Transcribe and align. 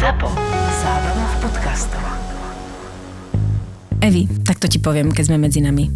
ZAPO. 0.00 0.32
Zábrná 0.80 1.26
v 1.28 1.36
podcastov. 1.44 2.00
Evi, 4.00 4.24
tak 4.48 4.56
to 4.56 4.64
ti 4.64 4.80
poviem, 4.80 5.12
keď 5.12 5.28
sme 5.28 5.44
medzi 5.44 5.60
nami. 5.60 5.92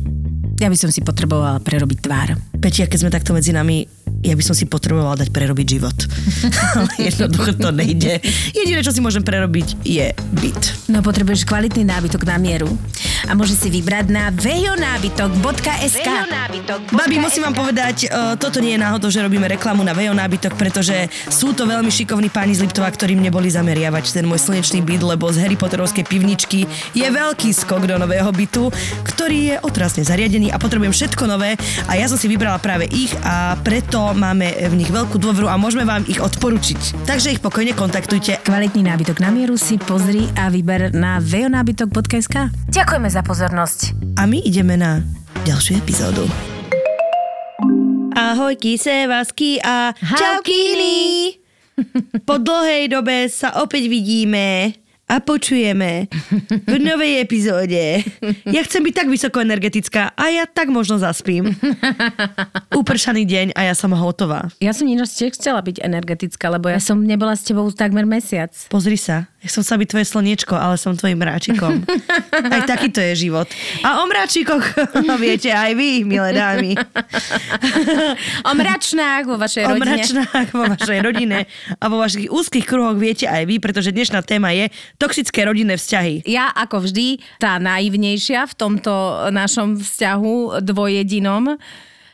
Ja 0.61 0.69
by 0.69 0.77
som 0.77 0.93
si 0.93 1.01
potrebovala 1.01 1.57
prerobiť 1.65 1.99
tvár. 2.05 2.37
Peťa, 2.61 2.85
keď 2.85 2.99
sme 3.01 3.09
takto 3.09 3.33
medzi 3.33 3.57
nami, 3.57 3.89
ja 4.25 4.33
by 4.33 4.43
som 4.43 4.57
si 4.57 4.65
potrebovala 4.65 5.21
dať 5.21 5.29
prerobiť 5.29 5.67
život. 5.69 5.99
Ale 6.81 6.93
jednoducho 6.97 7.53
to 7.61 7.69
nejde. 7.69 8.25
Jediné, 8.57 8.81
čo 8.81 8.97
si 8.97 9.05
môžem 9.05 9.21
prerobiť, 9.21 9.85
je 9.85 10.17
byt. 10.17 10.89
No 10.89 11.05
potrebuješ 11.05 11.45
kvalitný 11.45 11.85
nábytok 11.85 12.25
na 12.25 12.41
mieru. 12.41 12.73
A 13.29 13.37
môže 13.37 13.53
si 13.53 13.69
vybrať 13.69 14.09
na 14.09 14.33
vejonábytok.sk 14.33 16.09
Babi, 16.93 17.17
musím 17.21 17.49
vám 17.49 17.57
povedať, 17.57 18.09
uh, 18.09 18.37
toto 18.41 18.61
nie 18.61 18.77
je 18.77 18.81
náhodou, 18.81 19.13
že 19.13 19.21
robíme 19.21 19.45
reklamu 19.45 19.85
na 19.85 19.93
Vejo 19.93 20.17
nábytok, 20.17 20.57
pretože 20.57 21.09
sú 21.29 21.53
to 21.53 21.69
veľmi 21.69 21.89
šikovní 21.93 22.33
páni 22.33 22.57
z 22.57 22.65
Liptova, 22.65 22.89
ktorým 22.89 23.21
neboli 23.21 23.53
zameriavať 23.53 24.17
ten 24.17 24.25
môj 24.25 24.41
slnečný 24.41 24.81
byt, 24.81 25.05
lebo 25.05 25.29
z 25.29 25.45
Harry 25.45 25.57
Potterovskej 25.61 26.05
pivničky 26.09 26.65
je 26.97 27.07
veľký 27.07 27.53
skok 27.53 27.85
do 27.85 27.97
nového 28.01 28.29
bytu, 28.33 28.73
ktorý 29.05 29.39
je 29.53 29.57
otrasne 29.61 30.07
zariadený 30.07 30.53
a 30.53 30.61
potrebujem 30.61 30.95
všetko 30.95 31.29
nové 31.29 31.59
a 31.91 31.93
ja 31.99 32.07
som 32.09 32.17
si 32.17 32.31
vybrala 32.31 32.63
práve 32.63 32.89
ich 32.89 33.13
a 33.27 33.59
preto 33.61 34.14
máme 34.15 34.55
v 34.55 34.75
nich 34.79 34.91
veľkú 34.91 35.19
dôveru 35.19 35.51
a 35.51 35.59
môžeme 35.59 35.85
vám 35.85 36.07
ich 36.07 36.23
odporučiť. 36.23 37.07
Takže 37.07 37.35
ich 37.35 37.43
pokojne 37.43 37.75
kontaktujte. 37.75 38.41
Kvalitný 38.47 38.87
nábytok 38.87 39.19
na 39.19 39.35
mieru 39.35 39.59
si 39.59 39.77
pozri 39.77 40.31
a 40.39 40.49
vyber 40.49 40.95
na 40.95 41.19
vejonábytok.sk 41.19 42.55
Ďakujeme 42.71 43.09
za 43.11 43.23
pozornosť. 43.27 43.79
A 44.19 44.31
my 44.31 44.39
ideme 44.41 44.79
na 44.79 45.03
ďalšiu 45.45 45.83
epizódu. 45.83 46.25
Ahojky, 48.15 48.79
sevasky 48.79 49.59
a 49.59 49.91
čaukiny! 49.99 50.95
Po 52.23 52.39
dlhej 52.39 52.87
dobe 52.87 53.27
sa 53.27 53.59
opäť 53.59 53.91
vidíme 53.91 54.79
a 55.05 55.21
počujeme 55.21 56.09
v 56.65 56.75
novej 56.81 57.21
epizóde. 57.21 58.01
Ja 58.49 58.65
chcem 58.65 58.81
byť 58.81 58.95
tak 59.05 59.09
vysoko 59.13 59.45
energetická 59.45 60.17
a 60.17 60.25
ja 60.33 60.49
tak 60.49 60.73
možno 60.73 60.97
zaspím. 60.97 61.53
Upršaný 62.73 63.29
deň 63.29 63.47
a 63.53 63.69
ja 63.69 63.75
som 63.77 63.93
hotová. 63.93 64.49
Ja 64.65 64.73
som 64.73 64.89
ináč 64.89 65.21
tiež 65.21 65.37
chcela 65.37 65.61
byť 65.61 65.85
energetická, 65.85 66.49
lebo 66.49 66.73
ja 66.73 66.81
som 66.81 67.05
nebola 67.05 67.37
s 67.37 67.45
tebou 67.45 67.69
takmer 67.69 68.09
mesiac. 68.09 68.51
Pozri 68.73 68.97
sa, 68.97 69.29
ja 69.45 69.51
som 69.53 69.61
sa 69.61 69.77
byť 69.77 69.89
tvoje 69.93 70.07
slniečko, 70.09 70.57
ale 70.57 70.81
som 70.81 70.97
tvojim 70.97 71.21
mráčikom. 71.21 71.85
Aj 72.33 72.63
takýto 72.65 73.05
je 73.05 73.29
život. 73.29 73.47
A 73.85 74.01
o 74.01 74.09
mráčikoch 74.09 74.65
viete 75.21 75.53
aj 75.53 75.77
vy, 75.77 76.09
milé 76.09 76.33
dámy. 76.33 76.73
O 78.49 78.53
mračnách 78.57 79.25
vo 79.29 79.37
vašej 79.37 79.65
O 79.69 79.77
rodine. 79.77 79.85
mračnách 79.85 80.49
vo 80.51 80.63
vašej 80.65 80.99
rodine 81.05 81.39
a 81.77 81.85
vo 81.93 82.01
vašich 82.01 82.33
úzkých 82.33 82.65
kruhoch 82.65 82.97
viete 82.97 83.29
aj 83.29 83.45
vy, 83.45 83.61
pretože 83.61 83.93
dnešná 83.93 84.25
téma 84.25 84.51
je 84.57 84.73
toxické 84.99 85.45
rodinné 85.45 85.75
vzťahy. 85.79 86.27
Ja 86.29 86.51
ako 86.55 86.87
vždy, 86.87 87.19
tá 87.43 87.59
naivnejšia 87.59 88.47
v 88.51 88.55
tomto 88.55 88.93
našom 89.35 89.81
vzťahu 89.81 90.63
dvojedinom, 90.63 91.55
e, 91.55 91.57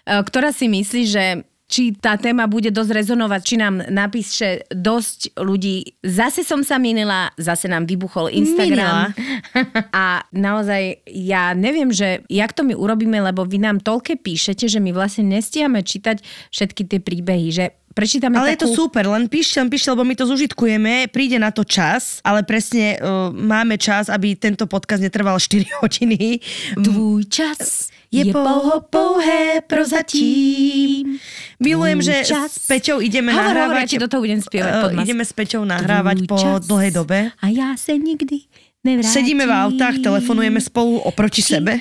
ktorá 0.04 0.50
si 0.54 0.66
myslí, 0.70 1.02
že 1.04 1.24
či 1.70 1.94
tá 1.94 2.18
téma 2.18 2.50
bude 2.50 2.74
dosť 2.74 2.90
rezonovať, 2.90 3.40
či 3.46 3.54
nám 3.54 3.86
napíše 3.86 4.66
dosť 4.74 5.38
ľudí. 5.38 6.02
Zase 6.02 6.42
som 6.42 6.66
sa 6.66 6.82
minila, 6.82 7.30
zase 7.38 7.70
nám 7.70 7.86
vybuchol 7.86 8.26
Instagram. 8.34 9.14
A 9.94 10.26
naozaj 10.34 11.06
ja 11.06 11.54
neviem, 11.54 11.94
že 11.94 12.26
jak 12.26 12.50
to 12.50 12.66
my 12.66 12.74
urobíme, 12.74 13.22
lebo 13.22 13.46
vy 13.46 13.62
nám 13.62 13.78
toľké 13.78 14.18
píšete, 14.18 14.66
že 14.66 14.82
my 14.82 14.90
vlastne 14.90 15.30
nestíhame 15.30 15.86
čítať 15.86 16.18
všetky 16.50 16.90
tie 16.90 16.98
príbehy, 16.98 17.48
že 17.54 17.64
prečítame 17.94 18.34
Ale 18.34 18.58
je 18.58 18.66
takú... 18.66 18.74
to 18.74 18.78
super, 18.86 19.06
len 19.06 19.30
píšte, 19.30 19.62
len 19.62 19.70
píšte, 19.70 19.94
lebo 19.94 20.02
my 20.02 20.14
to 20.18 20.26
zužitkujeme, 20.26 21.06
príde 21.14 21.38
na 21.38 21.54
to 21.54 21.62
čas, 21.62 22.18
ale 22.26 22.42
presne 22.42 22.98
uh, 22.98 23.30
máme 23.30 23.78
čas, 23.78 24.10
aby 24.10 24.34
tento 24.34 24.66
podcast 24.66 25.02
netrval 25.02 25.38
4 25.38 25.62
hodiny. 25.86 26.42
Tvůj 26.82 27.30
čas 27.30 27.90
je 28.12 28.32
pouho 28.32 28.80
pouhé 28.90 29.62
prozatím. 29.66 31.18
Milujem, 31.60 32.02
že 32.02 32.22
čas. 32.26 32.52
s 32.52 32.66
Peťou 32.66 32.98
ideme 33.00 33.32
Hovor, 33.32 33.46
hovor, 33.46 33.56
ja 33.56 33.66
nahrávať. 33.70 33.88
do 34.02 34.08
toho 34.10 34.20
budem 34.26 34.40
spievať 34.42 34.72
eh, 34.74 34.80
pod 34.82 34.92
mas. 34.98 35.04
ideme 35.06 35.22
s 35.24 35.32
Peťou 35.32 35.62
nahrávať 35.64 36.16
Tvůj 36.16 36.26
po 36.26 36.36
čas 36.38 36.66
dlhej 36.66 36.90
dobe. 36.90 37.18
A 37.42 37.46
já 37.48 37.76
se 37.76 37.92
nikdy 37.98 38.36
nevrátím. 38.84 39.12
Sedíme 39.12 39.46
v 39.46 39.50
autách, 39.50 39.94
telefonujeme 40.02 40.60
spolu 40.60 40.98
oproti 40.98 41.42
sebe 41.42 41.78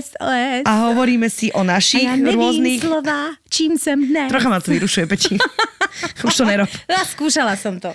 SOS. 0.00 0.62
a 0.64 0.72
hovoríme 0.88 1.30
si 1.30 1.52
o 1.52 1.60
a 1.60 1.62
našich 1.76 2.04
já 2.04 2.16
nevím 2.16 2.40
rôznych... 2.40 2.80
slova, 2.80 3.36
čím 3.50 3.78
jsem 3.78 4.08
dnes. 4.08 4.28
Trocha 4.28 4.48
ma 4.48 4.60
to 4.60 4.70
vyrušuje, 4.70 5.06
Peti. 5.06 5.36
Už 6.24 6.36
to 6.36 6.44
nerob. 6.44 6.68
Ja, 6.88 7.04
skúšala 7.04 7.56
som 7.56 7.80
to. 7.80 7.92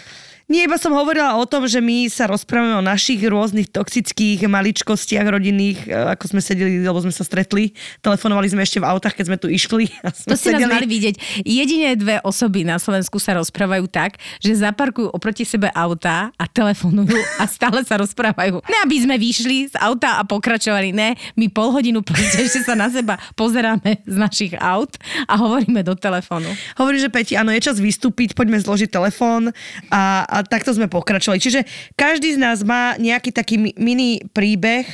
Nie, 0.52 0.68
iba 0.68 0.76
som 0.76 0.92
hovorila 0.92 1.40
o 1.40 1.48
tom, 1.48 1.64
že 1.64 1.80
my 1.80 2.12
sa 2.12 2.28
rozprávame 2.28 2.76
o 2.76 2.84
našich 2.84 3.24
rôznych 3.24 3.72
toxických 3.72 4.44
maličkostiach 4.52 5.24
rodinných, 5.24 5.88
e, 5.88 5.96
ako 6.12 6.36
sme 6.36 6.42
sedeli, 6.44 6.84
lebo 6.84 7.00
sme 7.00 7.16
sa 7.16 7.24
stretli. 7.24 7.72
Telefonovali 8.04 8.52
sme 8.52 8.60
ešte 8.60 8.84
v 8.84 8.92
autách, 8.92 9.16
keď 9.16 9.26
sme 9.32 9.38
tu 9.40 9.48
išli. 9.48 9.88
A 10.04 10.12
sme 10.12 10.36
To 10.36 10.36
ste 10.36 10.52
nás 10.52 10.68
sedeli. 10.68 10.76
mali 10.76 10.88
vidieť. 10.92 11.16
Jedine 11.48 11.96
dve 11.96 12.20
osoby 12.28 12.68
na 12.68 12.84
Slovensku 12.84 13.16
sa 13.16 13.40
rozprávajú 13.40 13.88
tak, 13.88 14.20
že 14.44 14.60
zaparkujú 14.60 15.16
oproti 15.16 15.48
sebe 15.48 15.72
autá 15.72 16.36
a 16.36 16.44
telefonujú 16.52 17.16
a 17.40 17.48
stále 17.48 17.88
sa 17.88 17.96
rozprávajú. 17.96 18.60
Ne, 18.68 18.78
aby 18.84 19.08
sme 19.08 19.16
vyšli 19.16 19.72
z 19.72 19.76
auta 19.80 20.20
a 20.20 20.28
pokračovali. 20.28 20.92
Ne, 20.92 21.16
my 21.40 21.48
pol 21.48 21.72
hodinu 21.72 22.04
proste 22.04 22.44
ešte 22.44 22.68
sa 22.68 22.76
na 22.76 22.92
seba 22.92 23.16
pozeráme 23.40 24.04
z 24.04 24.16
našich 24.20 24.52
aut 24.60 25.00
a 25.32 25.40
hovoríme 25.40 25.80
do 25.80 25.96
telefónu. 25.96 26.52
Hovorí, 26.76 27.00
že 27.00 27.08
Peti, 27.08 27.40
áno, 27.40 27.56
je 27.56 27.64
čas 27.64 27.80
vystúpiť, 27.80 28.36
poďme 28.36 28.60
zložiť 28.60 28.92
telefón 28.92 29.56
a, 29.88 30.28
a 30.28 30.41
takto 30.46 30.72
sme 30.74 30.92
pokračovali. 30.92 31.42
Čiže 31.42 31.66
každý 31.94 32.36
z 32.36 32.40
nás 32.42 32.62
má 32.62 32.96
nejaký 32.98 33.34
taký 33.34 33.56
mi- 33.58 33.76
mini 33.78 34.22
príbeh 34.32 34.86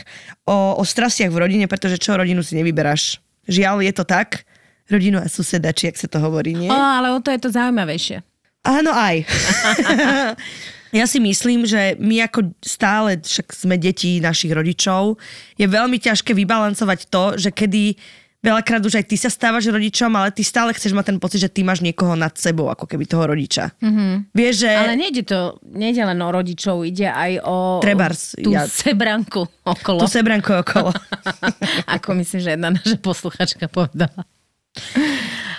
o, 0.48 0.80
o 0.80 0.84
strastiach 0.84 1.32
v 1.32 1.42
rodine, 1.42 1.66
pretože 1.68 2.00
čo 2.00 2.16
rodinu 2.16 2.44
si 2.44 2.56
nevyberáš. 2.58 3.20
Žiaľ, 3.48 3.84
je 3.84 3.94
to 3.96 4.04
tak. 4.04 4.44
Rodinu 4.88 5.20
a 5.20 5.28
suseda, 5.28 5.76
či 5.76 5.92
ak 5.92 6.00
sa 6.00 6.08
to 6.08 6.20
hovorí, 6.24 6.56
nie? 6.56 6.72
O, 6.72 6.76
ale 6.76 7.12
o 7.12 7.20
to 7.20 7.32
je 7.32 7.40
to 7.44 7.52
zaujímavejšie. 7.52 8.24
Áno, 8.64 8.92
aj. 8.92 9.24
ja 11.00 11.06
si 11.08 11.20
myslím, 11.20 11.68
že 11.68 11.96
my 12.00 12.24
ako 12.28 12.56
stále, 12.64 13.20
však 13.20 13.52
sme 13.52 13.76
deti 13.80 14.20
našich 14.24 14.52
rodičov, 14.52 15.20
je 15.56 15.68
veľmi 15.68 16.00
ťažké 16.00 16.32
vybalancovať 16.36 17.00
to, 17.12 17.36
že 17.40 17.50
kedy 17.52 17.96
veľakrát 18.48 18.80
už 18.80 19.04
aj 19.04 19.06
ty 19.12 19.20
sa 19.20 19.28
stávaš 19.28 19.68
rodičom, 19.68 20.08
ale 20.16 20.32
ty 20.32 20.40
stále 20.48 20.72
chceš 20.72 20.96
mať 20.96 21.12
ten 21.12 21.18
pocit, 21.20 21.44
že 21.44 21.52
ty 21.52 21.68
máš 21.68 21.84
niekoho 21.84 22.16
nad 22.16 22.32
sebou, 22.40 22.72
ako 22.72 22.88
keby 22.88 23.04
toho 23.04 23.28
rodiča. 23.28 23.76
Mm-hmm. 23.84 24.32
Vieš, 24.32 24.56
že... 24.64 24.72
Ale 24.72 24.96
nejde 24.96 25.28
to, 25.28 25.60
nejde 25.68 26.08
len 26.08 26.20
o 26.24 26.30
rodičov, 26.32 26.88
ide 26.88 27.12
aj 27.12 27.44
o 27.44 27.84
Trebárs, 27.84 28.40
tú 28.40 28.56
ja- 28.56 28.64
sebranku 28.64 29.44
okolo. 29.68 30.00
Tu 30.00 30.08
sebranko 30.08 30.64
okolo. 30.64 30.92
Ako 32.00 32.16
myslím, 32.16 32.40
že 32.40 32.50
jedna 32.56 32.72
naša 32.72 32.98
posluchačka 33.04 33.68
povedala. 33.68 34.24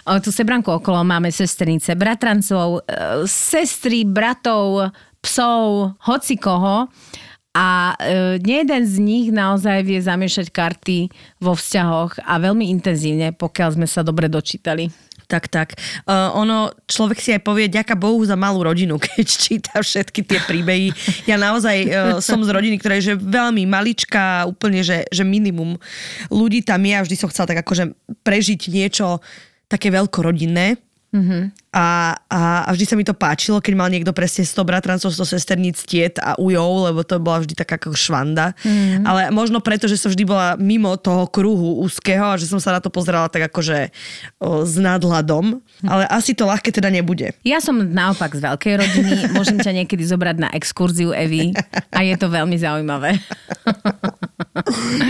O 0.08 0.16
tú 0.24 0.32
sebranku 0.32 0.72
okolo 0.72 1.04
máme 1.04 1.28
sestrnice, 1.28 1.92
bratrancov, 1.92 2.80
e, 2.88 3.28
sestry, 3.28 4.08
bratov, 4.08 4.88
psov, 5.20 5.92
hoci 6.08 6.40
koho. 6.40 6.88
A 7.58 7.98
e, 7.98 8.38
jeden 8.38 8.82
z 8.86 8.94
nich 9.02 9.34
naozaj 9.34 9.82
vie 9.82 9.98
zamiešať 9.98 10.54
karty 10.54 11.10
vo 11.42 11.58
vzťahoch 11.58 12.22
a 12.22 12.38
veľmi 12.38 12.70
intenzívne, 12.70 13.34
pokiaľ 13.34 13.74
sme 13.74 13.86
sa 13.90 14.06
dobre 14.06 14.30
dočítali. 14.30 14.86
Tak, 15.28 15.44
tak. 15.52 15.76
Uh, 16.08 16.32
ono, 16.40 16.72
človek 16.88 17.20
si 17.20 17.36
aj 17.36 17.44
povie, 17.44 17.68
ďaká 17.68 17.92
Bohu 17.92 18.16
za 18.24 18.32
malú 18.32 18.64
rodinu, 18.64 18.96
keď 19.04 19.26
číta 19.28 19.76
všetky 19.76 20.24
tie 20.24 20.40
príbehy. 20.40 20.88
Ja 21.28 21.36
naozaj 21.36 21.76
uh, 21.84 21.92
som 22.24 22.40
z 22.40 22.48
rodiny, 22.48 22.80
ktorá 22.80 22.96
je 22.96 23.12
že 23.12 23.14
veľmi 23.20 23.68
maličká, 23.68 24.48
úplne, 24.48 24.80
že, 24.80 25.04
že 25.12 25.28
minimum 25.28 25.76
ľudí 26.32 26.64
tam 26.64 26.80
je 26.80 26.94
a 26.96 27.04
vždy 27.04 27.16
som 27.20 27.28
chcela 27.28 27.44
tak 27.44 27.60
akože 27.60 27.92
prežiť 28.24 28.72
niečo 28.72 29.20
také 29.68 29.92
veľkorodinné. 29.92 30.87
Mm-hmm. 31.08 31.72
A, 31.72 32.12
a, 32.28 32.40
a 32.68 32.70
vždy 32.76 32.84
sa 32.84 32.92
mi 32.92 33.00
to 33.00 33.16
páčilo, 33.16 33.64
keď 33.64 33.72
mal 33.80 33.88
niekto 33.88 34.12
presne 34.12 34.44
100 34.44 34.60
bratrancov, 34.60 35.08
100 35.08 35.24
sesterníc, 35.24 35.80
tiet 35.88 36.20
a 36.20 36.36
ujov, 36.36 36.92
lebo 36.92 37.00
to 37.00 37.16
bola 37.16 37.40
vždy 37.40 37.56
taká 37.56 37.80
ako 37.80 37.96
švanda. 37.96 38.52
Mm-hmm. 38.60 39.08
Ale 39.08 39.20
možno 39.32 39.64
preto, 39.64 39.88
že 39.88 39.96
som 39.96 40.12
vždy 40.12 40.24
bola 40.28 40.60
mimo 40.60 40.92
toho 41.00 41.24
kruhu 41.32 41.80
úzkeho 41.80 42.36
a 42.36 42.36
že 42.36 42.44
som 42.44 42.60
sa 42.60 42.76
na 42.76 42.80
to 42.84 42.92
pozerala 42.92 43.32
tak 43.32 43.48
akože 43.48 43.88
o, 44.36 44.68
s 44.68 44.76
nadhľadom. 44.76 45.64
Ale 45.88 46.04
asi 46.12 46.36
to 46.36 46.44
ľahké 46.44 46.68
teda 46.76 46.92
nebude. 46.92 47.32
Ja 47.40 47.64
som 47.64 47.80
naopak 47.80 48.36
z 48.36 48.44
veľkej 48.44 48.74
rodiny, 48.76 49.12
môžem 49.32 49.56
ťa 49.56 49.72
niekedy 49.80 50.04
zobrať 50.04 50.36
na 50.44 50.48
exkurziu 50.52 51.16
Evy 51.16 51.56
a 51.88 52.04
je 52.04 52.14
to 52.20 52.28
veľmi 52.28 52.56
zaujímavé. 52.60 53.16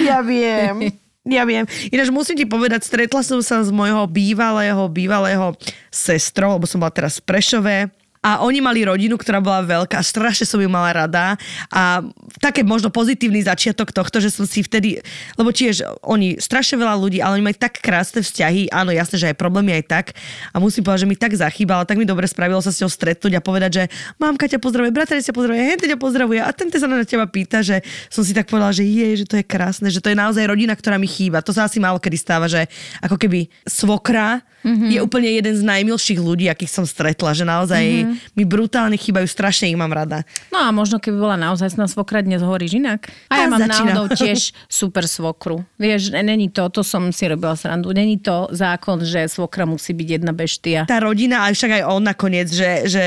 Ja 0.06 0.22
viem. 0.22 0.94
Ja 1.28 1.44
viem. 1.44 1.68
Ináč 1.92 2.08
musím 2.08 2.40
ti 2.40 2.48
povedať, 2.48 2.88
stretla 2.88 3.20
som 3.20 3.44
sa 3.44 3.60
s 3.60 3.68
mojho 3.68 4.08
bývalého, 4.08 4.88
bývalého 4.88 5.52
sestrou, 5.92 6.56
lebo 6.56 6.64
som 6.64 6.80
bola 6.80 6.90
teraz 6.90 7.20
v 7.20 7.28
Prešove 7.28 7.76
a 8.24 8.42
oni 8.42 8.58
mali 8.58 8.82
rodinu, 8.82 9.14
ktorá 9.14 9.38
bola 9.38 9.62
veľká, 9.62 10.00
strašne 10.02 10.44
som 10.44 10.58
ju 10.58 10.66
mala 10.66 10.90
rada 10.90 11.38
a 11.70 12.02
také 12.42 12.66
možno 12.66 12.90
pozitívny 12.90 13.44
začiatok 13.46 13.94
tohto, 13.94 14.18
že 14.18 14.34
som 14.34 14.44
si 14.44 14.66
vtedy, 14.66 14.98
lebo 15.38 15.54
tiež 15.54 15.86
oni 16.02 16.38
strašne 16.42 16.82
veľa 16.82 16.94
ľudí, 16.98 17.18
ale 17.22 17.38
oni 17.38 17.44
majú 17.50 17.56
tak 17.58 17.78
krásne 17.78 18.20
vzťahy, 18.24 18.74
áno, 18.74 18.90
jasné, 18.90 19.16
že 19.20 19.28
aj 19.30 19.36
problémy 19.38 19.78
aj 19.78 19.84
tak 19.86 20.06
a 20.50 20.58
musím 20.58 20.82
povedať, 20.82 21.06
že 21.06 21.10
mi 21.10 21.16
tak 21.16 21.32
zachýbalo, 21.38 21.86
tak 21.86 22.00
mi 22.00 22.06
dobre 22.08 22.26
spravilo 22.26 22.58
sa 22.58 22.74
s 22.74 22.82
ňou 22.82 22.90
stretnúť 22.90 23.38
a 23.38 23.40
povedať, 23.42 23.70
že 23.70 23.84
mamka 24.18 24.50
ťa 24.50 24.58
pozdravuje, 24.58 24.90
bratranec 24.90 25.22
ťa 25.22 25.34
pozdravuje, 25.34 25.62
hen 25.62 25.78
ťa 25.78 25.98
pozdravuje 25.98 26.40
a 26.42 26.50
ten 26.50 26.70
sa 26.74 26.86
na 26.86 27.02
teba 27.02 27.26
pýta, 27.26 27.62
že 27.62 27.82
som 28.06 28.22
si 28.22 28.30
tak 28.30 28.46
povedala, 28.46 28.70
že 28.70 28.86
je, 28.86 29.22
že 29.22 29.26
to 29.26 29.34
je 29.38 29.44
krásne, 29.44 29.90
že 29.90 29.98
to 29.98 30.10
je 30.10 30.16
naozaj 30.18 30.46
rodina, 30.46 30.74
ktorá 30.78 30.94
mi 30.96 31.10
chýba. 31.10 31.42
To 31.42 31.50
sa 31.50 31.66
asi 31.66 31.82
málo 31.82 31.98
kedy 31.98 32.16
stáva, 32.18 32.46
že 32.46 32.70
ako 33.02 33.18
keby 33.18 33.50
svokra 33.66 34.40
mm-hmm. 34.62 34.88
je 34.94 34.98
úplne 35.02 35.30
jeden 35.30 35.54
z 35.54 35.62
najmilších 35.66 36.20
ľudí, 36.22 36.46
akých 36.46 36.72
som 36.72 36.84
stretla, 36.86 37.34
že 37.34 37.44
naozaj 37.44 37.84
mm-hmm. 37.84 38.07
Mi 38.36 38.44
brutálne 38.46 38.94
chýbajú, 38.94 39.26
strašne 39.26 39.68
ich 39.72 39.78
mám 39.78 39.90
rada. 39.90 40.22
No 40.54 40.62
a 40.62 40.68
možno 40.70 41.02
keby 41.02 41.16
bola 41.18 41.36
naozaj 41.36 41.74
sná 41.74 41.90
svokra, 41.90 42.22
dnes 42.22 42.44
hovoríš 42.44 42.78
inak. 42.78 43.10
A 43.32 43.44
ja 43.44 43.46
mám 43.50 43.60
začína. 43.64 43.92
náhodou 43.92 44.06
tiež 44.20 44.52
super 44.70 45.04
svokru. 45.08 45.64
Vieš, 45.80 46.14
není 46.22 46.48
to, 46.48 46.68
to 46.68 46.86
som 46.86 47.10
si 47.10 47.28
robila 47.28 47.56
srandu, 47.58 47.90
není 47.92 48.20
to 48.20 48.48
zákon, 48.52 49.02
že 49.04 49.28
svokra 49.28 49.64
musí 49.68 49.92
byť 49.92 50.08
jedna 50.20 50.32
beštia. 50.32 50.86
Tá 50.86 51.02
rodina, 51.02 51.44
a 51.44 51.52
však 51.52 51.80
aj 51.80 51.82
on 51.88 52.02
nakoniec, 52.04 52.48
že, 52.52 52.86
že, 52.86 53.06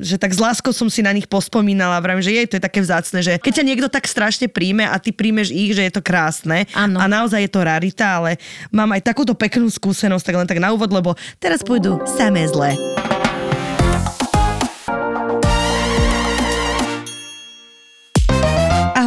že 0.00 0.16
tak 0.16 0.32
s 0.32 0.40
láskou 0.40 0.72
som 0.72 0.88
si 0.88 1.02
na 1.04 1.12
nich 1.12 1.26
pospomínala, 1.26 2.00
vravím, 2.00 2.24
že 2.24 2.34
jej 2.34 2.46
to 2.46 2.56
je 2.56 2.64
také 2.64 2.80
vzácne, 2.80 3.20
že 3.20 3.36
keď 3.42 3.52
ťa 3.62 3.64
niekto 3.64 3.88
tak 3.90 4.04
strašne 4.06 4.46
príjme 4.46 4.86
a 4.86 4.96
ty 5.00 5.10
príjmeš 5.10 5.50
ich, 5.52 5.74
že 5.74 5.86
je 5.88 5.92
to 5.92 6.02
krásne 6.02 6.64
Áno. 6.72 6.98
a 7.00 7.04
naozaj 7.10 7.44
je 7.44 7.50
to 7.52 7.60
rarita, 7.64 8.22
ale 8.22 8.40
mám 8.70 8.90
aj 8.94 9.04
takúto 9.04 9.34
peknú 9.34 9.68
skúsenosť, 9.68 10.24
tak 10.24 10.36
len 10.38 10.48
tak 10.48 10.62
na 10.62 10.72
úvod, 10.72 10.90
lebo 10.90 11.14
teraz 11.42 11.60
pôjdu 11.60 12.00
samé 12.06 12.46
zlé. 12.46 12.78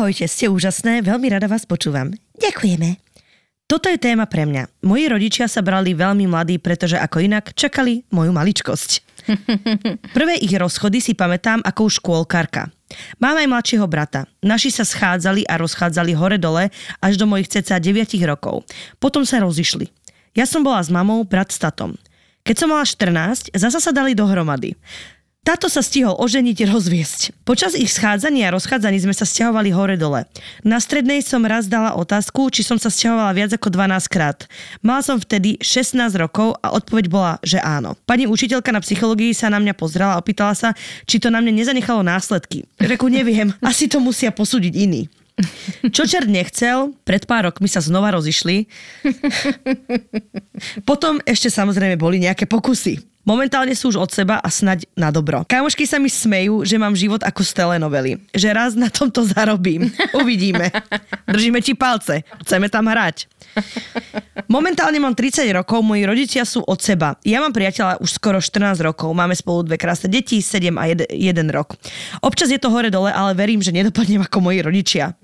Ahojte, 0.02 0.26
ste 0.26 0.50
úžasné, 0.50 1.06
veľmi 1.06 1.30
rada 1.30 1.46
vás 1.46 1.70
počúvam. 1.70 2.10
Ďakujeme. 2.34 2.98
Toto 3.70 3.86
je 3.86 4.02
téma 4.02 4.26
pre 4.26 4.50
mňa. 4.50 4.82
Moji 4.82 5.06
rodičia 5.06 5.46
sa 5.46 5.62
brali 5.62 5.94
veľmi 5.94 6.26
mladí, 6.26 6.58
pretože 6.58 6.98
ako 6.98 7.22
inak 7.22 7.54
čakali 7.54 8.02
moju 8.10 8.34
maličkosť. 8.34 8.90
Prvé 10.18 10.42
ich 10.42 10.58
rozchody 10.58 11.06
si 11.06 11.14
pamätám 11.14 11.62
ako 11.62 11.86
škôlkarka. 11.86 12.74
Mám 13.22 13.46
aj 13.46 13.48
mladšieho 13.54 13.86
brata. 13.86 14.26
Naši 14.42 14.74
sa 14.74 14.90
schádzali 14.90 15.46
a 15.46 15.62
rozchádzali 15.62 16.18
hore-dole 16.18 16.74
až 16.98 17.14
do 17.22 17.30
mojich 17.30 17.54
ceca 17.54 17.78
9 17.78 17.94
rokov. 18.26 18.66
Potom 18.98 19.22
sa 19.22 19.38
rozišli. 19.38 19.86
Ja 20.34 20.50
som 20.50 20.66
bola 20.66 20.82
s 20.82 20.90
mamou, 20.90 21.22
brat 21.30 21.54
s 21.54 21.62
tatom. 21.62 21.94
Keď 22.42 22.56
som 22.58 22.74
mala 22.74 22.90
14, 22.90 23.54
zasa 23.54 23.78
sa 23.78 23.94
dali 23.94 24.18
dohromady. 24.18 24.74
Táto 25.42 25.74
sa 25.74 25.82
stihol 25.82 26.14
oženiť, 26.22 26.70
rozviesť. 26.70 27.34
Počas 27.50 27.74
ich 27.74 27.90
schádzania 27.90 28.54
a 28.54 28.54
rozchádzaní 28.54 29.02
sme 29.02 29.10
sa 29.18 29.26
stiahovali 29.26 29.74
hore-dole. 29.74 30.30
Na 30.62 30.78
strednej 30.78 31.26
som 31.26 31.42
raz 31.42 31.66
dala 31.66 31.98
otázku, 31.98 32.54
či 32.54 32.62
som 32.62 32.78
sa 32.78 32.94
stiahovala 32.94 33.34
viac 33.34 33.50
ako 33.58 33.74
12 33.74 34.06
krát. 34.06 34.46
Mala 34.86 35.02
som 35.02 35.18
vtedy 35.18 35.58
16 35.58 35.98
rokov 36.22 36.62
a 36.62 36.78
odpoveď 36.78 37.10
bola, 37.10 37.34
že 37.42 37.58
áno. 37.58 37.98
Pani 38.06 38.30
učiteľka 38.30 38.70
na 38.70 38.86
psychológii 38.86 39.34
sa 39.34 39.50
na 39.50 39.58
mňa 39.58 39.74
pozrela 39.74 40.14
a 40.14 40.22
opýtala 40.22 40.54
sa, 40.54 40.78
či 41.10 41.18
to 41.18 41.34
na 41.34 41.42
mne 41.42 41.58
nezanechalo 41.58 42.06
následky. 42.06 42.70
Reku, 42.78 43.10
neviem, 43.10 43.50
asi 43.66 43.90
to 43.90 43.98
musia 43.98 44.30
posúdiť 44.30 44.78
iní. 44.78 45.10
Čo 45.90 46.06
čert 46.06 46.30
nechcel, 46.30 46.94
pred 47.02 47.26
pár 47.26 47.50
rokmi 47.50 47.66
sa 47.66 47.82
znova 47.82 48.14
rozišli. 48.14 48.70
Potom 50.90 51.18
ešte 51.26 51.50
samozrejme 51.50 51.98
boli 51.98 52.22
nejaké 52.22 52.46
pokusy. 52.46 53.11
Momentálne 53.22 53.78
sú 53.78 53.94
už 53.94 54.02
od 54.02 54.10
seba 54.10 54.42
a 54.42 54.50
snaď 54.50 54.90
na 54.98 55.14
dobro. 55.14 55.46
Kamošky 55.46 55.86
sa 55.86 56.02
mi 56.02 56.10
smejú, 56.10 56.66
že 56.66 56.82
mám 56.82 56.98
život 56.98 57.22
ako 57.22 57.46
z 57.46 57.52
telenovely. 57.54 58.12
Že 58.34 58.50
raz 58.50 58.72
na 58.74 58.90
tomto 58.90 59.22
zarobím. 59.22 59.94
Uvidíme. 60.18 60.74
Držíme 61.30 61.62
ti 61.62 61.78
palce. 61.78 62.26
Chceme 62.42 62.66
tam 62.68 62.90
hrať. 62.90 63.30
Momentálne 64.48 65.00
mám 65.00 65.16
30 65.16 65.44
rokov, 65.54 65.84
moji 65.84 66.04
rodičia 66.08 66.44
sú 66.48 66.64
od 66.64 66.80
seba. 66.80 67.20
Ja 67.24 67.44
mám 67.44 67.52
priateľa 67.52 68.00
už 68.00 68.20
skoro 68.20 68.40
14 68.40 68.80
rokov, 68.84 69.12
máme 69.12 69.36
spolu 69.36 69.68
dve 69.68 69.76
krásne 69.76 70.08
deti, 70.08 70.40
7 70.40 70.76
a 70.76 70.84
1 70.92 71.12
rok. 71.52 71.76
Občas 72.24 72.52
je 72.52 72.60
to 72.60 72.72
hore-dole, 72.72 73.12
ale 73.12 73.36
verím, 73.36 73.60
že 73.60 73.76
nedopadnem 73.76 74.24
ako 74.24 74.38
moji 74.40 74.60
rodičia. 74.64 75.16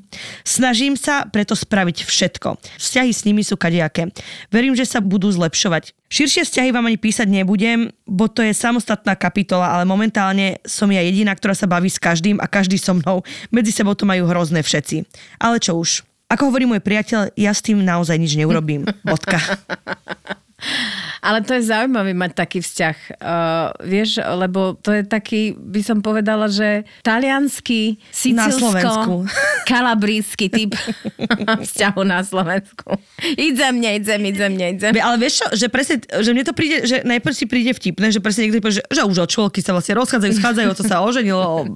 Snažím 0.44 0.96
sa 0.96 1.28
preto 1.28 1.56
spraviť 1.56 2.08
všetko. 2.08 2.60
Vzťahy 2.80 3.12
s 3.12 3.26
nimi 3.28 3.44
sú 3.44 3.60
kadejaké. 3.60 4.12
Verím, 4.52 4.76
že 4.76 4.88
sa 4.88 5.04
budú 5.04 5.28
zlepšovať. 5.32 5.92
Širšie 6.08 6.48
vzťahy 6.48 6.70
vám 6.72 6.88
ani 6.88 6.96
písať 6.96 7.28
nebudem, 7.28 7.87
bo 8.07 8.28
to 8.31 8.44
je 8.44 8.54
samostatná 8.56 9.16
kapitola, 9.16 9.72
ale 9.72 9.84
momentálne 9.84 10.60
som 10.66 10.88
ja 10.92 11.04
jediná, 11.04 11.36
ktorá 11.36 11.54
sa 11.56 11.69
baví 11.69 11.88
s 11.88 12.01
každým 12.01 12.39
a 12.39 12.45
každý 12.50 12.75
so 12.80 12.95
mnou. 12.95 13.24
Medzi 13.54 13.72
sebou 13.72 13.95
to 13.95 14.07
majú 14.07 14.28
hrozné 14.28 14.63
všetci. 14.63 15.07
Ale 15.39 15.62
čo 15.62 15.80
už. 15.80 16.04
Ako 16.28 16.51
hovorí 16.51 16.68
môj 16.68 16.84
priateľ, 16.84 17.31
ja 17.39 17.56
s 17.56 17.63
tým 17.63 17.80
naozaj 17.80 18.19
nič 18.19 18.36
neurobím. 18.36 18.84
Bodka. 19.07 19.39
Ale 21.22 21.42
to 21.42 21.58
je 21.58 21.68
zaujímavé 21.68 22.14
mať 22.14 22.31
taký 22.38 22.60
vzťah, 22.62 22.98
uh, 23.18 23.74
vieš, 23.81 24.22
lebo 24.22 24.78
to 24.78 24.94
je 24.94 25.04
taký, 25.04 25.58
by 25.58 25.81
som 25.81 26.00
povedala, 26.02 26.48
že 26.48 26.86
talianský, 27.02 27.98
Na 28.34 28.52
Slovensku. 28.52 29.25
sicilsko, 29.28 29.66
kalabrísky 29.68 30.48
typ 30.48 30.72
vzťahu 31.68 32.02
na 32.06 32.22
Slovensku. 32.22 32.96
Idze 33.36 33.74
mne, 33.74 34.00
idze 34.00 34.16
mne, 34.16 34.30
idze 34.31 34.48
mne, 34.48 34.66
idze 34.78 34.88
mne. 34.94 35.02
Ale 35.02 35.16
vieš 35.19 35.44
čo, 35.44 35.48
že 35.54 35.68
presne, 35.68 36.00
že 36.06 36.30
mne 36.31 36.44
to 36.46 36.54
príde, 36.54 36.86
že 36.86 37.04
najprv 37.04 37.34
si 37.36 37.46
príde 37.50 37.72
vtipné, 37.74 38.14
že 38.14 38.22
presne 38.24 38.48
niekto 38.48 38.64
povie, 38.64 38.80
že, 38.80 38.86
že 38.88 39.02
už 39.04 39.18
od 39.25 39.30
školky 39.30 39.60
sa 39.60 39.75
vlastne 39.75 39.98
rozchádzajú, 39.98 40.34
schádzajú, 40.38 40.69
to 40.78 40.84
sa 40.86 41.04
oženilo, 41.04 41.68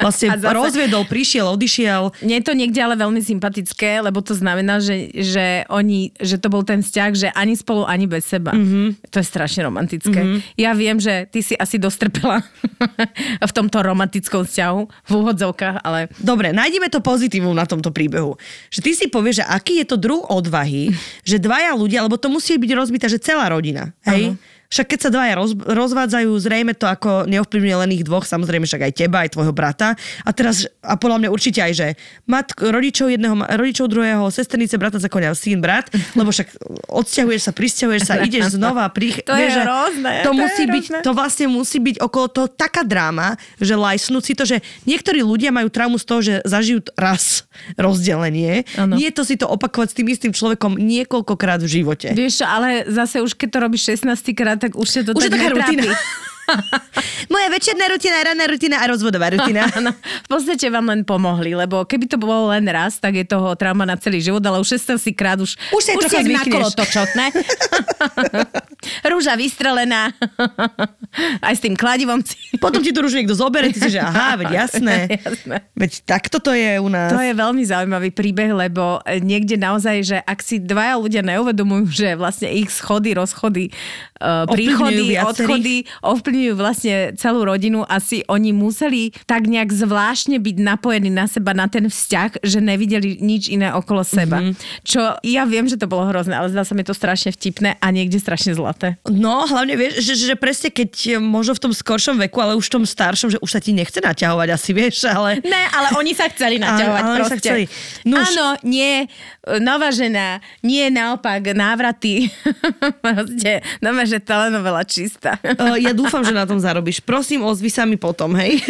vlastne 0.00 0.28
zase- 0.42 0.54
rozviedol, 0.54 1.04
prišiel, 1.06 1.46
odišiel. 1.54 2.10
Mne 2.24 2.34
je 2.40 2.44
to 2.44 2.54
niekde 2.56 2.80
ale 2.80 2.96
veľmi 2.98 3.20
sympatické, 3.22 4.00
lebo 4.02 4.24
to 4.24 4.34
znamená, 4.34 4.80
že, 4.82 5.12
že 5.14 5.62
oni, 5.70 6.16
že 6.18 6.40
to 6.40 6.48
bol 6.50 6.62
ten 6.66 6.82
vzťah, 6.82 7.10
že 7.14 7.28
ani 7.32 7.54
spolu, 7.54 7.86
ani 7.86 8.06
bez 8.10 8.26
seba. 8.26 8.52
Mm-hmm. 8.54 8.85
To 9.10 9.16
je 9.18 9.26
strašne 9.26 9.64
romantické. 9.64 10.14
Mm-hmm. 10.14 10.58
Ja 10.60 10.76
viem, 10.76 11.00
že 11.00 11.26
ty 11.30 11.40
si 11.40 11.54
asi 11.56 11.80
dostrpela 11.80 12.44
v 13.48 13.52
tomto 13.54 13.80
romantickom 13.80 14.44
vzťahu, 14.44 14.80
v 14.84 15.12
úvodzovkách, 15.12 15.82
ale 15.82 16.12
Dobre, 16.20 16.50
nájdeme 16.50 16.90
to 16.90 16.98
pozitívum 16.98 17.54
na 17.54 17.68
tomto 17.68 17.94
príbehu. 17.94 18.34
Že 18.72 18.80
ty 18.82 18.90
si 18.98 19.06
povieš, 19.06 19.42
že 19.42 19.44
aký 19.46 19.78
je 19.84 19.86
to 19.86 19.96
druh 20.00 20.26
odvahy, 20.26 20.90
že 21.22 21.38
dvaja 21.38 21.76
ľudia, 21.78 22.02
lebo 22.02 22.18
to 22.18 22.26
musí 22.26 22.58
byť 22.58 22.70
rozbitá, 22.74 23.06
že 23.06 23.22
celá 23.22 23.46
rodina, 23.46 23.94
hej? 24.08 24.34
Však 24.66 24.86
keď 24.92 24.98
sa 24.98 25.10
dvaja 25.14 25.32
roz, 25.38 25.52
rozvádzajú, 25.54 26.30
zrejme 26.42 26.72
to 26.74 26.86
ako 26.86 27.24
neovplyvňuje 27.30 27.76
len 27.86 27.90
ich 27.94 28.02
dvoch, 28.02 28.26
samozrejme 28.26 28.66
však 28.66 28.82
aj 28.90 28.92
teba, 28.92 29.22
aj 29.22 29.38
tvojho 29.38 29.54
brata. 29.54 29.94
A 30.26 30.30
teraz, 30.34 30.66
a 30.82 30.98
podľa 30.98 31.26
mňa 31.26 31.28
určite 31.30 31.60
aj, 31.62 31.72
že 31.72 31.86
mat, 32.26 32.50
rodičov 32.58 33.10
jedného, 33.10 33.38
rodičov 33.46 33.86
druhého, 33.86 34.26
sesternice, 34.28 34.74
brata 34.76 34.98
za 34.98 35.06
konia, 35.06 35.34
syn, 35.38 35.62
brat, 35.62 35.86
lebo 36.18 36.34
však 36.34 36.58
odsťahuješ 36.90 37.42
sa, 37.46 37.52
prisťahuješ 37.54 38.02
sa, 38.02 38.14
ideš 38.26 38.58
znova, 38.58 38.90
pri, 38.90 39.22
To 39.22 39.34
je 39.38 39.48
že 39.54 39.62
hrozné, 39.62 40.14
To, 40.26 40.30
to 40.30 40.30
je 40.34 40.40
musí 40.42 40.64
byť, 40.66 40.84
hrozné. 40.90 40.98
to 41.06 41.10
vlastne 41.14 41.46
musí 41.46 41.78
byť 41.78 41.96
okolo 42.02 42.26
toho 42.26 42.48
taká 42.50 42.82
dráma, 42.82 43.38
že 43.62 43.78
lajsnúť 43.78 44.22
si 44.26 44.32
to, 44.34 44.44
že 44.44 44.58
niektorí 44.84 45.22
ľudia 45.22 45.54
majú 45.54 45.70
traumu 45.70 45.96
z 45.96 46.04
toho, 46.04 46.20
že 46.22 46.34
zažijú 46.42 46.82
raz 46.98 47.46
rozdelenie. 47.78 48.66
Áno. 48.76 48.98
Nie 48.98 49.08
je 49.12 49.16
to 49.16 49.22
si 49.22 49.34
to 49.38 49.46
opakovať 49.46 49.88
s 49.92 49.96
tým 49.96 50.08
istým 50.10 50.32
človekom 50.34 50.76
niekoľkokrát 50.76 51.62
v 51.62 51.68
živote. 51.70 52.08
vieš 52.12 52.42
ale 52.42 52.84
zase 52.90 53.22
už 53.22 53.32
keď 53.38 53.48
to 53.48 53.58
robíš 53.62 53.82
16 53.96 54.34
krát, 54.34 54.55
tak 54.56 54.74
už 54.74 54.88
sa 54.88 55.00
to 55.00 55.12
Už 55.12 55.24
je 55.24 55.30
tak 55.30 55.38
taká 55.38 55.48
netrápi. 55.50 55.76
rutina. 55.78 55.94
Moja 57.32 57.50
večerná 57.50 57.90
rutina, 57.90 58.22
ranná 58.22 58.46
rutina 58.46 58.76
a 58.78 58.86
rozvodová 58.86 59.30
rutina. 59.30 59.66
Áno, 59.78 59.90
v 59.94 60.28
podstate 60.28 60.70
vám 60.70 60.86
len 60.86 61.02
pomohli, 61.02 61.52
lebo 61.52 61.82
keby 61.82 62.06
to 62.06 62.16
bolo 62.16 62.48
len 62.48 62.62
raz, 62.64 62.96
tak 62.96 63.14
je 63.14 63.26
toho 63.26 63.58
trauma 63.58 63.82
na 63.82 63.98
celý 63.98 64.22
život, 64.22 64.38
ale 64.40 64.62
už 64.62 64.78
16 64.78 65.10
krát 65.12 65.42
už, 65.42 65.58
Už 65.74 65.82
trocha 65.98 66.06
si 66.06 66.16
na 66.16 66.22
zvykneš. 66.22 66.54
kolotočok, 66.54 67.08
ne? 67.14 67.26
Rúža 69.06 69.34
vystrelená, 69.38 70.12
aj 71.46 71.54
s 71.56 71.60
tým 71.62 71.74
kladivom. 71.74 72.20
Potom 72.64 72.80
ti 72.82 72.90
to 72.90 73.04
už 73.04 73.16
niekto 73.16 73.36
zoberie, 73.36 73.72
ty 73.72 73.80
si, 73.80 73.90
že 73.94 74.02
aha, 74.02 74.40
veď 74.40 74.50
jasné. 74.66 74.96
Jasné. 75.26 75.56
Veď 75.74 75.92
takto 76.06 76.38
to 76.38 76.54
je 76.54 76.78
u 76.78 76.88
nás. 76.92 77.10
To 77.10 77.18
je 77.18 77.32
veľmi 77.34 77.62
zaujímavý 77.64 78.10
príbeh, 78.14 78.52
lebo 78.52 79.02
e, 79.02 79.18
niekde 79.18 79.58
naozaj, 79.58 79.96
že 80.06 80.18
ak 80.22 80.38
si 80.44 80.62
dvaja 80.62 81.00
ľudia 81.00 81.22
neuvedomujú, 81.24 81.84
že 81.90 82.08
vlastne 82.14 82.52
ich 82.52 82.70
schody, 82.70 83.16
rozchody, 83.16 83.72
Ovplyvňujú 84.16 84.54
príchody, 84.56 85.02
viacerých. 85.12 85.28
odchody 85.28 85.74
ovplyvňujú 86.00 86.54
vlastne 86.56 86.94
celú 87.20 87.44
rodinu, 87.44 87.84
asi 87.84 88.24
oni 88.32 88.50
museli 88.56 89.12
tak 89.28 89.44
nejak 89.44 89.68
zvláštne 89.72 90.40
byť 90.40 90.56
napojení 90.56 91.12
na 91.12 91.28
seba, 91.28 91.52
na 91.52 91.68
ten 91.68 91.92
vzťah, 91.92 92.40
že 92.40 92.58
nevideli 92.64 93.20
nič 93.20 93.52
iné 93.52 93.72
okolo 93.72 94.04
seba. 94.04 94.40
Mhm. 94.40 94.44
Mm-hmm. 94.46 94.84
Čo 94.86 95.00
ja 95.20 95.42
viem, 95.44 95.66
že 95.68 95.80
to 95.80 95.90
bolo 95.90 96.08
hrozné, 96.08 96.36
ale 96.36 96.52
zdá 96.52 96.64
sa 96.64 96.72
mi 96.72 96.84
to 96.86 96.96
strašne 96.96 97.32
vtipné 97.34 97.76
a 97.80 97.86
niekde 97.92 98.16
strašne 98.20 98.56
zlaté. 98.56 98.75
Zlaté. 98.76 99.00
No, 99.08 99.48
hlavne 99.48 99.74
vieš, 99.80 100.04
že, 100.04 100.14
že 100.28 100.34
presne 100.36 100.68
keď 100.68 101.16
možno 101.24 101.56
v 101.56 101.60
tom 101.64 101.72
skoršom 101.72 102.20
veku, 102.28 102.44
ale 102.44 102.52
už 102.60 102.68
v 102.68 102.72
tom 102.76 102.84
staršom, 102.84 103.32
že 103.32 103.38
už 103.40 103.48
sa 103.48 103.60
ti 103.64 103.72
nechce 103.72 103.96
naťahovať 104.04 104.48
asi, 104.52 104.70
vieš, 104.76 105.08
ale... 105.08 105.40
Ne, 105.40 105.64
ale 105.72 105.96
oni 105.96 106.12
sa 106.12 106.28
chceli 106.28 106.60
naťahovať 106.64 107.00
Ale- 107.00 107.08
ale 107.08 107.16
oni 107.16 107.24
sa 107.24 107.32
proste. 107.32 107.40
chceli. 107.40 107.64
Nuž. 108.04 108.28
Áno, 108.36 108.46
nie, 108.68 109.08
nová 109.64 109.88
žena, 109.88 110.44
nie 110.60 110.92
naopak, 110.92 111.56
návraty. 111.56 112.28
proste, 113.04 113.64
no 113.80 113.96
že 114.06 114.20
telenovela 114.20 114.84
čistá. 114.84 115.40
Uh, 115.40 115.80
ja 115.80 115.96
dúfam, 115.96 116.20
že 116.20 116.36
na 116.36 116.44
tom 116.44 116.60
zarobíš. 116.60 117.00
Prosím, 117.00 117.42
ozvi 117.48 117.72
sa 117.72 117.88
mi 117.88 117.96
potom, 117.96 118.36
hej? 118.36 118.60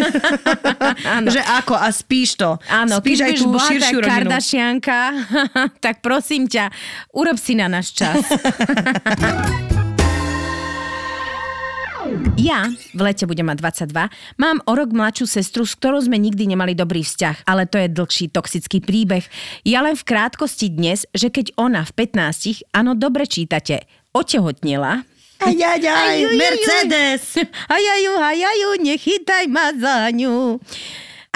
Že 1.27 1.43
ako? 1.43 1.75
A 1.75 1.91
spíš 1.91 2.39
to. 2.39 2.61
Áno, 2.71 3.01
spíš 3.03 3.25
aj 3.27 3.33
tú 3.41 3.51
širšiu 3.57 3.99
rodinu. 3.99 4.31
Kardashianka, 4.31 5.01
tak 5.83 5.99
prosím 6.05 6.47
ťa, 6.47 6.71
urob 7.17 7.41
si 7.41 7.59
na 7.59 7.67
náš 7.67 7.97
čas. 7.97 8.23
Ja 12.37 12.71
v 12.95 13.01
lete 13.01 13.25
budem 13.27 13.49
mať 13.49 13.59
22, 13.91 14.09
mám 14.39 14.61
o 14.65 14.73
rok 14.77 14.93
mladšiu 14.93 15.27
sestru, 15.27 15.65
s 15.67 15.75
ktorou 15.75 15.99
sme 16.05 16.21
nikdy 16.21 16.47
nemali 16.47 16.77
dobrý 16.77 17.03
vzťah, 17.03 17.49
ale 17.49 17.67
to 17.67 17.81
je 17.81 17.89
dlhší 17.91 18.31
toxický 18.31 18.79
príbeh. 18.85 19.25
Ja 19.67 19.83
len 19.83 19.99
v 19.99 20.07
krátkosti 20.07 20.71
dnes, 20.71 21.09
že 21.17 21.33
keď 21.33 21.57
ona 21.59 21.83
v 21.83 22.07
15, 22.07 22.71
áno, 22.71 22.95
dobre 22.95 23.27
čítate, 23.27 23.89
otehotnela, 24.13 25.03
Aj, 25.37 25.53
aj, 25.53 25.83
aj, 25.85 26.17
Ajujujuj. 26.17 26.39
Mercedes. 26.41 27.25
Ajaju, 27.77 28.13
ajaju, 28.17 28.71
nechytaj 28.81 29.45
ma 29.53 29.69
za 29.77 30.09
ňu. 30.09 30.57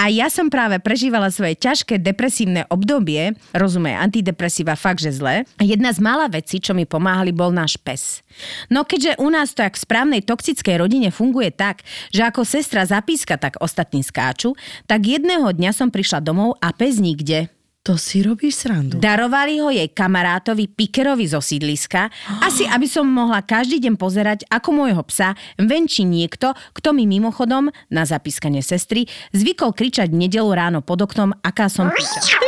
A 0.00 0.08
ja 0.08 0.32
som 0.32 0.48
práve 0.48 0.80
prežívala 0.80 1.28
svoje 1.28 1.60
ťažké 1.60 2.00
depresívne 2.00 2.64
obdobie, 2.72 3.36
rozumie, 3.52 3.92
antidepresíva 3.92 4.72
fakt, 4.72 5.04
že 5.04 5.12
zle. 5.12 5.44
Jedna 5.60 5.92
z 5.92 6.00
mála 6.00 6.32
vecí, 6.32 6.56
čo 6.56 6.72
mi 6.72 6.88
pomáhali, 6.88 7.36
bol 7.36 7.52
náš 7.52 7.76
pes. 7.76 8.24
No 8.72 8.88
keďže 8.88 9.20
u 9.20 9.28
nás 9.28 9.52
to 9.52 9.60
jak 9.60 9.76
v 9.76 9.84
správnej 9.84 10.24
toxickej 10.24 10.80
rodine 10.80 11.12
funguje 11.12 11.52
tak, 11.52 11.84
že 12.16 12.24
ako 12.24 12.48
sestra 12.48 12.88
zapíska, 12.88 13.36
tak 13.36 13.60
ostatní 13.60 14.00
skáču, 14.00 14.56
tak 14.88 15.04
jedného 15.04 15.52
dňa 15.52 15.76
som 15.76 15.92
prišla 15.92 16.24
domov 16.24 16.56
a 16.64 16.72
pes 16.72 16.96
nikde. 16.96 17.52
To 17.90 17.98
si 17.98 18.22
robíš 18.22 18.62
srandu. 18.62 19.02
Darovali 19.02 19.58
ho 19.58 19.66
jej 19.66 19.90
kamarátovi 19.90 20.70
Pikerovi 20.70 21.26
zo 21.26 21.42
sídliska, 21.42 22.06
asi 22.38 22.62
aby 22.62 22.86
som 22.86 23.02
mohla 23.02 23.42
každý 23.42 23.82
deň 23.82 23.98
pozerať, 23.98 24.46
ako 24.46 24.70
môjho 24.70 25.02
psa 25.10 25.34
venčí 25.58 26.06
niekto, 26.06 26.54
kto 26.70 26.94
mi 26.94 27.10
mimochodom 27.10 27.66
na 27.90 28.06
zapískanie 28.06 28.62
sestry 28.62 29.10
zvykol 29.34 29.74
kričať 29.74 30.06
nedelu 30.06 30.54
ráno 30.54 30.86
pod 30.86 31.02
oknom, 31.02 31.34
aká 31.42 31.66
som 31.66 31.90
piča. 31.90 32.38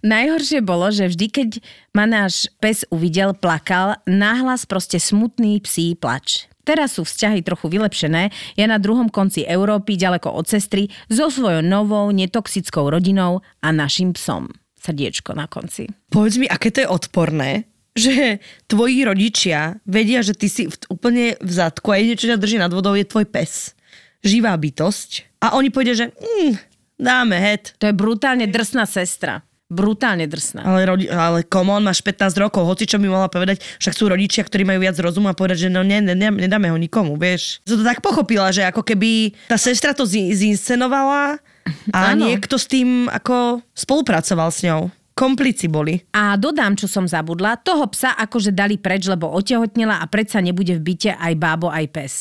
Najhoršie 0.00 0.64
bolo, 0.64 0.88
že 0.88 1.12
vždy, 1.12 1.26
keď 1.28 1.48
ma 1.92 2.08
náš 2.08 2.48
pes 2.64 2.88
uvidel, 2.88 3.36
plakal, 3.36 4.00
náhlas 4.08 4.64
proste 4.64 4.96
smutný 4.96 5.60
psí 5.60 5.92
plač. 6.00 6.48
Teraz 6.66 6.98
sú 6.98 7.06
vzťahy 7.06 7.46
trochu 7.46 7.70
vylepšené, 7.70 8.34
ja 8.58 8.66
na 8.66 8.82
druhom 8.82 9.06
konci 9.06 9.46
Európy, 9.46 9.94
ďaleko 9.94 10.34
od 10.34 10.50
sestry, 10.50 10.90
so 11.06 11.30
svojou 11.30 11.62
novou, 11.62 12.10
netoxickou 12.10 12.90
rodinou 12.90 13.46
a 13.62 13.70
našim 13.70 14.10
psom. 14.18 14.50
Srdiečko 14.82 15.38
na 15.38 15.46
konci. 15.46 15.86
Povedz 16.10 16.42
mi, 16.42 16.50
aké 16.50 16.74
to 16.74 16.82
je 16.82 16.90
odporné, 16.90 17.70
že 17.94 18.42
tvoji 18.66 19.06
rodičia 19.06 19.78
vedia, 19.86 20.26
že 20.26 20.34
ty 20.34 20.50
si 20.50 20.66
v, 20.66 20.74
úplne 20.90 21.38
v 21.38 21.50
zadku 21.54 21.94
a 21.94 22.02
jediné, 22.02 22.18
čo 22.18 22.30
ťa 22.34 22.42
drží 22.42 22.58
nad 22.58 22.74
vodou, 22.74 22.98
je 22.98 23.06
tvoj 23.06 23.30
pes. 23.30 23.78
Živá 24.26 24.58
bytosť. 24.58 25.38
A 25.46 25.54
oni 25.54 25.70
povedia, 25.70 25.94
že 25.94 26.06
mm, 26.10 26.52
dáme 26.98 27.38
head. 27.38 27.78
To 27.78 27.86
je 27.86 27.94
brutálne 27.94 28.50
drsná 28.50 28.90
sestra. 28.90 29.45
Brutálne 29.66 30.30
drsná. 30.30 30.62
Ale, 30.62 30.86
rodi- 30.86 31.10
ale 31.10 31.42
come 31.42 31.74
on, 31.74 31.82
máš 31.82 31.98
15 31.98 32.38
rokov, 32.38 32.62
hoci 32.62 32.86
čo 32.86 33.02
by 33.02 33.10
mohla 33.10 33.26
povedať, 33.26 33.58
však 33.82 33.94
sú 33.94 34.06
rodičia, 34.06 34.46
ktorí 34.46 34.62
majú 34.62 34.78
viac 34.78 34.94
rozumu 34.94 35.26
a 35.26 35.34
povedať, 35.34 35.66
že 35.66 35.74
no 35.74 35.82
ne, 35.82 35.98
ne, 35.98 36.14
ne, 36.14 36.30
nedáme 36.30 36.70
ho 36.70 36.78
nikomu, 36.78 37.18
vieš. 37.18 37.58
Som 37.66 37.82
to 37.82 37.84
tak 37.84 37.98
pochopila, 37.98 38.54
že 38.54 38.62
ako 38.62 38.86
keby 38.86 39.34
tá 39.50 39.58
sestra 39.58 39.90
to 39.90 40.06
zi- 40.06 40.30
zinscenovala 40.30 41.42
a 41.90 41.98
Áno. 42.14 42.30
niekto 42.30 42.54
s 42.54 42.70
tým 42.70 43.10
ako 43.10 43.58
spolupracoval 43.74 44.54
s 44.54 44.62
ňou. 44.62 44.86
Komplici 45.16 45.66
boli. 45.66 45.98
A 46.12 46.36
dodám, 46.36 46.76
čo 46.76 46.86
som 46.86 47.08
zabudla, 47.08 47.58
toho 47.58 47.88
psa 47.90 48.14
akože 48.14 48.52
dali 48.52 48.76
preč, 48.76 49.08
lebo 49.08 49.32
otehotnela 49.32 49.98
a 49.98 50.06
predsa 50.06 50.38
nebude 50.38 50.76
v 50.78 50.92
byte 50.92 51.16
aj 51.16 51.32
bábo, 51.34 51.72
aj 51.72 51.86
pes. 51.90 52.14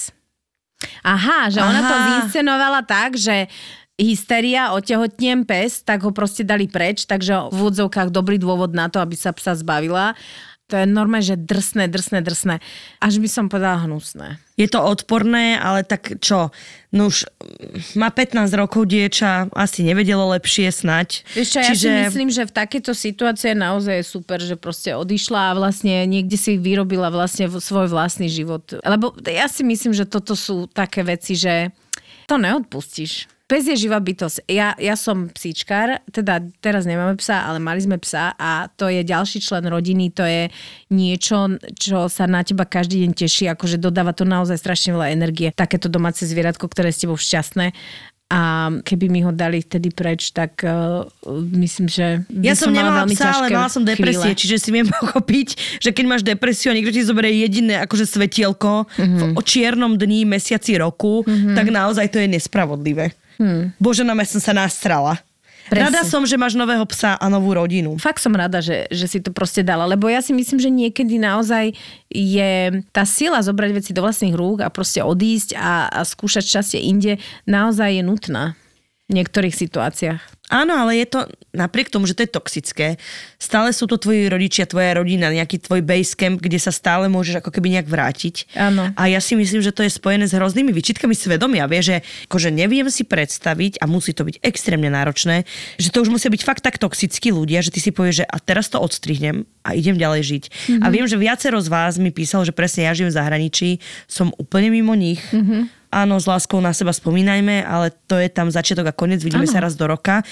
Aha, 1.03 1.51
že 1.51 1.59
ona 1.59 1.81
Aha. 1.83 1.89
to 1.91 1.95
zinscenovala 2.09 2.81
tak, 2.87 3.19
že 3.19 3.51
hysteria, 3.95 4.75
otehotnem 4.75 5.47
pes, 5.47 5.79
tak 5.83 6.03
ho 6.03 6.11
proste 6.11 6.43
dali 6.43 6.67
preč, 6.67 7.07
takže 7.07 7.51
v 7.51 7.55
úvodzovkách 7.55 8.11
dobrý 8.11 8.35
dôvod 8.35 8.75
na 8.75 8.91
to, 8.91 8.99
aby 8.99 9.15
sa 9.15 9.31
psa 9.31 9.55
zbavila. 9.55 10.13
To 10.73 10.81
je 10.81 10.89
normálne, 10.89 11.21
že 11.21 11.37
drsné, 11.37 11.85
drsné, 11.85 12.25
drsné. 12.25 12.57
Až 12.97 13.21
by 13.21 13.29
som 13.29 13.45
povedala 13.53 13.85
hnusné. 13.85 14.41
Je 14.57 14.65
to 14.65 14.81
odporné, 14.81 15.61
ale 15.61 15.85
tak 15.85 16.17
čo? 16.17 16.49
No 16.89 17.13
už 17.13 17.29
má 17.93 18.09
15 18.09 18.49
rokov 18.57 18.89
dieča, 18.89 19.45
asi 19.53 19.85
nevedelo 19.85 20.25
lepšie 20.33 20.73
snať. 20.73 21.21
Vieš 21.37 21.49
čo, 21.53 21.59
ja 21.61 21.73
si 21.77 21.85
myslím, 21.85 22.33
že 22.33 22.49
v 22.49 22.55
takejto 22.57 22.97
situácii 22.97 23.53
je 23.53 23.57
naozaj 23.61 23.97
super, 24.01 24.41
že 24.41 24.57
proste 24.57 24.97
odišla 24.97 25.53
a 25.53 25.57
vlastne 25.61 26.01
niekde 26.09 26.33
si 26.33 26.57
vyrobila 26.57 27.13
vlastne 27.13 27.45
svoj 27.45 27.85
vlastný 27.85 28.25
život. 28.25 28.65
Lebo 28.81 29.13
ja 29.21 29.45
si 29.45 29.61
myslím, 29.61 29.93
že 29.93 30.09
toto 30.09 30.33
sú 30.33 30.65
také 30.65 31.05
veci, 31.05 31.37
že 31.37 31.69
to 32.25 32.41
neodpustíš. 32.41 33.29
Pes 33.45 33.61
je 33.69 33.77
živá 33.77 34.01
bytosť. 34.01 34.49
Ja, 34.49 34.73
ja 34.81 34.97
som 34.97 35.29
psíčkar, 35.29 36.01
teda 36.09 36.41
teraz 36.65 36.89
nemáme 36.89 37.13
psa, 37.21 37.45
ale 37.45 37.61
mali 37.61 37.77
sme 37.77 38.01
psa 38.01 38.33
a 38.33 38.73
to 38.73 38.89
je 38.89 39.05
ďalší 39.05 39.37
člen 39.37 39.69
rodiny, 39.69 40.09
to 40.09 40.25
je 40.25 40.49
niečo, 40.89 41.53
čo 41.77 42.09
sa 42.09 42.25
na 42.25 42.41
teba 42.41 42.65
každý 42.65 43.05
deň 43.05 43.11
teší, 43.13 43.45
akože 43.53 43.77
dodáva 43.77 44.17
to 44.17 44.25
naozaj 44.25 44.57
strašne 44.57 44.97
veľa 44.97 45.13
energie. 45.13 45.53
Takéto 45.53 45.93
domáce 45.93 46.25
zvieratko, 46.25 46.65
ktoré 46.65 46.89
je 46.89 46.97
s 46.97 47.01
tebou 47.05 47.21
šťastné. 47.21 47.69
A 48.25 48.73
keby 48.81 49.05
mi 49.05 49.21
ho 49.21 49.29
dali 49.29 49.61
vtedy 49.61 49.93
preč, 49.93 50.33
tak 50.33 50.65
uh, 50.65 51.05
myslím, 51.53 51.85
že 51.85 52.25
Ja 52.41 52.57
som, 52.57 52.73
mala 52.73 52.81
nemala 52.81 52.97
veľmi 53.05 53.13
psa, 53.13 53.29
ale 53.29 53.53
mala 53.53 53.69
som 53.69 53.85
depresie, 53.85 54.33
chvíle. 54.33 54.41
čiže 54.41 54.55
si 54.57 54.69
viem 54.73 54.89
pochopiť, 54.97 55.77
že 55.85 55.93
keď 55.93 56.05
máš 56.09 56.25
depresiu 56.25 56.73
a 56.73 56.75
niekto 56.81 56.89
ti 56.89 57.05
zoberie 57.05 57.45
jediné 57.45 57.77
akože 57.85 58.09
svetielko 58.09 58.89
Mhm. 58.89 59.05
mm-hmm. 59.05 59.19
v 59.21 59.23
o 59.37 59.41
čiernom 59.45 59.93
dni, 60.01 60.25
mesiaci, 60.25 60.73
roku, 60.81 61.21
mm-hmm. 61.21 61.53
tak 61.53 61.69
naozaj 61.69 62.09
to 62.09 62.17
je 62.17 62.25
nespravodlivé. 62.25 63.13
Mm. 63.37 63.75
Bože, 63.77 64.03
na 64.03 64.15
som 64.25 64.41
sa 64.41 64.53
nastrala. 64.55 65.19
Presne. 65.65 65.89
Rada 65.89 66.01
som, 66.05 66.21
že 66.29 66.37
máš 66.37 66.53
nového 66.53 66.85
psa 66.85 67.17
a 67.17 67.25
novú 67.25 67.57
rodinu. 67.57 67.97
Fakt 67.97 68.21
som 68.21 68.37
rada, 68.37 68.61
že, 68.61 68.85
že 68.93 69.09
si 69.09 69.17
to 69.17 69.33
proste 69.33 69.65
dala, 69.65 69.89
lebo 69.89 70.05
ja 70.05 70.21
si 70.21 70.29
myslím, 70.29 70.61
že 70.61 70.69
niekedy 70.69 71.17
naozaj 71.17 71.73
je 72.13 72.85
tá 72.93 73.01
sila 73.01 73.41
zobrať 73.41 73.71
veci 73.73 73.89
do 73.89 74.05
vlastných 74.05 74.37
rúk 74.37 74.61
a 74.61 74.69
proste 74.69 75.01
odísť 75.01 75.57
a, 75.57 75.89
a 75.89 76.05
skúšať 76.05 76.45
šťastie 76.45 76.79
inde 76.85 77.17
naozaj 77.49 77.97
je 77.97 78.03
nutná 78.05 78.53
v 79.05 79.21
niektorých 79.21 79.53
situáciách. 79.53 80.35
Áno, 80.45 80.77
ale 80.77 81.01
je 81.01 81.09
to, 81.09 81.19
napriek 81.57 81.89
tomu, 81.89 82.05
že 82.05 82.13
to 82.13 82.21
je 82.25 82.29
toxické, 82.29 82.87
stále 83.41 83.73
sú 83.73 83.89
to 83.89 83.97
tvoji 83.97 84.29
rodičia, 84.29 84.69
tvoja 84.69 84.97
rodina, 84.97 85.33
nejaký 85.33 85.57
tvoj 85.57 85.81
base 85.81 86.13
camp, 86.13 86.37
kde 86.37 86.61
sa 86.61 86.69
stále 86.69 87.09
môžeš 87.09 87.41
ako 87.41 87.49
keby 87.49 87.73
nejak 87.77 87.89
vrátiť. 87.89 88.53
Áno. 88.53 88.93
A 88.93 89.09
ja 89.09 89.17
si 89.17 89.33
myslím, 89.33 89.65
že 89.65 89.73
to 89.73 89.81
je 89.81 89.89
spojené 89.89 90.29
s 90.29 90.37
hroznými 90.37 90.69
výčitkami 90.69 91.17
svedomia. 91.17 91.65
Vieš, 91.65 91.85
že 91.85 91.97
akože 92.29 92.49
neviem 92.53 92.85
si 92.93 93.01
predstaviť, 93.05 93.81
a 93.81 93.89
musí 93.89 94.13
to 94.13 94.21
byť 94.21 94.41
extrémne 94.45 94.89
náročné, 94.93 95.49
že 95.81 95.89
to 95.89 96.05
už 96.05 96.13
musia 96.13 96.29
byť 96.29 96.41
fakt 96.45 96.61
tak 96.61 96.77
toxickí 96.77 97.33
ľudia, 97.33 97.65
že 97.65 97.73
ty 97.73 97.81
si 97.81 97.89
povieš, 97.89 98.21
že 98.21 98.25
a 98.29 98.37
teraz 98.37 98.69
to 98.69 98.77
odstrihnem 98.77 99.49
a 99.65 99.73
idem 99.73 99.97
ďalej 99.97 100.21
žiť. 100.29 100.43
Mm-hmm. 100.45 100.81
A 100.85 100.87
viem, 100.93 101.05
že 101.09 101.17
viacero 101.17 101.57
z 101.57 101.73
vás 101.73 101.97
mi 101.97 102.13
písalo, 102.13 102.45
že 102.45 102.53
presne 102.53 102.85
ja 102.85 102.93
žijem 102.93 103.09
v 103.09 103.17
zahraničí, 103.17 103.69
som 104.05 104.29
úplne 104.37 104.69
mimo 104.69 104.93
nich. 104.93 105.25
Mm-hmm. 105.33 105.84
Áno, 105.95 106.19
s 106.19 106.27
láskou 106.27 106.59
na 106.59 106.75
seba 106.75 106.91
spomínajme, 106.91 107.63
ale 107.63 107.95
to 108.11 108.19
je 108.19 108.27
tam 108.27 108.51
začiatok 108.51 108.91
a 108.91 108.97
koniec, 108.97 109.23
vidíme 109.23 109.47
Áno. 109.47 109.53
sa 109.55 109.63
raz 109.63 109.79
do 109.79 109.87
roka. 109.87 110.27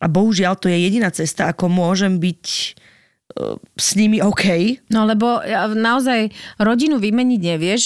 A 0.00 0.06
bohužiaľ, 0.08 0.56
to 0.56 0.72
je 0.72 0.80
jediná 0.80 1.12
cesta, 1.12 1.52
ako 1.52 1.68
môžem 1.68 2.16
byť 2.16 2.44
uh, 3.36 3.60
s 3.76 4.00
nimi 4.00 4.24
OK. 4.24 4.80
No 4.88 5.04
lebo 5.04 5.44
naozaj 5.76 6.32
rodinu 6.56 6.96
vymeniť 6.96 7.40
nevieš, 7.40 7.84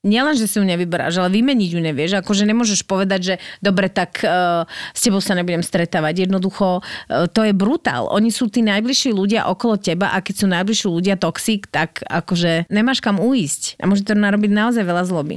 Nielen, 0.00 0.32
že 0.32 0.48
si 0.48 0.56
ju 0.56 0.64
nevyberáš, 0.64 1.20
ale 1.20 1.28
vymeniť 1.28 1.76
ju 1.76 1.80
nevieš. 1.84 2.24
Akože 2.24 2.48
nemôžeš 2.48 2.88
povedať, 2.88 3.20
že 3.20 3.34
dobre, 3.60 3.92
tak 3.92 4.24
uh, 4.24 4.64
s 4.96 5.04
tebou 5.04 5.20
sa 5.20 5.36
nebudem 5.36 5.60
stretávať. 5.60 6.24
Jednoducho, 6.24 6.80
uh, 6.80 7.28
to 7.28 7.44
je 7.44 7.52
brutál. 7.52 8.08
Oni 8.08 8.32
sú 8.32 8.48
tí 8.48 8.64
najbližší 8.64 9.12
ľudia 9.12 9.44
okolo 9.52 9.76
teba 9.76 10.16
a 10.16 10.24
keď 10.24 10.34
sú 10.40 10.46
najbližší 10.48 10.88
ľudia 10.88 11.20
toxik, 11.20 11.68
tak 11.68 12.00
akože 12.08 12.72
nemáš 12.72 13.04
kam 13.04 13.20
uísť. 13.20 13.76
A 13.76 13.84
môže 13.84 14.08
to 14.08 14.16
narobiť 14.16 14.48
naozaj 14.48 14.88
veľa 14.88 15.04
zloby. 15.04 15.36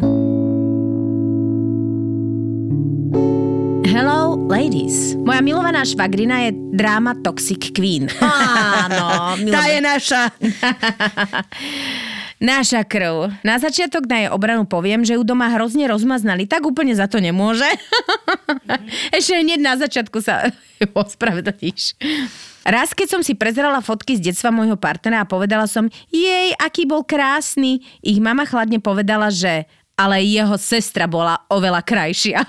Ladies. 4.47 5.15
Moja 5.23 5.39
milovaná 5.39 5.88
švagrina 5.88 6.47
je 6.47 6.51
dráma 6.75 7.15
Toxic 7.23 7.71
Queen. 7.71 8.12
Áno, 8.19 9.35
Tá 9.53 9.62
je 9.71 9.79
naša. 9.79 10.21
Naša 12.43 12.83
krv. 12.83 13.31
Na 13.39 13.55
začiatok 13.55 14.03
na 14.03 14.17
jej 14.19 14.27
obranu 14.27 14.67
poviem, 14.67 15.07
že 15.07 15.15
ju 15.15 15.23
doma 15.23 15.47
hrozne 15.47 15.88
rozmaznali, 15.88 16.43
tak 16.43 16.67
úplne 16.67 16.91
za 16.91 17.07
to 17.07 17.23
nemôže. 17.23 17.63
Ešte 19.15 19.39
hneď 19.39 19.63
na 19.63 19.79
začiatku 19.79 20.19
sa 20.19 20.51
ospravedlníš. 20.91 21.95
Raz, 22.67 22.91
keď 22.91 23.07
som 23.15 23.21
si 23.23 23.31
prezerala 23.31 23.79
fotky 23.79 24.19
z 24.19 24.27
detstva 24.27 24.51
môjho 24.51 24.75
partnera 24.75 25.23
a 25.23 25.29
povedala 25.29 25.71
som, 25.71 25.88
jej, 26.12 26.51
aký 26.59 26.83
bol 26.83 27.07
krásny, 27.07 27.79
ich 28.03 28.19
mama 28.19 28.43
chladne 28.43 28.83
povedala, 28.83 29.31
že 29.31 29.63
ale 29.95 30.19
jeho 30.27 30.59
sestra 30.59 31.07
bola 31.07 31.47
oveľa 31.47 31.79
krajšia. 31.79 32.43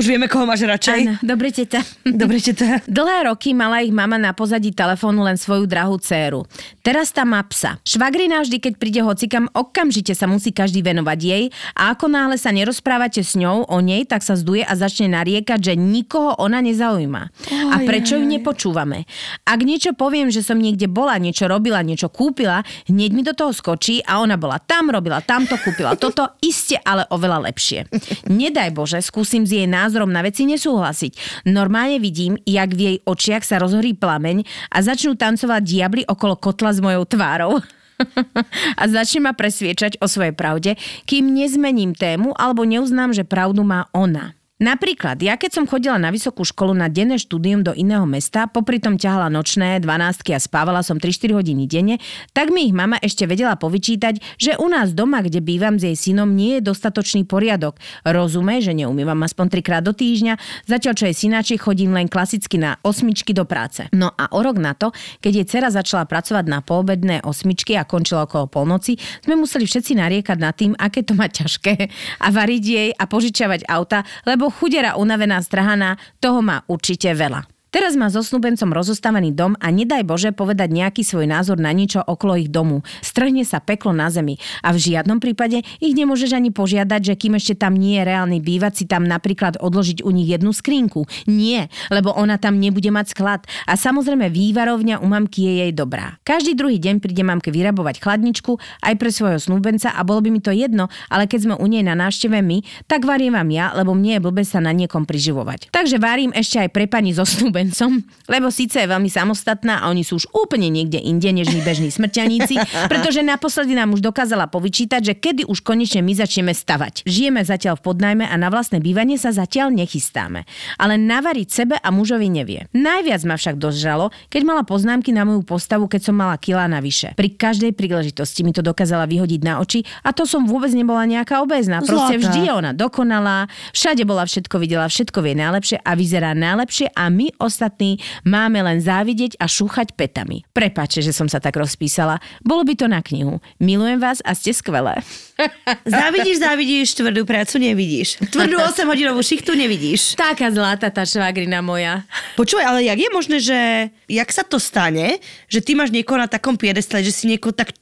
Už 0.00 0.08
vieme, 0.08 0.32
koho 0.32 0.48
máš 0.48 0.64
radšej. 0.64 1.00
Áno, 1.04 1.14
dobre, 1.20 1.52
teta. 1.52 1.84
Dobre, 2.20 2.40
teta. 2.40 2.80
Dlhé 2.88 3.28
roky 3.28 3.52
mala 3.52 3.84
ich 3.84 3.92
mama 3.92 4.16
na 4.16 4.32
pozadí 4.32 4.72
telefónu 4.72 5.20
len 5.20 5.36
svoju 5.36 5.68
drahú 5.68 6.00
dceru. 6.00 6.48
Teraz 6.80 7.12
tá 7.12 7.28
má 7.28 7.44
psa. 7.44 7.76
Švagrina 7.84 8.40
vždy, 8.40 8.64
keď 8.64 8.72
príde 8.80 9.04
hocikam, 9.04 9.52
okamžite 9.52 10.16
sa 10.16 10.24
musí 10.24 10.56
každý 10.56 10.80
venovať 10.80 11.18
jej 11.20 11.44
a 11.76 11.92
ako 11.92 12.08
náhle 12.08 12.40
sa 12.40 12.48
nerozprávate 12.48 13.20
s 13.20 13.36
ňou 13.36 13.68
o 13.68 13.78
nej, 13.84 14.08
tak 14.08 14.24
sa 14.24 14.40
zduje 14.40 14.64
a 14.64 14.72
začne 14.72 15.12
nariekať, 15.12 15.60
že 15.60 15.74
nikoho 15.76 16.32
ona 16.40 16.64
nezaujíma. 16.64 17.22
A 17.68 17.76
prečo 17.84 18.16
ju 18.16 18.24
nepočúvame? 18.24 19.04
Ak 19.44 19.60
niečo 19.60 19.92
poviem, 19.92 20.32
že 20.32 20.40
som 20.40 20.56
niekde 20.56 20.88
bola, 20.88 21.20
niečo 21.20 21.44
robila, 21.44 21.84
niečo 21.84 22.08
kúpila, 22.08 22.64
hneď 22.88 23.10
mi 23.12 23.20
do 23.20 23.36
toho 23.36 23.52
skočí 23.52 24.00
a 24.08 24.24
ona 24.24 24.40
bola 24.40 24.56
tam, 24.64 24.88
robila 24.88 25.20
tamto, 25.20 25.60
kúpila 25.60 25.92
toto, 26.00 26.24
iste, 26.40 26.80
ale 26.80 27.04
oveľa 27.12 27.52
lepšie. 27.52 27.92
Nedaj 28.32 28.72
Bože, 28.72 29.04
skúsim 29.04 29.44
z 29.44 29.60
jej 29.60 29.68
názorom 29.90 30.14
na 30.14 30.22
veci 30.22 30.46
nesúhlasiť. 30.46 31.42
Normálne 31.50 31.98
vidím, 31.98 32.38
jak 32.46 32.70
v 32.70 32.80
jej 32.86 32.96
očiach 33.02 33.42
sa 33.42 33.58
rozhorí 33.58 33.98
plameň 33.98 34.46
a 34.70 34.78
začnú 34.86 35.18
tancovať 35.18 35.62
diabli 35.66 36.02
okolo 36.06 36.38
kotla 36.38 36.70
s 36.70 36.78
mojou 36.78 37.02
tvárou. 37.10 37.58
a 38.80 38.82
začne 38.86 39.26
ma 39.26 39.32
presviečať 39.34 39.98
o 39.98 40.06
svojej 40.06 40.32
pravde, 40.32 40.78
kým 41.04 41.34
nezmením 41.34 41.92
tému 41.98 42.32
alebo 42.38 42.62
neuznám, 42.62 43.10
že 43.10 43.26
pravdu 43.26 43.66
má 43.66 43.90
ona. 43.90 44.38
Napríklad, 44.60 45.16
ja 45.24 45.40
keď 45.40 45.56
som 45.56 45.64
chodila 45.64 45.96
na 45.96 46.12
vysokú 46.12 46.44
školu 46.44 46.76
na 46.76 46.92
denné 46.92 47.16
štúdium 47.16 47.64
do 47.64 47.72
iného 47.72 48.04
mesta, 48.04 48.44
popri 48.44 48.76
tom 48.76 49.00
ťahala 49.00 49.32
nočné, 49.32 49.80
12 49.80 50.36
a 50.36 50.36
spávala 50.36 50.84
som 50.84 51.00
3-4 51.00 51.32
hodiny 51.32 51.64
denne, 51.64 51.96
tak 52.36 52.52
mi 52.52 52.68
ich 52.68 52.76
mama 52.76 53.00
ešte 53.00 53.24
vedela 53.24 53.56
povyčítať, 53.56 54.20
že 54.36 54.60
u 54.60 54.68
nás 54.68 54.92
doma, 54.92 55.24
kde 55.24 55.40
bývam 55.40 55.80
s 55.80 55.88
jej 55.88 55.96
synom, 55.96 56.36
nie 56.36 56.60
je 56.60 56.68
dostatočný 56.68 57.24
poriadok. 57.24 57.80
Rozume, 58.04 58.60
že 58.60 58.76
neumývam 58.76 59.16
aspoň 59.24 59.48
trikrát 59.48 59.80
do 59.80 59.96
týždňa, 59.96 60.36
zatiaľ 60.68 60.92
čo 60.92 61.08
jej 61.08 61.16
synáči 61.16 61.56
chodím 61.56 61.96
len 61.96 62.12
klasicky 62.12 62.60
na 62.60 62.76
osmičky 62.84 63.32
do 63.32 63.48
práce. 63.48 63.88
No 63.96 64.12
a 64.12 64.28
o 64.28 64.44
rok 64.44 64.60
na 64.60 64.76
to, 64.76 64.92
keď 65.24 65.32
jej 65.40 65.46
dcera 65.48 65.72
začala 65.72 66.04
pracovať 66.04 66.44
na 66.44 66.60
poobedné 66.60 67.24
osmičky 67.24 67.80
a 67.80 67.88
končila 67.88 68.28
okolo 68.28 68.44
polnoci, 68.44 69.00
sme 69.24 69.40
museli 69.40 69.64
všetci 69.64 69.96
nariekať 69.96 70.36
nad 70.36 70.52
tým, 70.52 70.76
aké 70.76 71.00
to 71.00 71.16
má 71.16 71.32
ťažké 71.32 71.88
a 72.24 72.28
variť 72.28 72.64
jej 72.68 72.88
a 72.92 73.08
požičiavať 73.08 73.64
auta, 73.64 74.04
lebo 74.28 74.49
chudera 74.50 74.98
unavená 74.98 75.42
strhaná, 75.42 75.96
toho 76.18 76.42
má 76.42 76.62
určite 76.66 77.14
veľa. 77.14 77.59
Teraz 77.70 77.94
má 77.94 78.10
so 78.10 78.18
snúbencom 78.18 78.74
rozostávaný 78.74 79.30
dom 79.30 79.54
a 79.62 79.70
nedaj 79.70 80.02
Bože 80.02 80.34
povedať 80.34 80.74
nejaký 80.74 81.06
svoj 81.06 81.30
názor 81.30 81.62
na 81.62 81.70
niečo 81.70 82.02
okolo 82.02 82.34
ich 82.34 82.50
domu. 82.50 82.82
Strhne 82.98 83.46
sa 83.46 83.62
peklo 83.62 83.94
na 83.94 84.10
zemi 84.10 84.42
a 84.58 84.74
v 84.74 84.90
žiadnom 84.90 85.22
prípade 85.22 85.62
ich 85.78 85.94
nemôžeš 85.94 86.34
ani 86.34 86.50
požiadať, 86.50 87.14
že 87.14 87.14
kým 87.14 87.38
ešte 87.38 87.54
tam 87.54 87.78
nie 87.78 88.02
je 88.02 88.10
reálny 88.10 88.42
bývať, 88.42 88.82
si 88.82 88.84
tam 88.90 89.06
napríklad 89.06 89.62
odložiť 89.62 90.02
u 90.02 90.10
nich 90.10 90.26
jednu 90.26 90.50
skrinku. 90.50 91.06
Nie, 91.30 91.70
lebo 91.94 92.10
ona 92.10 92.42
tam 92.42 92.58
nebude 92.58 92.90
mať 92.90 93.14
sklad. 93.14 93.46
A 93.70 93.78
samozrejme 93.78 94.34
vývarovňa 94.34 94.98
u 94.98 95.06
mamky 95.06 95.46
je 95.46 95.52
jej 95.62 95.70
dobrá. 95.70 96.18
Každý 96.26 96.58
druhý 96.58 96.82
deň 96.82 96.98
príde 96.98 97.22
mamke 97.22 97.54
vyrabovať 97.54 98.02
chladničku 98.02 98.58
aj 98.82 98.94
pre 98.98 99.14
svojho 99.14 99.38
snúbenca 99.38 99.94
a 99.94 100.02
bolo 100.02 100.26
by 100.26 100.34
mi 100.34 100.42
to 100.42 100.50
jedno, 100.50 100.90
ale 101.06 101.30
keď 101.30 101.46
sme 101.46 101.54
u 101.54 101.66
nej 101.70 101.86
na 101.86 101.94
návšteve 101.94 102.42
my, 102.42 102.66
tak 102.90 103.06
varím 103.06 103.38
vám 103.38 103.46
ja, 103.54 103.70
lebo 103.78 103.94
mne 103.94 104.18
je 104.18 104.24
blbe 104.26 104.42
sa 104.42 104.58
na 104.58 104.74
niekom 104.74 105.06
priživovať. 105.06 105.70
Takže 105.70 106.02
varím 106.02 106.34
ešte 106.34 106.66
aj 106.66 106.74
pre 106.74 106.90
pani 106.90 107.14
zo 107.14 107.22
snúbenca 107.22 107.59
snúbencom, 107.60 108.00
lebo 108.28 108.48
síce 108.48 108.80
je 108.80 108.88
veľmi 108.88 109.12
samostatná 109.12 109.84
a 109.84 109.92
oni 109.92 110.00
sú 110.00 110.16
už 110.16 110.32
úplne 110.32 110.72
niekde 110.72 110.96
inde, 110.96 111.28
než 111.28 111.52
my 111.52 111.60
bežní 111.60 111.92
smrťaníci, 111.92 112.56
pretože 112.92 113.20
naposledy 113.20 113.76
nám 113.76 113.92
už 113.92 114.00
dokázala 114.00 114.48
povyčítať, 114.48 115.00
že 115.04 115.14
kedy 115.16 115.42
už 115.44 115.60
konečne 115.60 116.00
my 116.00 116.16
začneme 116.16 116.56
stavať. 116.56 117.04
Žijeme 117.04 117.44
zatiaľ 117.44 117.76
v 117.76 117.82
podnajme 117.92 118.24
a 118.24 118.34
na 118.40 118.48
vlastné 118.48 118.80
bývanie 118.80 119.20
sa 119.20 119.34
zatiaľ 119.34 119.74
nechystáme. 119.76 120.48
Ale 120.80 120.96
navariť 120.96 121.48
sebe 121.50 121.76
a 121.76 121.88
mužovi 121.92 122.32
nevie. 122.32 122.70
Najviac 122.72 123.22
ma 123.28 123.36
však 123.36 123.60
dožalo, 123.60 124.08
keď 124.32 124.42
mala 124.46 124.62
poznámky 124.64 125.12
na 125.12 125.28
moju 125.28 125.44
postavu, 125.44 125.84
keď 125.90 126.10
som 126.10 126.14
mala 126.16 126.40
kila 126.40 126.64
navyše. 126.70 127.12
Pri 127.18 127.36
každej 127.36 127.76
príležitosti 127.76 128.40
mi 128.40 128.54
to 128.56 128.64
dokázala 128.64 129.04
vyhodiť 129.04 129.40
na 129.44 129.60
oči 129.60 129.84
a 130.06 130.14
to 130.16 130.24
som 130.24 130.48
vôbec 130.48 130.72
nebola 130.72 131.04
nejaká 131.04 131.42
obézna. 131.44 131.84
Proste 131.84 132.16
Zlatá. 132.16 132.22
vždy 132.30 132.40
je 132.46 132.52
ona 132.52 132.72
dokonalá, 132.72 133.50
všade 133.74 134.06
bola 134.06 134.24
všetko 134.24 134.56
videla, 134.62 134.86
všetko 134.86 135.18
vie 135.20 135.34
najlepšie 135.36 135.76
a 135.82 135.92
vyzerá 135.98 136.32
najlepšie 136.32 136.94
a 136.94 137.10
my 137.10 137.32
ostatní 137.50 137.98
máme 138.22 138.62
len 138.62 138.78
závidieť 138.78 139.34
a 139.42 139.50
šúchať 139.50 139.98
petami. 139.98 140.46
Prepače, 140.54 141.02
že 141.02 141.10
som 141.10 141.26
sa 141.26 141.42
tak 141.42 141.58
rozpísala. 141.58 142.22
Bolo 142.46 142.62
by 142.62 142.78
to 142.78 142.86
na 142.86 143.02
knihu. 143.02 143.42
Milujem 143.58 143.98
vás 143.98 144.22
a 144.22 144.38
ste 144.38 144.54
skvelé. 144.54 145.02
Závidíš, 145.88 146.38
závidíš, 146.38 146.94
tvrdú 146.94 147.26
prácu 147.26 147.58
nevidíš. 147.58 148.22
Tvrdú 148.30 148.62
8 148.70 148.86
hodinovú 148.86 149.24
šichtu 149.24 149.58
nevidíš. 149.58 150.14
Taká 150.14 150.52
zlatá 150.54 150.92
tá 150.92 151.02
švagrina 151.02 151.58
moja. 151.64 152.06
Počúvaj, 152.38 152.66
ale 152.70 152.86
jak 152.86 152.98
je 153.00 153.10
možné, 153.10 153.36
že 153.42 153.58
jak 154.06 154.28
sa 154.30 154.46
to 154.46 154.62
stane, 154.62 155.18
že 155.50 155.64
ty 155.64 155.74
máš 155.74 155.90
niekoho 155.90 156.20
na 156.20 156.30
takom 156.30 156.54
piedestale, 156.54 157.02
že 157.02 157.10
si 157.10 157.26
niekoho 157.26 157.56
tak 157.56 157.74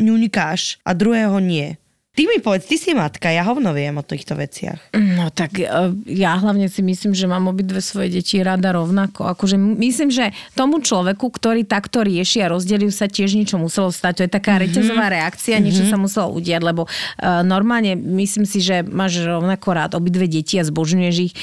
ňuňkáš 0.00 0.80
a 0.84 0.90
druhého 0.92 1.36
nie? 1.40 1.76
Ty 2.16 2.24
mi 2.24 2.40
povedz, 2.40 2.64
ty 2.64 2.80
si 2.80 2.96
matka, 2.96 3.28
ja 3.28 3.44
hovno 3.44 3.76
viem 3.76 3.92
o 3.92 4.00
týchto 4.00 4.40
veciach. 4.40 4.96
No 4.96 5.28
tak 5.28 5.60
e, 5.60 5.68
ja 6.08 6.40
hlavne 6.40 6.64
si 6.72 6.80
myslím, 6.80 7.12
že 7.12 7.28
mám 7.28 7.44
obidve 7.52 7.84
svoje 7.84 8.08
deti 8.08 8.40
rada 8.40 8.72
rovnako. 8.72 9.28
Akože 9.36 9.60
myslím, 9.60 10.08
že 10.08 10.32
tomu 10.56 10.80
človeku, 10.80 11.28
ktorý 11.28 11.68
takto 11.68 12.00
rieši 12.00 12.40
a 12.40 12.56
rozdelil 12.56 12.88
sa 12.88 13.04
tiež 13.04 13.36
niečo 13.36 13.60
muselo 13.60 13.92
stať. 13.92 14.12
To 14.16 14.22
je 14.24 14.30
taká 14.32 14.56
mm-hmm. 14.56 14.64
reťazová 14.64 15.06
reakcia, 15.12 15.60
niečo 15.60 15.84
sa 15.84 16.00
muselo 16.00 16.32
udiať, 16.32 16.64
lebo 16.64 16.88
uh, 16.88 17.44
normálne 17.44 17.92
myslím 18.00 18.48
si, 18.48 18.64
že 18.64 18.80
máš 18.80 19.20
rovnako 19.20 19.68
rád 19.76 19.92
obidve 20.00 20.24
deti 20.24 20.56
a 20.56 20.64
zbožňuješ 20.64 21.16
ich. 21.20 21.36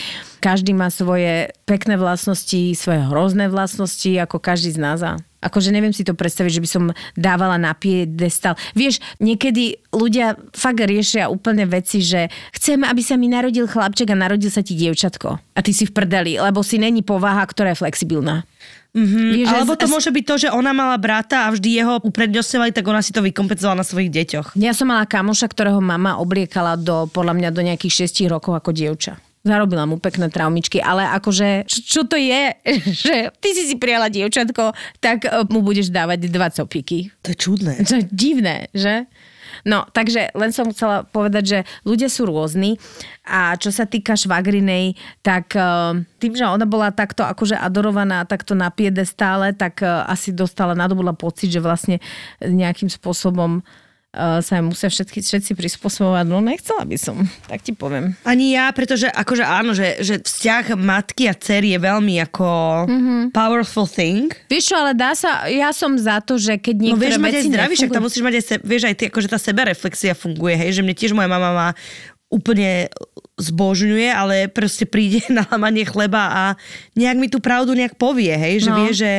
Každý 0.44 0.76
má 0.76 0.92
svoje 0.92 1.56
pekné 1.64 1.96
vlastnosti, 1.96 2.76
svoje 2.76 3.00
hrozné 3.08 3.48
vlastnosti, 3.48 4.12
ako 4.20 4.44
každý 4.44 4.76
z 4.76 4.80
nás. 4.84 5.00
A 5.00 5.16
Akože 5.44 5.76
neviem 5.76 5.92
si 5.92 6.08
to 6.08 6.16
predstaviť, 6.16 6.52
že 6.56 6.64
by 6.64 6.70
som 6.72 6.84
dávala 7.20 7.60
na 7.60 7.76
piedestal. 7.76 8.56
Vieš, 8.76 9.04
niekedy 9.20 9.76
ľudia 9.92 10.40
fakt 10.56 10.80
riešia 10.80 11.28
úplne 11.28 11.68
veci, 11.68 12.00
že 12.00 12.32
chcem, 12.56 12.80
aby 12.80 13.04
sa 13.04 13.20
mi 13.20 13.28
narodil 13.28 13.68
chlapček 13.68 14.08
a 14.08 14.16
narodil 14.16 14.48
sa 14.48 14.64
ti 14.64 14.72
dievčatko. 14.80 15.36
A 15.36 15.60
ty 15.60 15.76
si 15.76 15.84
v 15.84 15.92
prdeli, 15.92 16.40
lebo 16.40 16.64
si 16.64 16.80
není 16.80 17.04
povaha, 17.04 17.44
ktorá 17.44 17.76
je 17.76 17.82
flexibilná. 17.84 18.48
Mm, 18.96 19.44
Vieš, 19.44 19.48
Alebo 19.52 19.76
to 19.76 19.90
z- 19.90 19.92
môže 19.92 20.10
byť 20.16 20.24
to, 20.24 20.36
že 20.38 20.50
ona 20.54 20.72
mala 20.72 20.96
brata 20.96 21.50
a 21.50 21.52
vždy 21.52 21.70
jeho 21.76 22.00
uprednostňovali, 22.00 22.72
tak 22.72 22.86
ona 22.88 23.04
si 23.04 23.12
to 23.12 23.20
vykompenzovala 23.20 23.82
na 23.82 23.86
svojich 23.88 24.16
deťoch. 24.16 24.48
Ja 24.56 24.72
som 24.72 24.88
mala 24.96 25.04
kamoša, 25.04 25.52
ktorého 25.52 25.84
mama 25.84 26.16
obliekala 26.24 26.80
do, 26.80 27.10
podľa 27.12 27.34
mňa, 27.36 27.50
do 27.52 27.66
nejakých 27.68 28.08
6 28.08 28.32
rokov 28.32 28.56
ako 28.56 28.72
dievča. 28.72 29.20
Zarobila 29.44 29.84
mu 29.84 30.00
pekné 30.00 30.32
traumičky, 30.32 30.80
ale 30.80 31.04
akože, 31.20 31.68
čo, 31.68 32.08
to 32.08 32.16
je, 32.16 32.56
že 33.04 33.28
ty 33.44 33.50
si 33.52 33.68
si 33.68 33.76
prijala 33.76 34.08
dievčatko, 34.08 34.72
tak 35.04 35.28
e, 35.28 35.44
mu 35.52 35.60
budeš 35.60 35.92
dávať 35.92 36.32
dva 36.32 36.48
copíky. 36.48 37.12
To 37.28 37.36
je 37.36 37.38
čudné. 37.38 37.74
To 37.92 38.00
je 38.00 38.08
divné, 38.08 38.72
že? 38.72 39.04
No, 39.62 39.86
takže 39.94 40.34
len 40.34 40.50
som 40.50 40.74
chcela 40.74 41.06
povedať, 41.06 41.44
že 41.46 41.60
ľudia 41.86 42.10
sú 42.10 42.26
rôzni 42.26 42.82
a 43.24 43.54
čo 43.56 43.70
sa 43.70 43.86
týka 43.86 44.18
švagrinej, 44.18 44.98
tak 45.22 45.54
eh, 45.54 46.02
tým, 46.18 46.34
že 46.34 46.50
ona 46.50 46.66
bola 46.66 46.90
takto 46.90 47.22
akože 47.24 47.56
adorovaná 47.56 48.26
takto 48.26 48.58
na 48.58 48.74
piedestále, 48.74 49.54
tak 49.54 49.86
eh, 49.86 49.88
asi 50.10 50.34
dostala, 50.34 50.74
nadobudla 50.74 51.14
pocit, 51.14 51.54
že 51.54 51.62
vlastne 51.64 52.02
nejakým 52.42 52.90
spôsobom 52.90 53.62
sa 54.14 54.62
jej 54.62 54.62
musia 54.62 54.94
všetky, 54.94 55.26
všetci 55.26 55.52
prispôsobovať. 55.58 56.26
No 56.30 56.38
nechcela 56.38 56.86
by 56.86 56.98
som, 57.02 57.26
tak 57.50 57.66
ti 57.66 57.74
poviem. 57.74 58.14
Ani 58.22 58.54
ja, 58.54 58.70
pretože 58.70 59.10
akože 59.10 59.42
áno, 59.42 59.74
že, 59.74 59.98
že 60.06 60.22
vzťah 60.22 60.78
matky 60.78 61.26
a 61.26 61.34
dcery 61.34 61.74
je 61.74 61.80
veľmi 61.82 62.22
ako 62.22 62.48
mm-hmm. 62.86 63.22
powerful 63.34 63.90
thing. 63.90 64.30
Vieš 64.54 64.70
čo, 64.70 64.76
ale 64.78 64.94
dá 64.94 65.18
sa, 65.18 65.50
ja 65.50 65.74
som 65.74 65.98
za 65.98 66.22
to, 66.22 66.38
že 66.38 66.62
keď 66.62 66.76
No 66.78 66.84
niektoré 66.94 67.10
vieš 67.10 67.18
mať 67.18 67.34
aj 67.34 67.34
veci 67.34 67.50
zdravý, 67.50 67.74
však 67.74 67.92
tam 67.92 68.04
musíš 68.06 68.22
mať 68.22 68.34
aj, 68.38 68.44
se, 68.46 68.56
vieš 68.62 68.84
aj 68.86 68.96
ty, 68.96 69.04
akože 69.10 69.28
tá 69.34 69.40
sebereflexia 69.42 70.14
funguje, 70.14 70.54
hej, 70.62 70.70
že 70.78 70.82
mne 70.86 70.94
tiež 70.94 71.12
moja 71.18 71.26
mama 71.26 71.50
má 71.50 71.70
úplne 72.30 72.90
zbožňuje, 73.38 74.10
ale 74.10 74.50
proste 74.50 74.86
príde 74.86 75.22
na 75.34 75.46
lamanie 75.50 75.86
chleba 75.86 76.30
a 76.30 76.44
nejak 76.94 77.18
mi 77.18 77.28
tú 77.30 77.42
pravdu 77.42 77.74
nejak 77.74 77.98
povie, 77.98 78.34
hej, 78.34 78.66
že 78.66 78.70
No. 78.70 78.78
vie, 78.82 78.90
že 78.94 79.12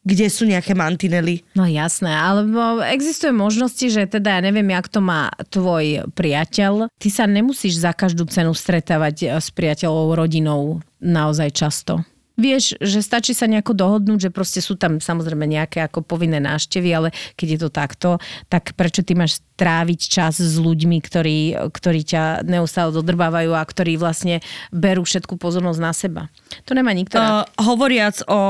kde 0.00 0.26
sú 0.32 0.48
nejaké 0.48 0.72
mantinely. 0.72 1.44
No 1.52 1.68
jasné, 1.68 2.08
alebo 2.08 2.80
existuje 2.88 3.32
možnosti, 3.32 3.84
že 3.84 4.08
teda 4.08 4.38
ja 4.38 4.40
neviem, 4.40 4.72
jak 4.72 4.88
to 4.88 5.04
má 5.04 5.28
tvoj 5.52 6.08
priateľ. 6.16 6.88
Ty 6.96 7.08
sa 7.12 7.24
nemusíš 7.28 7.84
za 7.84 7.92
každú 7.92 8.24
cenu 8.28 8.56
stretávať 8.56 9.16
eh, 9.24 9.28
s 9.36 9.52
priateľovou 9.52 10.16
rodinou 10.16 10.80
naozaj 11.00 11.48
často. 11.52 12.00
Vieš, 12.40 12.80
že 12.80 13.04
stačí 13.04 13.36
sa 13.36 13.44
nejako 13.44 13.76
dohodnúť, 13.76 14.28
že 14.28 14.30
proste 14.32 14.64
sú 14.64 14.80
tam 14.80 14.96
samozrejme 14.96 15.44
nejaké 15.44 15.84
ako 15.84 16.00
povinné 16.00 16.40
návštevy, 16.40 16.88
ale 16.88 17.08
keď 17.36 17.48
je 17.52 17.58
to 17.60 17.68
takto, 17.68 18.10
tak 18.48 18.72
prečo 18.72 19.04
ty 19.04 19.12
máš 19.12 19.44
tráviť 19.60 20.00
čas 20.08 20.40
s 20.40 20.56
ľuďmi, 20.56 21.04
ktorí, 21.04 21.68
ktorí 21.68 22.00
ťa 22.00 22.48
neustále 22.48 22.96
dodrbávajú 22.96 23.52
a 23.52 23.60
ktorí 23.60 24.00
vlastne 24.00 24.40
berú 24.72 25.04
všetku 25.04 25.36
pozornosť 25.36 25.80
na 25.84 25.92
seba. 25.92 26.22
To 26.64 26.72
nemá 26.72 26.96
nikto 26.96 27.20
rád. 27.20 27.44
Uh, 27.44 27.68
hovoriac 27.68 28.24
o 28.24 28.40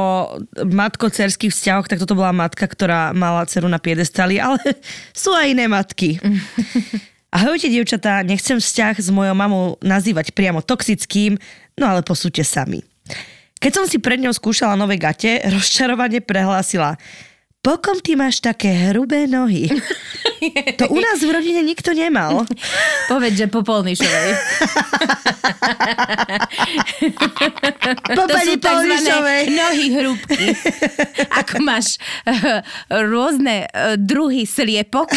matko-cerských 0.55 1.51
vzťahoch, 1.51 1.91
tak 1.91 1.99
toto 1.99 2.15
bola 2.15 2.31
matka, 2.31 2.63
ktorá 2.71 3.11
mala 3.11 3.43
dceru 3.51 3.67
na 3.67 3.83
piedestali, 3.83 4.39
ale 4.39 4.63
sú 5.11 5.35
aj 5.35 5.51
iné 5.51 5.67
matky. 5.67 6.23
Ahojte, 7.35 7.71
dievčatá, 7.71 8.27
nechcem 8.27 8.59
vzťah 8.59 8.95
s 8.99 9.09
mojou 9.11 9.35
mamou 9.39 9.79
nazývať 9.83 10.35
priamo 10.35 10.67
toxickým, 10.67 11.39
no 11.79 11.85
ale 11.87 12.03
posúďte 12.03 12.43
sami. 12.43 12.83
Keď 13.61 13.73
som 13.77 13.85
si 13.85 14.01
pred 14.01 14.17
ňou 14.17 14.33
skúšala 14.33 14.73
nové 14.73 14.97
gate, 14.97 15.45
rozčarovane 15.45 16.25
prehlásila 16.25 16.97
Pokom 17.61 18.01
ty 18.01 18.17
máš 18.17 18.41
také 18.41 18.73
hrubé 18.89 19.29
nohy? 19.29 19.69
To 20.81 20.89
u 20.89 20.97
nás 20.97 21.21
v 21.21 21.29
rodine 21.29 21.61
nikto 21.61 21.93
nemal. 21.93 22.49
Povedz, 23.13 23.37
že 23.37 23.45
po 23.45 23.61
Polnišovej. 23.61 24.31
Po 28.09 28.15
to 28.17 28.25
pani 28.25 28.57
Polnišovej. 28.57 29.43
nohy 29.53 29.87
hrúbky. 29.93 30.57
Ako 31.29 31.61
máš 31.69 32.01
eh, 32.25 32.65
rôzne 32.89 33.69
eh, 33.69 34.01
druhy 34.01 34.49
sliepok, 34.49 35.13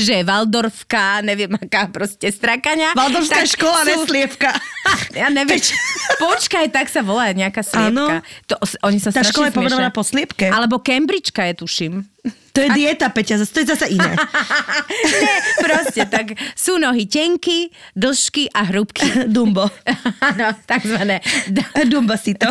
že 0.00 0.20
je 0.20 0.24
Valdorfka, 0.24 1.20
neviem 1.20 1.52
aká 1.52 1.92
proste 1.92 2.32
strakania. 2.32 2.96
Valdorfská 2.96 3.44
škola, 3.44 3.84
sú- 3.84 4.08
nesliepka. 4.08 4.56
Ja 5.12 5.28
neviem. 5.28 5.60
Počkaj, 6.16 6.72
tak 6.72 6.88
sa 6.88 7.04
volá 7.04 7.28
nejaká 7.36 7.60
sliepka. 7.60 8.24
To, 8.48 8.56
oni 8.88 8.96
sa 8.96 9.12
Tá 9.12 9.20
škola 9.20 9.52
je 9.52 9.60
pomenovaná 9.60 9.92
po 9.92 10.00
sliepke. 10.00 10.48
Alebo 10.48 10.80
Cambridgeka 11.02 11.44
je, 11.44 11.54
tuším. 11.54 12.11
To 12.52 12.60
je 12.60 12.68
dieta, 12.76 13.08
Peťa, 13.08 13.40
to 13.48 13.64
je 13.64 13.66
zase 13.66 13.96
iné. 13.96 14.12
Nie, 15.24 15.36
proste 15.58 16.04
tak. 16.04 16.36
Sú 16.52 16.76
nohy 16.76 17.08
tenky, 17.08 17.72
dlžky 17.96 18.46
a 18.52 18.68
hrubky. 18.68 19.08
Dumbo. 19.34 19.66
Áno, 20.20 20.52
takzvané. 20.70 21.24
Dumbo 21.88 22.14
si 22.14 22.36
to. 22.38 22.46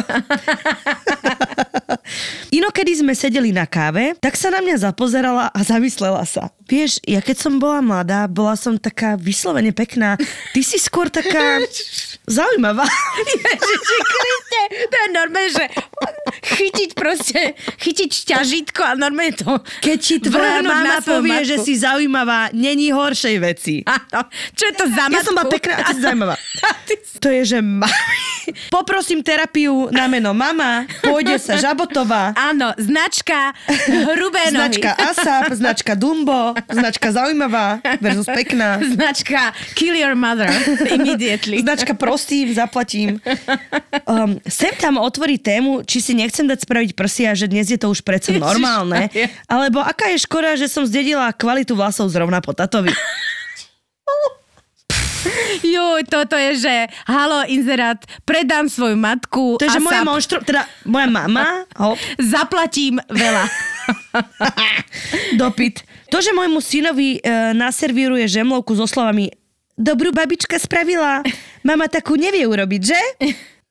Inokedy 2.52 3.00
sme 3.00 3.14
sedeli 3.14 3.54
na 3.54 3.70
káve, 3.70 4.18
tak 4.20 4.36
sa 4.36 4.50
na 4.50 4.60
mňa 4.60 4.92
zapozerala 4.92 5.54
a 5.54 5.60
zamyslela 5.62 6.26
sa. 6.26 6.50
Vieš, 6.66 7.00
ja 7.06 7.22
keď 7.22 7.38
som 7.38 7.62
bola 7.62 7.80
mladá, 7.80 8.26
bola 8.26 8.58
som 8.58 8.76
taká 8.82 9.16
vyslovene 9.16 9.72
pekná. 9.72 10.18
Ty 10.52 10.62
si 10.66 10.82
skôr 10.82 11.14
taká 11.14 11.62
zaujímavá. 12.26 12.84
Ježiši 13.38 13.98
Kriste, 14.02 14.62
to 14.90 14.96
je 14.98 15.08
normálne, 15.14 15.52
že 15.54 15.66
chytiť 16.42 16.90
proste, 16.98 17.54
chytiť 17.78 18.12
ťažítko 18.34 18.82
a 18.82 18.98
normálne 18.98 19.38
to 19.38 19.61
Keď 19.80 19.98
ti 19.98 20.16
tvoja 20.20 20.60
mama 20.60 21.00
povie, 21.00 21.42
matku. 21.42 21.50
že 21.50 21.56
si 21.62 21.74
zaujímavá, 21.76 22.50
není 22.52 22.90
horšej 22.90 23.36
veci. 23.38 23.76
Áno, 23.90 24.26
čo 24.54 24.64
je 24.66 24.74
to 24.74 24.86
za 24.88 25.06
Ja 25.08 25.22
som 25.22 25.34
matku? 25.34 25.52
pekná 25.52 25.74
a 25.76 25.84
ty 25.84 25.94
si 25.94 26.02
zaujímavá. 26.02 26.36
Ty 26.88 26.94
To 27.22 27.30
je, 27.30 27.42
že 27.48 27.60
mami. 27.60 27.94
Poprosím 28.74 29.22
terapiu 29.22 29.88
na 29.90 30.08
meno 30.08 30.34
mama, 30.34 30.84
pôjde 31.00 31.38
sa 31.38 31.56
Žabotová, 31.56 32.34
Áno, 32.34 32.74
značka 32.76 33.54
hrubé 34.10 34.50
nohy. 34.50 34.74
značka 34.74 34.90
ASAP, 34.92 35.54
značka 35.54 35.94
Dumbo, 35.94 36.58
značka 36.66 37.14
zaujímavá 37.14 37.78
versus 38.00 38.26
pekná. 38.26 38.82
Značka 38.82 39.54
Kill 39.74 39.94
Your 39.94 40.18
Mother 40.18 40.50
immediately. 40.90 41.62
Značka 41.62 41.94
prosím, 41.94 42.50
zaplatím. 42.52 43.22
Um, 44.04 44.42
sem 44.44 44.74
tam 44.76 44.98
otvorí 44.98 45.38
tému, 45.38 45.86
či 45.86 46.02
si 46.02 46.12
nechcem 46.12 46.44
dať 46.44 46.66
spraviť 46.66 46.92
prsia, 46.92 47.32
že 47.32 47.46
dnes 47.46 47.70
je 47.70 47.78
to 47.78 47.88
už 47.88 48.02
predsa 48.02 48.34
normálne. 48.34 49.08
Alebo 49.52 49.84
aká 49.84 50.08
je 50.16 50.24
škoda, 50.24 50.56
že 50.56 50.72
som 50.72 50.88
zdedila 50.88 51.36
kvalitu 51.36 51.76
vlasov 51.76 52.08
zrovna 52.08 52.40
po 52.40 52.56
tatovi. 52.56 52.96
Juj, 55.62 56.08
toto 56.10 56.34
je, 56.34 56.58
že 56.66 56.90
halo, 57.06 57.46
inzerát, 57.46 58.00
predám 58.26 58.66
svoju 58.66 58.98
matku 58.98 59.60
To 59.62 59.68
je, 59.68 59.78
že 59.78 59.84
moja 59.84 60.02
monštru, 60.02 60.42
teda 60.42 60.66
moja 60.90 61.06
mama, 61.06 61.70
hop, 61.78 62.00
zaplatím 62.18 62.98
veľa. 63.06 63.46
dopyt. 65.42 65.86
To, 66.10 66.18
že 66.24 66.34
môjmu 66.34 66.58
synovi 66.64 67.20
e, 67.22 67.54
naservíruje 67.54 68.26
žemlovku 68.26 68.74
so 68.74 68.90
slovami 68.90 69.30
Dobrú 69.82 70.14
babička 70.14 70.62
spravila, 70.62 71.26
mama 71.66 71.90
takú 71.90 72.14
nevie 72.14 72.46
urobiť, 72.46 72.82
že? 72.86 73.02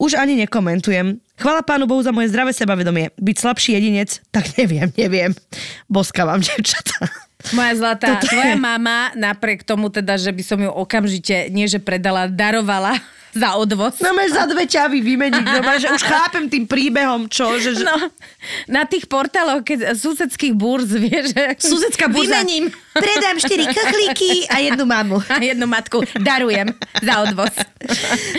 Už 0.01 0.19
ani 0.19 0.35
nekomentujem. 0.43 1.23
Chvala 1.41 1.65
pánu 1.65 1.89
Bohu 1.89 2.05
za 2.05 2.13
moje 2.13 2.29
zdravé 2.29 2.53
sebavedomie. 2.53 3.17
Byť 3.17 3.37
slabší 3.39 3.71
jedinec, 3.73 4.21
tak 4.29 4.53
neviem, 4.55 4.93
neviem. 4.93 5.33
Boska 5.89 6.29
vám, 6.29 6.45
devčatá. 6.47 7.09
Moja 7.51 7.73
zlatá, 7.75 8.21
Toto 8.21 8.29
tvoja 8.29 8.53
je- 8.53 8.61
mama, 8.61 9.09
napriek 9.17 9.65
tomu 9.65 9.89
teda, 9.89 10.21
že 10.21 10.29
by 10.29 10.43
som 10.45 10.61
ju 10.61 10.69
okamžite, 10.69 11.49
nie 11.49 11.65
že 11.65 11.81
predala, 11.81 12.29
darovala 12.29 13.01
za 13.31 13.55
odvoz. 13.55 13.99
No 14.03 14.11
máš 14.13 14.35
za 14.35 14.45
dve 14.47 14.67
ťavy 14.67 14.99
vymeniť, 15.01 15.45
no 15.47 15.61
máš, 15.63 15.87
že 15.87 15.89
už 15.95 16.03
chápem 16.03 16.45
tým 16.47 16.65
príbehom, 16.67 17.31
čo, 17.31 17.59
že, 17.59 17.79
že... 17.79 17.85
No, 17.87 17.97
na 18.67 18.83
tých 18.85 19.07
portáloch 19.07 19.63
keď, 19.63 19.95
susedských 19.95 20.55
burz, 20.55 20.91
vieš, 21.05 21.35
že 21.35 21.45
Susedská 21.59 22.11
burza. 22.11 22.43
vymením 22.43 22.69
Predám 22.91 23.39
štyri 23.39 23.71
kachlíky 23.71 24.51
a 24.51 24.59
jednu 24.61 24.83
mamu. 24.83 25.23
a 25.31 25.39
jednu 25.39 25.67
matku 25.71 26.03
darujem 26.19 26.75
za 26.99 27.23
odvoz. 27.23 27.55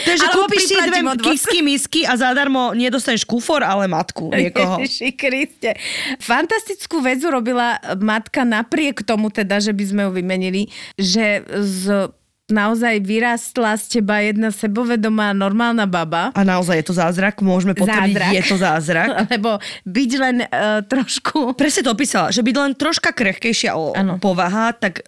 To 0.04 0.08
je, 0.12 0.18
že 0.20 0.28
Alebo 0.28 0.44
kúpiš 0.44 0.62
si 0.68 0.76
dve 0.76 1.00
odvoz. 1.02 1.24
kisky, 1.24 1.60
misky 1.64 2.02
a 2.04 2.20
zadarmo 2.20 2.76
nedostaneš 2.76 3.24
kufor, 3.24 3.64
ale 3.64 3.88
matku 3.88 4.28
niekoho. 4.28 4.84
Ježiši 4.84 5.10
Kriste. 5.16 5.72
Fantastickú 6.20 7.00
vec 7.00 7.24
urobila 7.24 7.80
matka 7.98 8.44
napriek 8.44 9.02
tomu 9.02 9.32
teda, 9.32 9.64
že 9.64 9.72
by 9.72 9.84
sme 9.88 10.02
ju 10.06 10.12
vymenili, 10.12 10.62
že 11.00 11.42
z 11.48 12.12
naozaj 12.52 13.00
vyrastla 13.04 13.76
z 13.80 14.00
teba 14.00 14.22
jedna 14.22 14.52
sebovedomá 14.52 15.32
normálna 15.32 15.88
baba. 15.90 16.30
A 16.36 16.42
naozaj 16.44 16.84
je 16.84 16.86
to 16.92 16.96
zázrak, 16.96 17.40
môžeme 17.42 17.74
potvrdiť, 17.74 18.16
Zázrak. 18.16 18.34
je 18.36 18.44
to 18.46 18.56
zázrak. 18.60 19.08
Lebo 19.34 19.58
byť 19.88 20.12
len 20.20 20.38
uh, 20.46 20.84
trošku... 20.86 21.56
Presne 21.56 21.88
to 21.88 21.92
opísala, 21.96 22.30
že 22.30 22.44
byť 22.44 22.56
len 22.56 22.72
troška 22.76 23.16
krehkejšia 23.16 23.76
o, 23.76 23.96
Áno. 23.96 24.20
povaha, 24.20 24.76
tak 24.76 25.04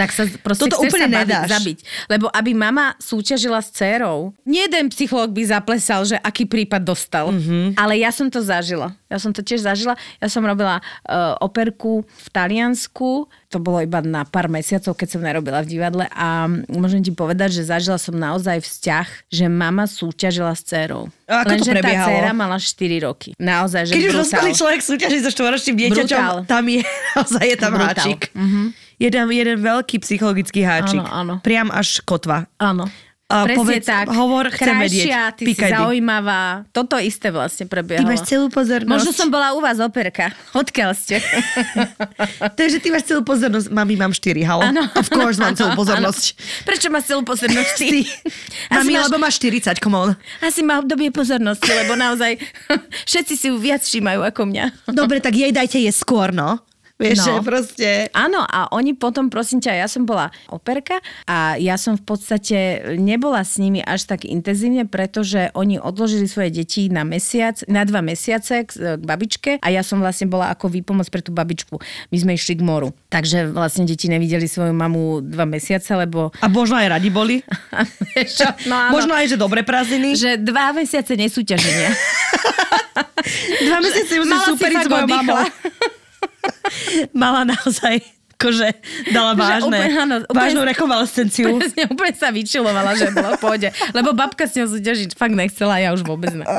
Tak 0.00 0.16
sa 0.16 0.24
proste 0.40 0.64
Toto 0.64 0.80
úplne 0.80 1.12
sa 1.12 1.16
baviť, 1.20 1.50
zabiť. 1.50 1.78
Lebo 2.08 2.32
aby 2.32 2.56
mama 2.56 2.96
súťažila 2.96 3.60
s 3.60 3.68
dcérou, 3.68 4.32
nie 4.48 4.64
jeden 4.64 4.88
psycholog 4.88 5.28
by 5.28 5.42
zaplesal, 5.44 6.08
že 6.08 6.16
aký 6.16 6.48
prípad 6.48 6.80
dostal. 6.80 7.28
Mhm. 7.28 7.36
Mm-hmm. 7.36 7.66
Ale 7.76 8.00
ja 8.00 8.08
som 8.08 8.32
to 8.32 8.40
zažila. 8.40 8.96
Ja 9.12 9.18
som 9.18 9.34
to 9.34 9.42
tiež 9.44 9.60
zažila. 9.60 9.98
Ja 10.22 10.28
som 10.30 10.40
robila 10.46 10.80
uh, 10.80 11.36
operku 11.42 12.06
v 12.06 12.26
Taliansku. 12.32 13.26
To 13.50 13.58
bolo 13.58 13.82
iba 13.82 13.98
na 13.98 14.22
pár 14.22 14.46
mesiacov, 14.46 14.94
keď 14.94 15.08
som 15.10 15.20
nerobila 15.20 15.58
v 15.60 15.68
divadle. 15.68 16.06
A 16.08 16.46
môžem 16.70 17.02
ti 17.02 17.10
povedať, 17.10 17.50
že 17.50 17.66
zažila 17.66 17.98
som 17.98 18.14
naozaj 18.14 18.62
vzťah, 18.62 19.06
že 19.26 19.44
mama 19.44 19.84
súťažila 19.84 20.54
s 20.54 20.62
dcérou. 20.62 21.10
A 21.26 21.42
ako 21.42 21.44
to 21.44 21.50
Lenže 21.58 21.66
tá 21.66 21.74
prebiehalo? 21.76 22.06
dcéra 22.06 22.30
mala 22.30 22.56
4 22.56 22.70
roky. 23.02 23.28
Naozaj, 23.36 23.82
že 23.84 23.92
keď 23.92 24.00
už 24.00 24.06
brutál. 24.06 24.22
dospelý 24.22 24.50
človek 24.54 24.80
súťaží 24.80 25.18
so 25.18 25.30
štvoročným 25.30 25.76
dieťaťom, 25.76 26.22
Brutál. 26.22 26.38
tam 26.46 26.64
je, 26.64 26.80
naozaj 27.12 27.44
je 27.44 27.56
tam 27.56 27.72
Brutál. 27.74 27.90
háčik. 27.90 28.20
Jeden, 28.96 29.24
jeden 29.26 29.56
veľký 29.58 29.96
psychologický 29.98 30.60
háčik. 30.62 31.00
Áno, 31.00 31.10
áno. 31.10 31.34
Priam 31.42 31.68
až 31.68 31.98
kotva. 32.00 32.46
Áno. 32.56 32.86
A 33.30 33.46
Presne 33.46 33.58
povedz, 33.62 33.86
tak. 33.86 34.10
hovor, 34.10 34.50
chcem 34.50 34.74
vedieť. 34.74 35.06
Krajšia, 35.06 35.20
ty 35.32 35.44
Pikaj 35.46 35.62
si 35.62 35.70
ty. 35.70 35.78
zaujímavá. 35.78 36.42
Toto 36.68 36.98
isté 36.98 37.30
vlastne 37.30 37.62
Ty 37.62 37.70
prebiehalo. 37.70 38.10
máš 38.10 38.26
celú 38.26 38.50
pozornosť. 38.50 38.90
Možno 38.90 39.14
som 39.14 39.30
bola 39.30 39.54
u 39.54 39.62
vás 39.62 39.78
operka. 39.78 40.34
Odkiaľ 40.50 40.90
ste? 40.92 41.22
Takže 42.58 42.82
ty 42.82 42.90
máš 42.90 43.06
celú 43.06 43.22
pozornosť. 43.22 43.70
Mami, 43.70 43.94
mám 43.94 44.10
štyri, 44.10 44.42
halo? 44.42 44.66
Áno. 44.66 44.82
Of 44.92 45.08
course 45.08 45.38
mám 45.38 45.54
celú 45.54 45.72
pozornosť. 45.80 46.24
Áno. 46.26 46.66
Prečo 46.66 46.86
máš 46.90 47.04
celú 47.06 47.22
pozornosť 47.22 47.70
ty? 47.76 47.86
Ty. 47.92 48.00
Mami, 48.72 48.92
máš, 48.92 49.04
lebo 49.06 49.16
máš 49.16 49.34
40, 49.38 49.78
come 49.78 49.94
on. 49.94 50.10
asi 50.42 50.60
má 50.60 50.78
obdobie 50.78 51.10
pozornosti, 51.10 51.70
lebo 51.70 51.94
naozaj 51.94 52.34
všetci 53.04 53.34
si 53.34 53.46
ju 53.46 53.56
viac 53.56 53.78
všímajú 53.80 54.26
ako 54.26 54.42
mňa. 54.44 54.64
Dobre, 54.90 55.18
tak 55.18 55.34
jej 55.34 55.50
dajte 55.50 55.78
je 55.78 55.90
skôr, 55.90 56.34
no. 56.34 56.58
Vieš, 57.00 57.16
No. 57.16 57.24
že 57.24 57.32
proste... 57.40 57.88
Áno, 58.12 58.44
a 58.44 58.68
oni 58.70 58.92
potom, 58.92 59.32
prosím 59.32 59.58
ťa, 59.58 59.72
ja 59.74 59.88
som 59.88 60.04
bola 60.04 60.28
operka 60.46 61.00
a 61.24 61.56
ja 61.56 61.80
som 61.80 61.96
v 61.96 62.04
podstate 62.04 62.56
nebola 63.00 63.40
s 63.40 63.56
nimi 63.56 63.80
až 63.80 64.04
tak 64.04 64.28
intenzívne, 64.28 64.84
pretože 64.84 65.48
oni 65.56 65.80
odložili 65.80 66.28
svoje 66.28 66.52
deti 66.52 66.92
na 66.92 67.02
mesiac, 67.02 67.56
na 67.64 67.88
dva 67.88 68.04
mesiace 68.04 68.68
k, 68.68 68.70
k 68.76 69.00
babičke 69.00 69.50
a 69.58 69.68
ja 69.72 69.80
som 69.80 69.96
vlastne 69.98 70.28
bola 70.28 70.52
ako 70.52 70.68
výpomoc 70.68 71.08
pre 71.08 71.24
tú 71.24 71.32
babičku. 71.32 71.80
My 72.12 72.16
sme 72.20 72.36
išli 72.36 72.54
k 72.54 72.62
moru. 72.62 72.92
Takže 73.08 73.48
vlastne 73.48 73.88
deti 73.88 74.06
nevideli 74.06 74.44
svoju 74.44 74.76
mamu 74.76 75.24
dva 75.24 75.48
mesiace, 75.48 75.96
lebo... 75.96 76.28
A 76.38 76.46
možno 76.46 76.76
aj 76.76 76.92
radi 76.92 77.08
boli. 77.08 77.40
No 78.68 78.76
áno, 78.76 78.92
Možno 78.92 79.12
aj, 79.16 79.32
že 79.32 79.36
dobre 79.40 79.64
prázdniny. 79.64 80.12
že 80.18 80.30
dva 80.36 80.74
mesiace 80.76 81.16
nesúťaženia. 81.16 81.90
Dva 83.60 83.78
mesiace 83.80 84.16
Mala 84.20 84.42
si 84.42 84.50
superiť 84.52 84.76
s 84.80 84.88
mojou 84.90 85.08
mamou. 85.08 85.36
Mala 87.12 87.44
naozaj 87.44 88.00
akože 88.40 88.72
dala 89.12 89.36
vážne, 89.36 89.68
úplne, 89.68 90.00
áno, 90.00 90.14
úplne- 90.24 90.32
vážnu 90.32 90.60
rekonvalescenciu. 90.64 91.46
Presne, 91.60 91.84
úplne 91.92 92.14
sa 92.16 92.32
vyčilovala, 92.32 92.96
že 92.96 93.12
bola 93.12 93.36
v 93.36 93.40
pohode. 93.40 93.68
Lebo 93.92 94.16
babka 94.16 94.48
s 94.48 94.56
ňou 94.56 94.80
súťažiť 94.80 95.12
fakt 95.12 95.36
nechcela, 95.36 95.76
ja 95.76 95.92
už 95.92 96.08
vôbec 96.08 96.32
ne. 96.32 96.48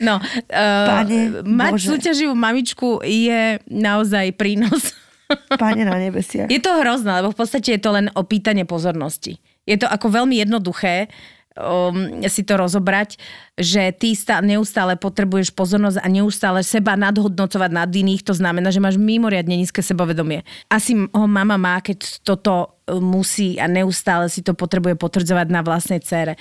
No, 0.00 0.16
uh, 0.16 0.88
Pane 1.04 1.44
mať 1.44 1.72
Bože. 1.76 1.92
súťaživú 1.92 2.32
mamičku 2.32 3.04
je 3.04 3.60
naozaj 3.68 4.32
prínos. 4.32 4.96
Páne 5.60 5.84
na 5.84 6.00
nebesiach. 6.00 6.48
Je 6.48 6.56
to 6.56 6.72
hrozné, 6.80 7.20
lebo 7.20 7.34
v 7.34 7.36
podstate 7.36 7.76
je 7.76 7.80
to 7.84 7.92
len 7.92 8.08
o 8.16 8.24
pýtanie 8.24 8.64
pozornosti. 8.64 9.36
Je 9.68 9.76
to 9.76 9.84
ako 9.84 10.08
veľmi 10.08 10.40
jednoduché 10.40 11.12
um, 11.60 12.24
si 12.26 12.42
to 12.42 12.56
rozobrať, 12.56 13.20
že 13.60 13.92
ty 13.92 14.16
stá, 14.16 14.40
neustále 14.40 14.96
potrebuješ 14.96 15.52
pozornosť 15.52 16.00
a 16.00 16.06
neustále 16.08 16.64
seba 16.64 16.96
nadhodnocovať 16.96 17.70
nad 17.70 17.90
iných, 17.92 18.24
to 18.24 18.32
znamená, 18.32 18.72
že 18.72 18.80
máš 18.80 18.96
mimoriadne 18.96 19.60
nízke 19.60 19.84
sebavedomie. 19.84 20.42
Asi 20.72 20.96
ho 20.96 21.26
mama 21.28 21.60
má, 21.60 21.78
keď 21.84 22.24
toto 22.24 22.80
uh, 22.88 22.98
musí 22.98 23.60
a 23.60 23.68
neustále 23.68 24.32
si 24.32 24.40
to 24.40 24.56
potrebuje 24.56 24.96
potvrdzovať 24.96 25.46
na 25.52 25.60
vlastnej 25.60 26.00
cére. 26.00 26.40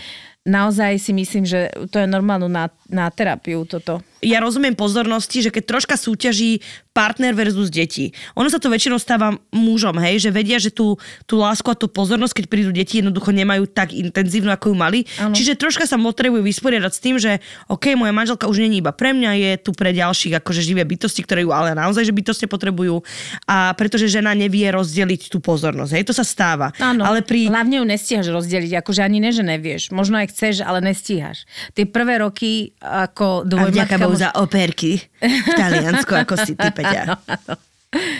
Naozaj 0.49 0.97
si 0.97 1.13
myslím, 1.13 1.45
že 1.45 1.69
to 1.93 2.01
je 2.01 2.09
normálne 2.09 2.49
na, 2.49 2.73
na 2.89 3.13
terapiu 3.13 3.69
toto. 3.69 4.01
ja 4.19 4.41
rozumiem 4.41 4.73
pozornosti, 4.73 5.45
že 5.45 5.53
keď 5.53 5.63
troška 5.77 5.95
súťaží 5.95 6.59
partner 6.91 7.31
versus 7.31 7.71
deti. 7.71 8.11
Ono 8.35 8.51
sa 8.51 8.59
to 8.59 8.67
väčšinou 8.67 8.99
stáva 8.99 9.31
mužom, 9.55 9.95
hej, 10.03 10.27
že 10.27 10.29
vedia, 10.35 10.59
že 10.59 10.67
tú, 10.67 10.99
tú 11.23 11.39
lásku 11.39 11.63
a 11.71 11.77
tú 11.77 11.87
pozornosť, 11.87 12.43
keď 12.43 12.45
prídu 12.51 12.71
deti, 12.75 12.99
jednoducho 12.99 13.31
nemajú 13.31 13.71
tak 13.71 13.95
intenzívnu, 13.95 14.51
ako 14.51 14.73
ju 14.73 14.75
mali. 14.75 14.99
Áno. 15.15 15.31
Čiže 15.31 15.55
troška 15.55 15.87
sa 15.87 15.95
potrebujú 15.95 16.43
vysporiadať 16.43 16.91
s 16.91 16.99
tým, 16.99 17.15
že 17.15 17.39
OK, 17.71 17.95
moja 17.95 18.11
manželka 18.11 18.51
už 18.51 18.67
není 18.67 18.83
iba 18.83 18.91
pre 18.91 19.15
mňa, 19.15 19.31
je 19.37 19.51
tu 19.63 19.71
pre 19.71 19.95
ďalších 19.95 20.43
akože 20.43 20.59
živé 20.59 20.83
bytosti, 20.83 21.23
ktoré 21.23 21.47
ju 21.47 21.55
ale 21.55 21.71
naozaj 21.71 22.03
že 22.03 22.11
bytostne 22.11 22.51
potrebujú. 22.51 22.99
A 23.47 23.71
pretože 23.79 24.11
žena 24.11 24.35
nevie 24.35 24.67
rozdeliť 24.67 25.31
tú 25.31 25.39
pozornosť. 25.39 25.91
Hej, 25.95 26.03
to 26.09 26.13
sa 26.17 26.27
stáva. 26.27 26.75
Áno, 26.83 27.07
Ale 27.07 27.23
pri... 27.23 27.47
hlavne 27.47 27.79
ju 27.79 27.85
nestíhaš 27.87 28.27
rozdeliť, 28.27 28.81
akože 28.83 28.99
ani 28.99 29.23
ne, 29.23 29.31
že 29.31 29.45
nevieš. 29.45 29.95
Možno 29.95 30.19
aj 30.19 30.35
chceš, 30.39 30.63
ale 30.63 30.79
nestíhaš. 30.79 31.43
Tie 31.75 31.83
prvé 31.83 32.23
roky 32.23 32.71
ako 32.79 33.43
A 33.43 33.45
dvojmatka... 33.45 33.99
Bohu 33.99 34.15
mož- 34.15 34.23
za 34.23 34.31
operky 34.39 35.03
v 35.19 35.51
Taliansku, 35.51 36.15
ako 36.15 36.33
si 36.39 36.55
ty, 36.55 36.71
Peťa. 36.79 37.19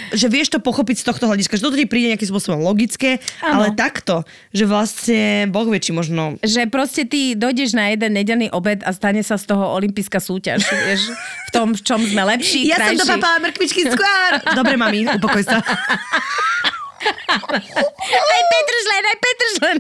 Že 0.10 0.28
vieš 0.28 0.50
to 0.50 0.58
pochopiť 0.58 0.98
z 0.98 1.06
tohto 1.06 1.30
hľadiska, 1.30 1.54
že 1.54 1.62
toto 1.62 1.78
ti 1.78 1.86
príde 1.86 2.10
nejakým 2.10 2.26
spôsobom 2.26 2.58
logické, 2.58 3.22
Áno. 3.40 3.62
ale 3.62 3.78
takto, 3.78 4.26
že 4.50 4.66
vlastne 4.66 5.46
Boh 5.46 5.70
vie, 5.70 5.78
či 5.78 5.94
možno... 5.94 6.42
že 6.42 6.66
proste 6.66 7.06
ty 7.06 7.38
dojdeš 7.38 7.78
na 7.78 7.94
jeden 7.94 8.18
nedelný 8.18 8.50
obed 8.50 8.82
a 8.82 8.90
stane 8.90 9.22
sa 9.22 9.38
z 9.38 9.46
toho 9.46 9.70
olympijská 9.70 10.18
súťaž, 10.18 10.66
vieš, 10.90 11.14
v 11.14 11.50
tom, 11.54 11.78
v 11.78 11.82
čom 11.86 12.02
sme 12.02 12.26
lepší, 12.26 12.66
Ja 12.66 12.82
som 12.82 12.98
krajší. 12.98 13.02
dopapala 13.06 13.38
mrkvičky 13.40 13.82
skôr. 13.88 14.32
Dobre, 14.58 14.74
mami, 14.74 15.06
upokoj 15.06 15.46
sa. 15.46 15.62
Aj 18.34 18.42
Petržlen, 18.50 19.04
aj 19.04 19.18
Petržlen. 19.24 19.78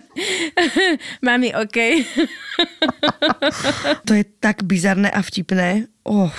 Mami, 1.25 1.49
okej. 1.55 1.93
To 4.07 4.11
je 4.11 4.27
tak 4.43 4.67
bizarné 4.67 5.07
a 5.07 5.23
vtipné. 5.23 5.87
Oh, 6.03 6.33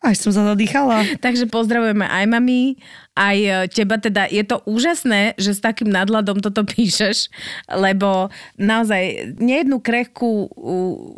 až 0.00 0.16
som 0.22 0.32
sa 0.32 0.54
zadýchala. 0.54 1.04
Takže 1.18 1.50
pozdravujeme 1.50 2.06
aj 2.06 2.24
mami, 2.30 2.78
aj 3.18 3.36
e, 3.36 3.50
teba 3.68 3.98
teda. 3.98 4.30
Je 4.30 4.46
to 4.46 4.62
úžasné, 4.64 5.34
že 5.36 5.56
s 5.56 5.60
takým 5.60 5.90
nadladom 5.90 6.40
toto 6.40 6.62
píšeš, 6.62 7.28
lebo 7.68 8.30
naozaj 8.56 9.34
nejednú 9.36 9.82
krehkú 9.82 10.48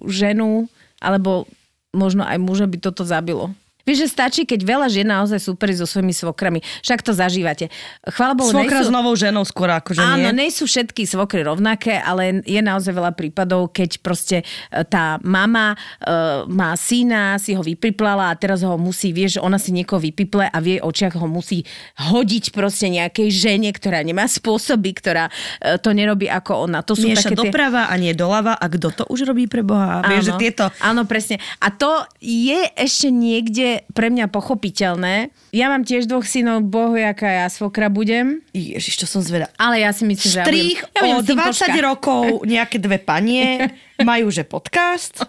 ženu, 0.09 0.67
alebo 0.99 1.47
možno 1.93 2.27
aj 2.27 2.39
muža 2.41 2.67
by 2.67 2.79
toto 2.81 3.05
zabilo. 3.05 3.53
Vieš, 3.89 4.05
že 4.05 4.09
stačí, 4.13 4.43
keď 4.45 4.61
veľa 4.69 4.87
žien 4.93 5.09
naozaj 5.09 5.41
súperi 5.41 5.73
so 5.73 5.89
svojimi 5.89 6.13
svokrami. 6.13 6.61
Však 6.85 7.01
to 7.01 7.17
zažívate. 7.17 7.73
Chvála 8.05 8.37
Bohu, 8.37 8.53
Svokra 8.53 8.85
s 8.85 8.93
nejsú... 8.93 8.93
novou 8.93 9.17
ženou 9.17 9.49
skôr 9.49 9.73
akože 9.73 10.05
Áno, 10.05 10.29
nie. 10.29 10.53
sú 10.53 10.69
všetky 10.69 11.09
svokry 11.09 11.41
rovnaké, 11.41 11.97
ale 11.97 12.45
je 12.45 12.61
naozaj 12.61 12.93
veľa 12.93 13.17
prípadov, 13.17 13.73
keď 13.73 14.05
proste 14.05 14.37
e, 14.45 14.85
tá 14.85 15.17
mama 15.25 15.73
uh, 15.73 16.45
má 16.45 16.77
syna, 16.77 17.41
si 17.41 17.57
ho 17.57 17.65
vypiplala 17.65 18.29
a 18.29 18.37
teraz 18.37 18.61
ho 18.61 18.77
musí, 18.77 19.17
vieš, 19.17 19.41
ona 19.41 19.57
si 19.57 19.73
niekoho 19.73 20.05
vypiple 20.05 20.45
a 20.45 20.57
v 20.61 20.77
jej 20.77 20.81
očiach 20.85 21.17
ho 21.17 21.25
musí 21.25 21.65
hodiť 21.97 22.53
proste 22.53 22.93
nejakej 22.93 23.33
žene, 23.33 23.73
ktorá 23.73 24.05
nemá 24.05 24.29
spôsoby, 24.29 24.93
ktorá 24.93 25.33
uh, 25.33 25.81
to 25.81 25.97
nerobí 25.97 26.29
ako 26.29 26.69
ona. 26.69 26.85
To 26.85 26.93
sú 26.93 27.09
Mieša 27.09 27.33
také 27.33 27.37
tie... 27.41 27.49
doprava 27.49 27.89
a 27.89 27.95
nie 27.97 28.13
doľava. 28.13 28.53
A 28.59 28.67
kto 28.69 28.93
to 28.93 29.05
už 29.09 29.25
robí 29.33 29.49
pre 29.49 29.65
Boha? 29.65 30.05
Vieš, 30.05 30.35
že 30.35 30.35
tieto... 30.37 30.69
Áno, 30.83 31.09
presne. 31.09 31.41
A 31.63 31.73
to 31.73 32.05
je 32.21 32.69
ešte 32.77 33.09
niekde 33.09 33.78
pre 33.93 34.09
mňa 34.11 34.31
pochopiteľné. 34.33 35.31
Ja 35.55 35.69
mám 35.73 35.85
tiež 35.85 36.09
dvoch 36.09 36.25
synov, 36.25 36.67
bohu, 36.67 36.97
aká 36.99 37.45
ja 37.45 37.47
svokra 37.49 37.89
budem. 37.93 38.43
Ježiš, 38.53 39.01
čo 39.01 39.07
som 39.07 39.21
zvedá. 39.23 39.49
Ale 39.59 39.83
ja 39.83 39.91
si 39.95 40.07
myslím, 40.07 40.31
že 40.31 40.39
ja 40.41 40.47
budem, 40.47 40.69
ja 40.75 41.01
budem 41.03 41.17
o 41.17 41.23
s 41.23 41.29
tým 41.29 41.39
20 41.39 41.49
počkať. 41.49 41.79
rokov, 41.83 42.23
nejaké 42.45 42.77
dve 42.83 42.99
panie, 43.01 43.73
majú 44.01 44.29
že 44.29 44.43
podcast, 44.43 45.25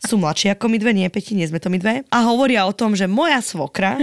sú 0.00 0.16
mladšie 0.16 0.56
ako 0.56 0.72
my 0.72 0.76
dve, 0.80 0.92
nie 0.96 1.08
Peti, 1.12 1.36
nie 1.36 1.44
sme 1.44 1.60
to 1.60 1.68
my 1.68 1.76
dve. 1.76 1.94
A 2.08 2.18
hovoria 2.24 2.64
o 2.64 2.72
tom, 2.72 2.96
že 2.96 3.04
moja 3.04 3.44
svokra, 3.44 4.00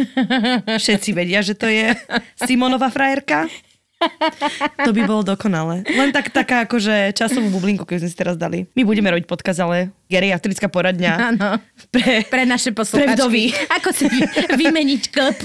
všetci 0.82 1.10
vedia, 1.12 1.42
že 1.42 1.58
to 1.58 1.66
je 1.66 1.98
Simonová 2.46 2.94
frajerka, 2.94 3.50
to 4.86 4.92
by 4.94 5.02
bolo 5.04 5.26
dokonalé. 5.26 5.82
Len 5.86 6.14
tak, 6.14 6.30
taká 6.30 6.64
akože 6.64 7.18
časovú 7.18 7.50
bublinku, 7.50 7.82
keby 7.82 8.06
sme 8.06 8.10
si 8.10 8.18
teraz 8.18 8.36
dali. 8.38 8.70
My 8.78 8.86
budeme 8.86 9.10
robiť 9.10 9.26
podcast, 9.26 9.58
ale 9.58 9.90
geriatrická 10.06 10.70
poradňa. 10.70 11.14
Áno. 11.34 11.50
Pre, 11.90 12.26
Pre 12.30 12.44
naše 12.46 12.70
Pre 12.72 12.86
posluchačky. 12.86 13.14
vdovy. 13.18 13.44
Ako 13.82 13.90
si 13.92 14.06
vy- 14.06 14.30
vymeniť 14.54 15.02
klb. 15.10 15.38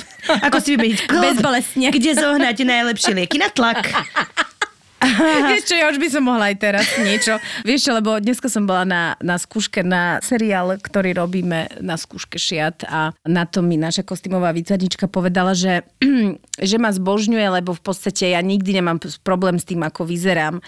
Ako 0.44 0.56
si 0.60 0.76
vymeniť 0.76 1.00
klop, 1.08 1.24
Bezbolestne. 1.32 1.88
Kde 1.88 2.10
zohnať 2.12 2.56
najlepšie 2.62 3.12
lieky 3.16 3.40
na 3.40 3.48
tlak. 3.48 3.88
Vieš 5.50 5.62
čo, 5.66 5.74
ja 5.74 5.90
už 5.90 5.98
by 5.98 6.08
som 6.08 6.22
mohla 6.22 6.54
aj 6.54 6.56
teraz 6.62 6.86
niečo. 7.02 7.36
Vieš 7.66 7.90
čo, 7.90 7.92
lebo 7.94 8.16
dneska 8.22 8.46
som 8.46 8.64
bola 8.64 8.86
na, 8.86 9.02
na 9.18 9.36
skúške 9.36 9.82
na 9.82 10.22
seriál, 10.22 10.78
ktorý 10.78 11.18
robíme 11.18 11.82
na 11.82 11.98
skúške 11.98 12.38
šiat 12.38 12.86
a 12.86 13.10
na 13.26 13.44
to 13.44 13.60
mi 13.60 13.74
naša 13.74 14.06
kostýmová 14.06 14.54
výtvarnička 14.54 15.10
povedala, 15.10 15.58
že, 15.58 15.82
že 16.70 16.76
ma 16.78 16.94
zbožňuje, 16.94 17.46
lebo 17.62 17.74
v 17.74 17.82
podstate 17.82 18.30
ja 18.30 18.40
nikdy 18.40 18.78
nemám 18.78 19.02
problém 19.26 19.58
s 19.58 19.66
tým, 19.66 19.82
ako 19.82 20.06
vyzerám. 20.06 20.62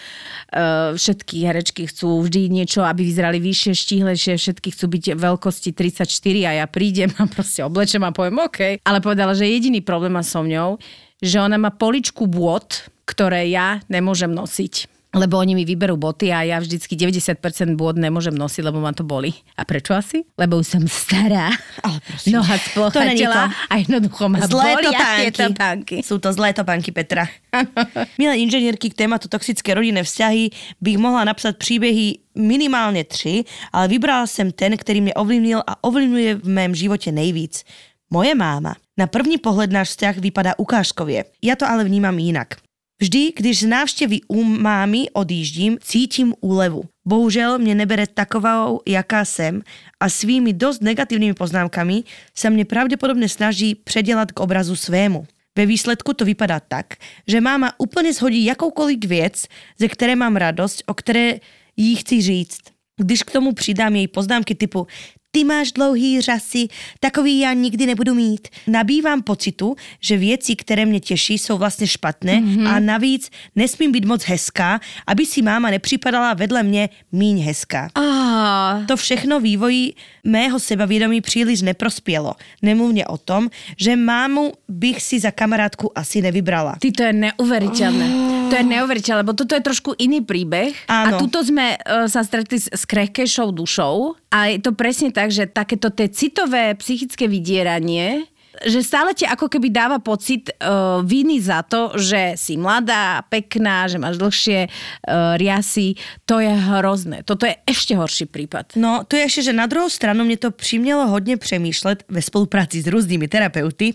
Uh, 0.50 0.94
všetky 0.98 1.46
herečky 1.46 1.86
chcú 1.86 2.22
vždy 2.26 2.50
niečo, 2.50 2.82
aby 2.82 3.06
vyzerali 3.06 3.38
vyššie, 3.38 3.72
štíhlejšie, 3.74 4.34
všetky 4.38 4.68
chcú 4.74 4.86
byť 4.90 5.04
veľkosti 5.14 5.70
34 5.70 6.50
a 6.50 6.52
ja 6.64 6.66
prídem 6.66 7.10
a 7.18 7.30
proste 7.30 7.62
oblečem 7.62 8.02
a 8.02 8.10
poviem 8.10 8.42
OK. 8.42 8.82
Ale 8.82 8.98
povedala, 8.98 9.36
že 9.36 9.46
jediný 9.46 9.80
problém 9.80 10.14
má 10.14 10.26
so 10.26 10.42
mňou, 10.42 10.82
že 11.22 11.40
ona 11.40 11.56
má 11.56 11.70
poličku 11.72 12.26
bôd, 12.26 12.93
ktoré 13.04 13.48
ja 13.48 13.80
nemôžem 13.88 14.32
nosiť. 14.32 14.88
Lebo 15.14 15.38
oni 15.38 15.54
mi 15.54 15.62
vyberú 15.62 15.94
boty 15.94 16.34
a 16.34 16.42
ja 16.42 16.58
vždycky 16.58 16.98
90% 16.98 17.38
bôd 17.78 17.94
nemôžem 17.94 18.34
nosiť, 18.34 18.66
lebo 18.66 18.82
ma 18.82 18.90
to 18.90 19.06
boli. 19.06 19.30
A 19.54 19.62
prečo 19.62 19.94
asi? 19.94 20.26
Lebo 20.34 20.58
už 20.58 20.66
som 20.66 20.82
stará. 20.90 21.54
Ale 21.86 22.02
prosím, 22.02 22.34
Noha 22.34 22.58
to 22.58 22.98
není 22.98 23.22
splochatela 23.22 23.46
to. 23.46 23.54
a 23.70 23.74
jednoducho 23.78 24.22
ma 24.26 24.38
Zlé 24.42 24.74
bolia 24.74 24.90
topánky. 24.90 25.30
topánky. 25.38 25.96
Sú 26.02 26.18
to 26.18 26.34
zlé 26.34 26.50
topánky 26.50 26.90
Petra. 26.90 27.30
Milé 28.18 28.42
inžinierky 28.42 28.90
k 28.90 29.06
tématu 29.06 29.30
toxické 29.30 29.70
rodinné 29.78 30.02
vzťahy 30.02 30.50
bych 30.82 30.98
mohla 30.98 31.22
napsat 31.22 31.62
příběhy 31.62 32.18
minimálně 32.34 33.06
tři, 33.06 33.46
ale 33.70 33.88
vybrala 33.88 34.26
jsem 34.26 34.50
ten, 34.50 34.74
který 34.74 34.98
mě 35.00 35.14
ovlivnil 35.14 35.62
a 35.62 35.78
ovlivňuje 35.84 36.34
v 36.42 36.48
mém 36.50 36.74
životě 36.74 37.12
nejvíc. 37.14 37.62
Moje 38.10 38.34
máma. 38.34 38.74
Na 38.98 39.06
první 39.06 39.38
pohled 39.38 39.70
náš 39.70 39.88
vzťah 39.94 40.18
vypadá 40.18 40.58
ukážkově. 40.58 41.24
Já 41.42 41.54
to 41.56 41.70
ale 41.70 41.84
vnímám 41.84 42.18
jinak. 42.18 42.63
Vždy, 43.00 43.32
když 43.36 43.60
z 43.60 43.66
návštěvy 43.66 44.20
u 44.28 44.44
mámy 44.44 45.10
odjíždím, 45.12 45.78
cítím 45.80 46.34
úlevu. 46.40 46.82
Bohužel 47.06 47.58
mě 47.58 47.74
nebere 47.74 48.06
takovou, 48.06 48.80
jaká 48.86 49.24
jsem 49.24 49.62
a 50.00 50.08
svými 50.08 50.52
dost 50.52 50.82
negativními 50.82 51.34
poznámkami 51.34 52.02
sa 52.34 52.50
mě 52.50 52.64
pravděpodobně 52.64 53.28
snaží 53.28 53.74
předělat 53.74 54.32
k 54.32 54.40
obrazu 54.40 54.76
svému. 54.76 55.26
Ve 55.58 55.66
výsledku 55.66 56.14
to 56.14 56.24
vypadá 56.24 56.60
tak, 56.60 56.94
že 57.28 57.40
máma 57.40 57.72
úplně 57.78 58.12
shodí 58.12 58.44
jakoukoliv 58.44 59.04
věc, 59.04 59.46
ze 59.78 59.88
které 59.88 60.16
mám 60.16 60.36
radost, 60.36 60.82
o 60.86 60.94
které 60.94 61.40
jí 61.76 61.96
chci 61.96 62.22
říct. 62.22 62.60
Když 63.00 63.22
k 63.22 63.30
tomu 63.30 63.52
přidám 63.52 63.96
její 63.96 64.08
poznámky 64.08 64.54
typu 64.54 64.86
ty 65.34 65.44
máš 65.44 65.72
dlouhý 65.72 66.20
řasy, 66.20 66.68
takový 67.00 67.38
já 67.38 67.52
nikdy 67.52 67.86
nebudu 67.86 68.14
mít. 68.14 68.48
Nabývám 68.66 69.22
pocitu, 69.22 69.76
že 70.00 70.16
věci, 70.16 70.56
které 70.56 70.86
mě 70.86 71.00
těší, 71.00 71.38
jsou 71.38 71.58
vlastně 71.58 71.86
špatné 71.86 72.40
mm-hmm. 72.40 72.68
a 72.68 72.78
navíc 72.78 73.30
nesmím 73.56 73.92
být 73.92 74.04
moc 74.04 74.22
hezká, 74.24 74.80
aby 75.06 75.26
si 75.26 75.42
máma 75.42 75.70
nepřipadala 75.70 76.34
vedle 76.34 76.62
mě 76.62 76.88
míň 77.12 77.42
hezká. 77.42 77.90
Á, 77.98 78.86
To 78.86 78.96
všechno 78.96 79.40
vývoji 79.40 79.92
mého 80.24 80.60
sebavědomí 80.60 81.20
příliš 81.20 81.62
neprospělo. 81.62 82.34
Nemluvně 82.62 83.06
o 83.06 83.18
tom, 83.18 83.50
že 83.76 83.96
mámu 83.96 84.52
bych 84.68 85.02
si 85.02 85.20
za 85.20 85.30
kamarátku 85.30 85.98
asi 85.98 86.22
nevybrala. 86.22 86.76
Ty, 86.78 86.92
to 86.92 87.02
je 87.02 87.12
neuveriteľné. 87.12 88.06
To 88.44 88.54
je 88.60 88.64
neuveriteľné, 88.70 89.24
lebo 89.24 89.34
toto 89.34 89.56
je 89.56 89.66
trošku 89.66 89.98
iný 89.98 90.20
príbeh. 90.22 90.76
Áno. 90.86 91.16
A 91.16 91.18
tuto 91.18 91.42
sme 91.42 91.74
uh, 91.74 92.06
sa 92.06 92.22
stretli 92.22 92.60
s, 92.60 92.68
s 92.70 92.84
krehkejšou 92.86 93.50
dušou. 93.50 94.14
A 94.34 94.50
je 94.50 94.58
to 94.58 94.74
presne 94.74 95.14
tak, 95.14 95.30
že 95.30 95.46
takéto 95.46 95.94
tie 95.94 96.10
citové 96.10 96.74
psychické 96.74 97.30
vydieranie 97.30 98.26
že 98.62 98.86
stále 98.86 99.10
ti 99.18 99.26
ako 99.26 99.50
keby 99.50 99.68
dáva 99.74 99.98
pocit 99.98 100.54
uh, 100.62 101.02
viny 101.02 101.42
za 101.42 101.66
to, 101.66 101.98
že 101.98 102.38
si 102.38 102.54
mladá, 102.54 103.26
pekná, 103.26 103.90
že 103.90 103.98
máš 103.98 104.14
dlhšie 104.22 104.70
uh, 104.70 105.34
riasy. 105.34 105.98
To 106.22 106.38
je 106.38 106.54
hrozné. 106.54 107.26
Toto 107.26 107.50
je 107.50 107.58
ešte 107.66 107.98
horší 107.98 108.30
prípad. 108.30 108.78
No, 108.78 109.02
to 109.02 109.18
je 109.18 109.26
ešte, 109.26 109.50
že 109.50 109.58
na 109.58 109.66
druhou 109.66 109.90
stranu 109.90 110.22
mne 110.22 110.38
to 110.38 110.54
přimělo 110.54 111.10
hodně 111.10 111.36
přemýšlet 111.36 112.06
ve 112.06 112.22
spolupráci 112.22 112.78
s 112.78 112.86
různými 112.86 113.28
terapeuty 113.28 113.90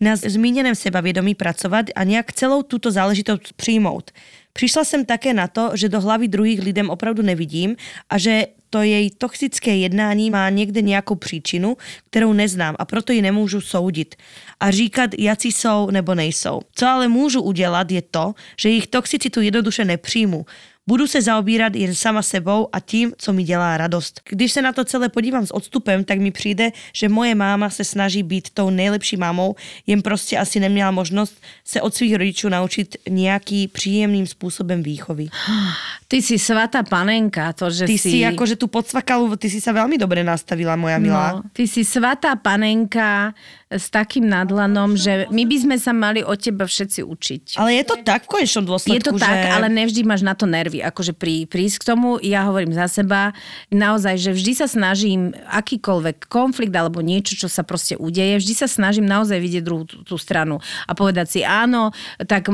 na 0.00 0.16
zmíněném 0.16 0.74
sebavědomí 0.74 1.34
pracovat 1.34 1.86
a 1.96 2.04
nějak 2.04 2.32
celou 2.32 2.62
tuto 2.62 2.90
záležitost 2.92 3.56
přijmout. 3.56 4.12
Přišla 4.56 4.84
jsem 4.84 5.04
také 5.04 5.34
na 5.34 5.48
to, 5.48 5.70
že 5.74 5.88
do 5.88 6.00
hlavy 6.00 6.28
druhých 6.28 6.62
lidem 6.62 6.90
opravdu 6.90 7.22
nevidím 7.22 7.76
a 8.10 8.18
že 8.18 8.46
to 8.70 8.82
jej 8.82 9.10
toxické 9.10 9.76
jednání 9.76 10.30
má 10.30 10.50
někde 10.50 10.82
nějakou 10.82 11.14
příčinu, 11.14 11.76
kterou 12.10 12.32
neznám 12.32 12.74
a 12.78 12.84
proto 12.84 13.12
ji 13.12 13.22
nemůžu 13.22 13.60
soudit 13.60 14.14
a 14.60 14.70
říkat, 14.70 15.10
jací 15.18 15.52
jsou 15.52 15.90
nebo 15.90 16.14
nejsou. 16.14 16.60
Co 16.74 16.86
ale 16.86 17.08
můžu 17.08 17.42
udělat 17.42 17.90
je 17.90 18.02
to, 18.02 18.34
že 18.60 18.68
jejich 18.68 18.86
toxicitu 18.86 19.40
jednoduše 19.40 19.84
nepřijmu. 19.84 20.46
Budu 20.86 21.06
se 21.06 21.22
zaobírat 21.22 21.74
jen 21.74 21.94
sama 21.94 22.22
sebou 22.22 22.68
a 22.72 22.80
tím, 22.80 23.12
co 23.18 23.32
mi 23.32 23.42
dělá 23.42 23.76
radost. 23.76 24.20
Když 24.28 24.52
se 24.52 24.62
na 24.62 24.72
to 24.72 24.84
celé 24.84 25.08
podívám 25.08 25.46
s 25.46 25.54
odstupem, 25.54 26.04
tak 26.04 26.18
mi 26.18 26.30
přijde, 26.30 26.70
že 26.92 27.08
moje 27.08 27.34
máma 27.34 27.70
se 27.70 27.84
snaží 27.84 28.22
být 28.22 28.50
tou 28.50 28.70
nejlepší 28.70 29.16
mámou, 29.16 29.54
jen 29.86 30.02
prostě 30.02 30.38
asi 30.38 30.60
neměla 30.60 30.90
možnost 30.90 31.40
se 31.64 31.80
od 31.80 31.94
svých 31.94 32.14
rodičů 32.14 32.48
naučit 32.48 32.96
nějaký 33.08 33.68
příjemným 33.68 34.26
způsobem 34.26 34.82
výchovy. 34.82 35.28
Ty 36.08 36.22
si 36.22 36.38
svatá 36.38 36.82
panenka, 36.82 37.52
to, 37.52 37.70
že 37.70 37.86
Ty 37.86 37.98
si... 37.98 38.10
si 38.10 38.26
akože 38.26 38.56
tú 38.56 38.68
podcvakalu, 38.68 39.36
ty 39.40 39.50
si 39.50 39.58
sa 39.58 39.72
veľmi 39.72 39.96
dobre 39.98 40.20
nastavila, 40.22 40.76
moja 40.76 41.00
milá. 41.00 41.40
No, 41.40 41.48
ty 41.50 41.66
si 41.66 41.82
svatá 41.82 42.36
panenka 42.36 43.34
s 43.74 43.90
takým 43.90 44.24
nadlanom, 44.24 44.94
že 44.94 45.26
my 45.34 45.42
by 45.44 45.56
sme 45.58 45.76
sa 45.76 45.90
mali 45.90 46.22
od 46.22 46.38
teba 46.38 46.64
všetci 46.64 47.00
učiť. 47.02 47.42
Ale 47.58 47.74
je 47.74 47.84
to 47.84 47.94
tak 48.06 48.30
v 48.30 48.40
konečnom 48.40 48.64
dôsledku, 48.64 48.94
Je 48.94 49.02
to 49.02 49.12
že... 49.18 49.22
tak, 49.22 49.38
ale 49.50 49.66
nevždy 49.66 50.06
máš 50.06 50.22
na 50.22 50.38
to 50.38 50.46
nervy. 50.46 50.80
Akože 50.80 51.12
pri, 51.12 51.50
prísť 51.50 51.82
k 51.82 51.84
tomu, 51.94 52.22
ja 52.22 52.46
hovorím 52.46 52.72
za 52.72 52.86
seba, 52.86 53.34
naozaj, 53.74 54.16
že 54.18 54.30
vždy 54.32 54.52
sa 54.54 54.66
snažím 54.70 55.34
akýkoľvek 55.50 56.30
konflikt 56.30 56.74
alebo 56.74 57.02
niečo, 57.02 57.34
čo 57.34 57.48
sa 57.50 57.66
proste 57.66 57.98
udeje, 57.98 58.38
vždy 58.38 58.54
sa 58.54 58.68
snažím 58.70 59.04
naozaj 59.04 59.36
vidieť 59.42 59.62
druhú 59.66 59.84
tú, 59.84 60.06
tú 60.06 60.16
stranu 60.16 60.62
a 60.86 60.92
povedať 60.94 61.26
si 61.28 61.40
áno, 61.42 61.90
tak 62.30 62.48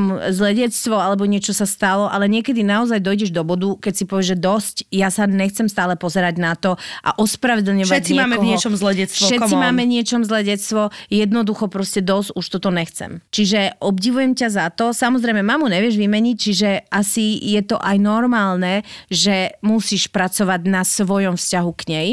detstvo 0.51 0.97
alebo 0.97 1.29
niečo 1.29 1.53
sa 1.53 1.69
stalo, 1.69 2.09
ale 2.09 2.27
niekedy 2.27 2.65
naozaj 2.65 3.01
dojdeš 3.03 3.31
do 3.31 3.43
bodu, 3.45 3.77
keď 3.79 3.93
si 3.93 4.05
povieš, 4.09 4.29
že 4.33 4.37
dosť, 4.37 4.77
ja 4.91 5.09
sa 5.13 5.29
nechcem 5.29 5.67
stále 5.69 5.95
pozerať 5.99 6.35
na 6.41 6.57
to 6.57 6.77
a 7.05 7.11
ospravedlňovať 7.21 7.91
Všetci 7.91 8.13
niekoho. 8.17 8.25
máme 8.27 8.37
v 8.39 8.47
niečom 8.47 8.73
zlé 8.77 8.93
detstvo, 9.05 9.27
Všetci 9.27 9.55
máme 9.55 9.83
niečom 9.85 10.21
zlé 10.25 10.41
detstvo, 10.47 10.91
jednoducho 11.11 11.67
proste 11.67 12.01
dosť, 12.01 12.39
už 12.39 12.47
toto 12.47 12.71
nechcem. 12.71 13.19
Čiže 13.35 13.83
obdivujem 13.83 14.39
ťa 14.39 14.49
za 14.49 14.67
to. 14.71 14.95
Samozrejme, 14.95 15.43
mamu 15.43 15.67
nevieš 15.67 15.99
vymeniť, 15.99 16.37
čiže 16.39 16.71
asi 16.89 17.37
je 17.43 17.61
to 17.67 17.77
aj 17.77 17.99
normálne, 17.99 18.87
že 19.11 19.59
musíš 19.61 20.09
pracovať 20.09 20.71
na 20.71 20.87
svojom 20.87 21.35
vzťahu 21.35 21.71
k 21.75 21.83
nej. 21.91 22.09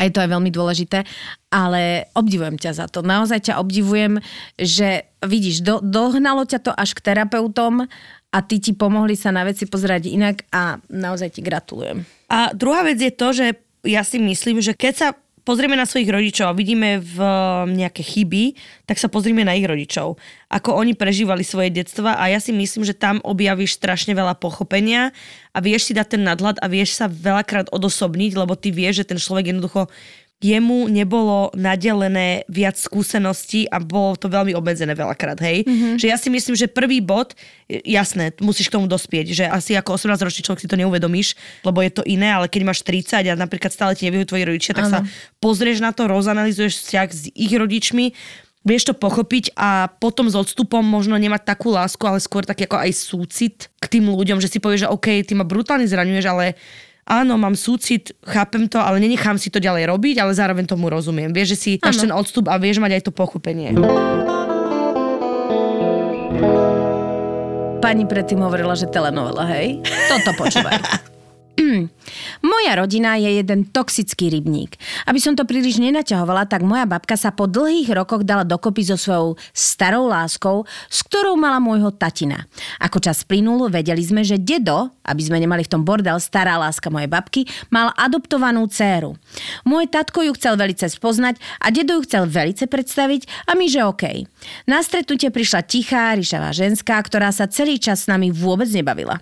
A 0.00 0.08
je 0.08 0.16
to 0.16 0.24
aj 0.24 0.32
veľmi 0.32 0.48
dôležité, 0.48 1.04
ale 1.52 2.08
obdivujem 2.16 2.56
ťa 2.56 2.72
za 2.72 2.86
to. 2.88 3.04
Naozaj 3.04 3.52
ťa 3.52 3.60
obdivujem, 3.60 4.16
že 4.56 5.12
vidíš, 5.20 5.60
do, 5.60 5.84
dohnalo 5.84 6.48
ťa 6.48 6.58
to 6.64 6.72
až 6.72 6.96
k 6.96 7.04
terapeutom 7.12 7.84
a 8.32 8.38
ty 8.40 8.56
ti 8.64 8.72
pomohli 8.72 9.12
sa 9.12 9.28
na 9.28 9.44
veci 9.44 9.68
pozerať 9.68 10.08
inak 10.08 10.48
a 10.56 10.80
naozaj 10.88 11.36
ti 11.36 11.44
gratulujem. 11.44 12.08
A 12.32 12.56
druhá 12.56 12.80
vec 12.80 12.96
je 12.96 13.12
to, 13.12 13.28
že 13.36 13.46
ja 13.84 14.00
si 14.00 14.16
myslím, 14.16 14.64
že 14.64 14.72
keď 14.72 14.94
sa 14.96 15.08
pozrieme 15.44 15.76
na 15.76 15.88
svojich 15.88 16.10
rodičov 16.10 16.50
a 16.50 16.56
vidíme 16.56 17.00
v 17.00 17.18
nejaké 17.72 18.04
chyby, 18.04 18.54
tak 18.84 19.00
sa 19.00 19.08
pozrieme 19.08 19.44
na 19.44 19.56
ich 19.56 19.64
rodičov. 19.66 20.20
Ako 20.50 20.74
oni 20.76 20.98
prežívali 20.98 21.46
svoje 21.46 21.70
detstva 21.70 22.18
a 22.18 22.28
ja 22.28 22.42
si 22.42 22.50
myslím, 22.50 22.82
že 22.84 22.96
tam 22.96 23.22
objavíš 23.22 23.78
strašne 23.78 24.12
veľa 24.12 24.36
pochopenia 24.38 25.14
a 25.50 25.58
vieš 25.58 25.90
si 25.90 25.92
dať 25.96 26.18
ten 26.18 26.22
nadhľad 26.22 26.62
a 26.62 26.66
vieš 26.66 26.98
sa 26.98 27.06
veľakrát 27.10 27.70
odosobniť, 27.70 28.32
lebo 28.38 28.54
ty 28.54 28.70
vieš, 28.70 29.02
že 29.04 29.14
ten 29.14 29.18
človek 29.18 29.54
jednoducho 29.54 29.90
jemu 30.40 30.88
nebolo 30.88 31.52
nadelené 31.52 32.48
viac 32.48 32.80
skúseností 32.80 33.68
a 33.68 33.76
bolo 33.76 34.16
to 34.16 34.32
veľmi 34.32 34.56
obmedzené 34.56 34.96
veľakrát, 34.96 35.36
hej. 35.44 35.68
Mm-hmm. 35.68 36.00
Že 36.00 36.06
ja 36.08 36.16
si 36.16 36.32
myslím, 36.32 36.56
že 36.56 36.64
prvý 36.64 37.04
bod, 37.04 37.36
jasné, 37.68 38.32
musíš 38.40 38.72
k 38.72 38.80
tomu 38.80 38.88
dospieť, 38.88 39.26
že 39.36 39.44
asi 39.44 39.76
ako 39.76 40.00
18-ročný 40.00 40.40
človek 40.40 40.64
si 40.64 40.70
to 40.72 40.80
neuvedomíš, 40.80 41.36
lebo 41.60 41.84
je 41.84 41.92
to 41.92 42.02
iné, 42.08 42.32
ale 42.32 42.48
keď 42.48 42.72
máš 42.72 42.80
30 42.88 43.20
a 43.28 43.36
napríklad 43.36 43.68
stále 43.68 43.92
ti 43.92 44.08
nevyhujú 44.08 44.32
tvoji 44.32 44.44
rodičia, 44.48 44.72
tak 44.72 44.88
sa 44.88 45.04
pozrieš 45.44 45.84
na 45.84 45.92
to, 45.92 46.08
rozanalizuješ 46.08 46.88
vzťah 46.88 47.08
s 47.12 47.22
ich 47.36 47.52
rodičmi, 47.52 48.16
vieš 48.64 48.92
to 48.92 48.94
pochopiť 48.96 49.56
a 49.60 49.92
potom 49.92 50.28
s 50.28 50.36
odstupom 50.36 50.80
možno 50.80 51.20
nemať 51.20 51.48
takú 51.48 51.72
lásku, 51.72 52.00
ale 52.04 52.20
skôr 52.20 52.48
taký 52.48 52.64
ako 52.64 52.76
aj 52.80 52.92
súcit 52.96 53.56
k 53.76 53.86
tým 53.88 54.08
ľuďom, 54.08 54.40
že 54.40 54.48
si 54.48 54.56
povieš, 54.56 54.88
že 54.88 54.92
OK, 54.92 55.20
ty 55.24 55.32
ma 55.36 55.44
brutálne 55.44 55.84
zraňuješ, 55.84 56.26
ale 56.28 56.56
áno, 57.10 57.34
mám 57.34 57.58
súcit, 57.58 58.14
chápem 58.22 58.70
to, 58.70 58.78
ale 58.78 59.02
nenechám 59.02 59.34
si 59.34 59.50
to 59.50 59.58
ďalej 59.58 59.90
robiť, 59.90 60.22
ale 60.22 60.30
zároveň 60.30 60.70
tomu 60.70 60.86
rozumiem. 60.86 61.34
Vieš, 61.34 61.48
že 61.52 61.58
si 61.58 61.70
dáš 61.82 62.06
ten 62.06 62.14
odstup 62.14 62.46
a 62.46 62.54
vieš 62.62 62.78
mať 62.78 63.02
aj 63.02 63.02
to 63.10 63.12
pochopenie. 63.12 63.74
Pani 67.82 68.04
predtým 68.06 68.38
hovorila, 68.38 68.78
že 68.78 68.86
telenovela, 68.86 69.42
hej? 69.50 69.82
Toto 70.06 70.30
počúvaj. 70.38 70.78
Moja 72.40 72.72
rodina 72.72 73.20
je 73.20 73.36
jeden 73.36 73.68
toxický 73.68 74.32
rybník. 74.32 74.80
Aby 75.04 75.20
som 75.20 75.36
to 75.36 75.44
príliš 75.44 75.76
nenaťahovala, 75.78 76.48
tak 76.48 76.64
moja 76.64 76.88
babka 76.88 77.14
sa 77.14 77.30
po 77.30 77.44
dlhých 77.46 77.92
rokoch 77.92 78.24
dala 78.24 78.48
dokopy 78.48 78.82
so 78.84 78.96
svojou 78.96 79.36
starou 79.52 80.08
láskou, 80.08 80.64
s 80.88 81.04
ktorou 81.04 81.36
mala 81.36 81.60
môjho 81.60 81.92
tatina. 81.92 82.48
Ako 82.80 82.98
čas 82.98 83.22
plynul, 83.28 83.68
vedeli 83.68 84.00
sme, 84.00 84.24
že 84.24 84.40
dedo, 84.40 84.92
aby 85.10 85.22
sme 85.26 85.42
nemali 85.42 85.66
v 85.66 85.72
tom 85.74 85.82
bordel, 85.82 86.22
stará 86.22 86.54
láska 86.54 86.88
mojej 86.88 87.10
babky, 87.10 87.44
mal 87.74 87.90
adoptovanú 87.98 88.70
dceru. 88.70 89.18
Môj 89.66 89.90
tatko 89.90 90.22
ju 90.22 90.32
chcel 90.38 90.54
velice 90.54 90.86
spoznať 90.86 91.42
a 91.58 91.74
dedo 91.74 91.98
ju 91.98 92.06
chcel 92.06 92.30
velice 92.30 92.70
predstaviť 92.70 93.50
a 93.50 93.58
my, 93.58 93.66
že 93.66 93.82
OK. 93.82 94.04
Na 94.70 94.80
stretnutie 94.80 95.34
prišla 95.34 95.66
tichá, 95.66 96.14
ryšavá 96.14 96.54
ženská, 96.54 96.96
ktorá 97.02 97.34
sa 97.34 97.50
celý 97.50 97.82
čas 97.82 98.06
s 98.06 98.10
nami 98.10 98.30
vôbec 98.30 98.70
nebavila. 98.70 99.18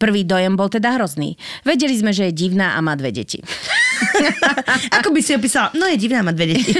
Prvý 0.00 0.24
dojem 0.24 0.56
bol 0.56 0.72
teda 0.72 0.96
hrozný. 0.96 1.36
Vedeli 1.62 1.94
sme, 1.94 2.10
že 2.16 2.32
je 2.32 2.38
divná 2.48 2.74
a 2.74 2.80
má 2.80 2.96
dve 2.96 3.12
deti. 3.12 3.44
Ako 5.00 5.12
by 5.12 5.20
si 5.22 5.32
opísala? 5.36 5.72
No 5.74 5.86
je 5.88 5.96
divná, 5.96 6.22
má 6.22 6.32
dve 6.32 6.56
deti. 6.56 6.72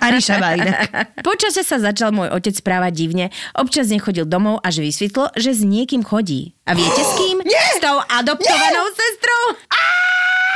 A 0.00 0.04
ríšavá 0.10 0.56
inak. 0.56 0.78
Počase 1.22 1.62
sa 1.62 1.78
začal 1.78 2.10
môj 2.10 2.30
otec 2.32 2.54
správať 2.56 2.92
divne, 2.94 3.26
občas 3.54 3.90
nechodil 3.90 4.26
domov 4.26 4.60
až 4.64 4.82
vysvetlo, 4.82 5.30
že 5.36 5.54
s 5.54 5.62
niekým 5.62 6.02
chodí. 6.02 6.56
A 6.66 6.74
viete 6.74 7.02
s 7.02 7.12
kým? 7.18 7.42
Nie! 7.50 7.66
S 7.76 7.82
tou 7.82 7.98
adoptovanou 7.98 8.86
sestrou. 8.92 9.42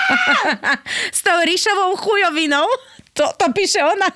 s 1.16 1.20
tou 1.24 1.38
ríšovou 1.42 1.96
chujovinou. 1.96 2.66
To, 3.14 3.30
to 3.38 3.46
píše 3.54 3.78
ona. 3.78 4.10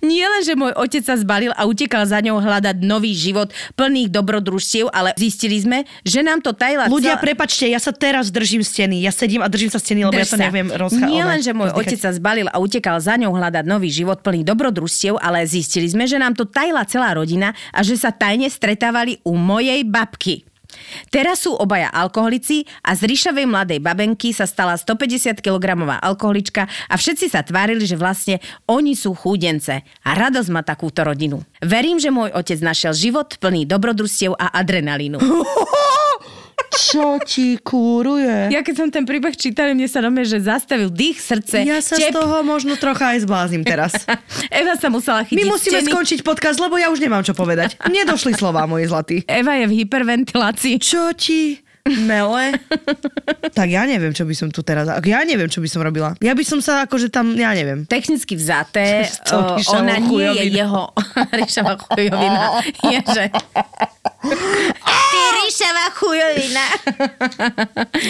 Nie 0.00 0.26
len, 0.26 0.42
že 0.42 0.54
môj 0.54 0.72
otec 0.74 1.00
sa 1.00 1.14
zbalil 1.14 1.52
a 1.52 1.62
utekal 1.62 2.02
za 2.02 2.18
ňou 2.18 2.36
hľadať 2.36 2.80
nový 2.80 3.12
život 3.12 3.48
plných 3.74 4.08
dobrodružstiev, 4.08 4.88
ale 4.88 5.12
zistili 5.14 5.56
sme, 5.56 5.78
že 6.02 6.20
nám 6.20 6.40
to 6.40 6.50
tajla... 6.50 6.88
Ľudia, 6.88 7.14
cel- 7.14 7.22
prepačte, 7.22 7.64
ja 7.64 7.76
sa 7.76 7.90
teraz 7.90 8.28
držím 8.28 8.60
steny. 8.60 8.98
Ja 8.98 9.10
sedím 9.10 9.40
a 9.40 9.48
držím 9.48 9.68
sa 9.68 9.78
steny, 9.78 10.02
lebo 10.02 10.14
ja 10.14 10.24
Drž 10.24 10.30
to 10.30 10.38
sa. 10.38 10.44
neviem 10.44 10.68
rozchá- 10.68 11.04
Nie 11.04 11.22
len, 11.22 11.38
že 11.38 11.52
môj 11.52 11.70
rozdýchať. 11.70 11.86
otec 11.86 11.98
sa 12.00 12.10
zbalil 12.10 12.46
a 12.46 12.56
utekal 12.56 12.96
za 12.98 13.14
ňou 13.14 13.30
hľadať 13.30 13.64
nový 13.64 13.88
život 13.88 14.18
plný 14.18 14.42
dobrodružstiev, 14.42 15.16
ale 15.16 15.44
zistili 15.44 15.86
sme, 15.86 16.04
že 16.04 16.16
nám 16.16 16.32
to 16.32 16.42
tajila 16.42 16.82
celá 16.82 17.12
rodina 17.12 17.54
a 17.70 17.80
že 17.80 17.94
sa 17.94 18.10
tajne 18.10 18.48
stretávali 18.48 19.20
u 19.22 19.34
mojej 19.34 19.82
babky. 19.82 20.42
Teraz 21.08 21.44
sú 21.44 21.54
obaja 21.56 21.88
alkoholici 21.92 22.64
a 22.82 22.96
z 22.96 23.08
ríšavej 23.08 23.46
mladej 23.46 23.78
babenky 23.78 24.34
sa 24.34 24.48
stala 24.48 24.76
150 24.76 25.38
kg 25.38 25.64
alkoholička 26.00 26.66
a 26.66 26.94
všetci 26.94 27.32
sa 27.32 27.44
tvárili, 27.46 27.86
že 27.86 27.96
vlastne 27.96 28.42
oni 28.68 28.92
sú 28.98 29.14
chúdence 29.16 29.82
a 29.82 30.10
radosť 30.12 30.48
má 30.50 30.60
takúto 30.64 31.06
rodinu. 31.06 31.40
Verím, 31.62 32.02
že 32.02 32.10
môj 32.10 32.34
otec 32.34 32.58
našiel 32.60 32.92
život 32.96 33.38
plný 33.38 33.68
dobrodružstiev 33.68 34.34
a 34.36 34.52
adrenalínu. 34.58 35.22
Čo 36.72 37.20
ti 37.20 37.60
kúruje? 37.60 38.48
Ja 38.48 38.64
keď 38.64 38.74
som 38.74 38.88
ten 38.88 39.04
príbeh 39.04 39.36
čítala, 39.36 39.72
mne 39.72 39.84
sa 39.84 40.00
dome, 40.00 40.24
že 40.24 40.40
zastavil 40.40 40.88
dých, 40.88 41.20
srdce, 41.20 41.64
Ja 41.64 41.84
sa 41.84 42.00
z 42.00 42.08
tep. 42.08 42.16
toho 42.16 42.40
možno 42.40 42.76
trocha 42.76 43.12
aj 43.12 43.28
zbláznim 43.28 43.60
teraz. 43.62 43.92
Eva 44.48 44.74
sa 44.76 44.88
musela 44.88 45.20
chytiť 45.22 45.36
My 45.36 45.44
musíme 45.48 45.78
steny. 45.80 45.92
skončiť 45.92 46.18
podcast, 46.24 46.56
lebo 46.56 46.80
ja 46.80 46.88
už 46.88 46.98
nemám 46.98 47.20
čo 47.22 47.36
povedať. 47.36 47.76
Nedošli 47.84 48.32
slova, 48.32 48.64
môj 48.64 48.88
zlatý. 48.88 49.20
Eva 49.28 49.60
je 49.60 49.66
v 49.68 49.84
hyperventilácii. 49.84 50.80
Čo 50.80 51.12
ti 51.12 51.60
mele? 51.82 52.54
tak 53.50 53.66
ja 53.66 53.82
neviem, 53.82 54.14
čo 54.14 54.22
by 54.22 54.34
som 54.38 54.48
tu 54.54 54.62
teraz... 54.62 54.86
Ja 55.02 55.20
neviem, 55.26 55.50
čo 55.50 55.58
by 55.58 55.68
som 55.68 55.82
robila. 55.82 56.14
Ja 56.22 56.32
by 56.32 56.44
som 56.46 56.62
sa 56.62 56.86
akože 56.86 57.10
tam... 57.10 57.34
Ja 57.34 57.50
neviem. 57.52 57.84
Technicky 57.90 58.38
vzaté, 58.38 59.10
o, 59.34 59.58
ona 59.74 59.98
nie 59.98 60.30
je 60.30 60.62
jeho... 60.62 60.94
ríšavá 61.42 61.74
chujovina. 61.82 62.62
Je, 62.86 62.98
že... 63.02 63.24
Ty 64.22 65.20
Ríšava 65.36 65.86
chujovina. 65.98 66.66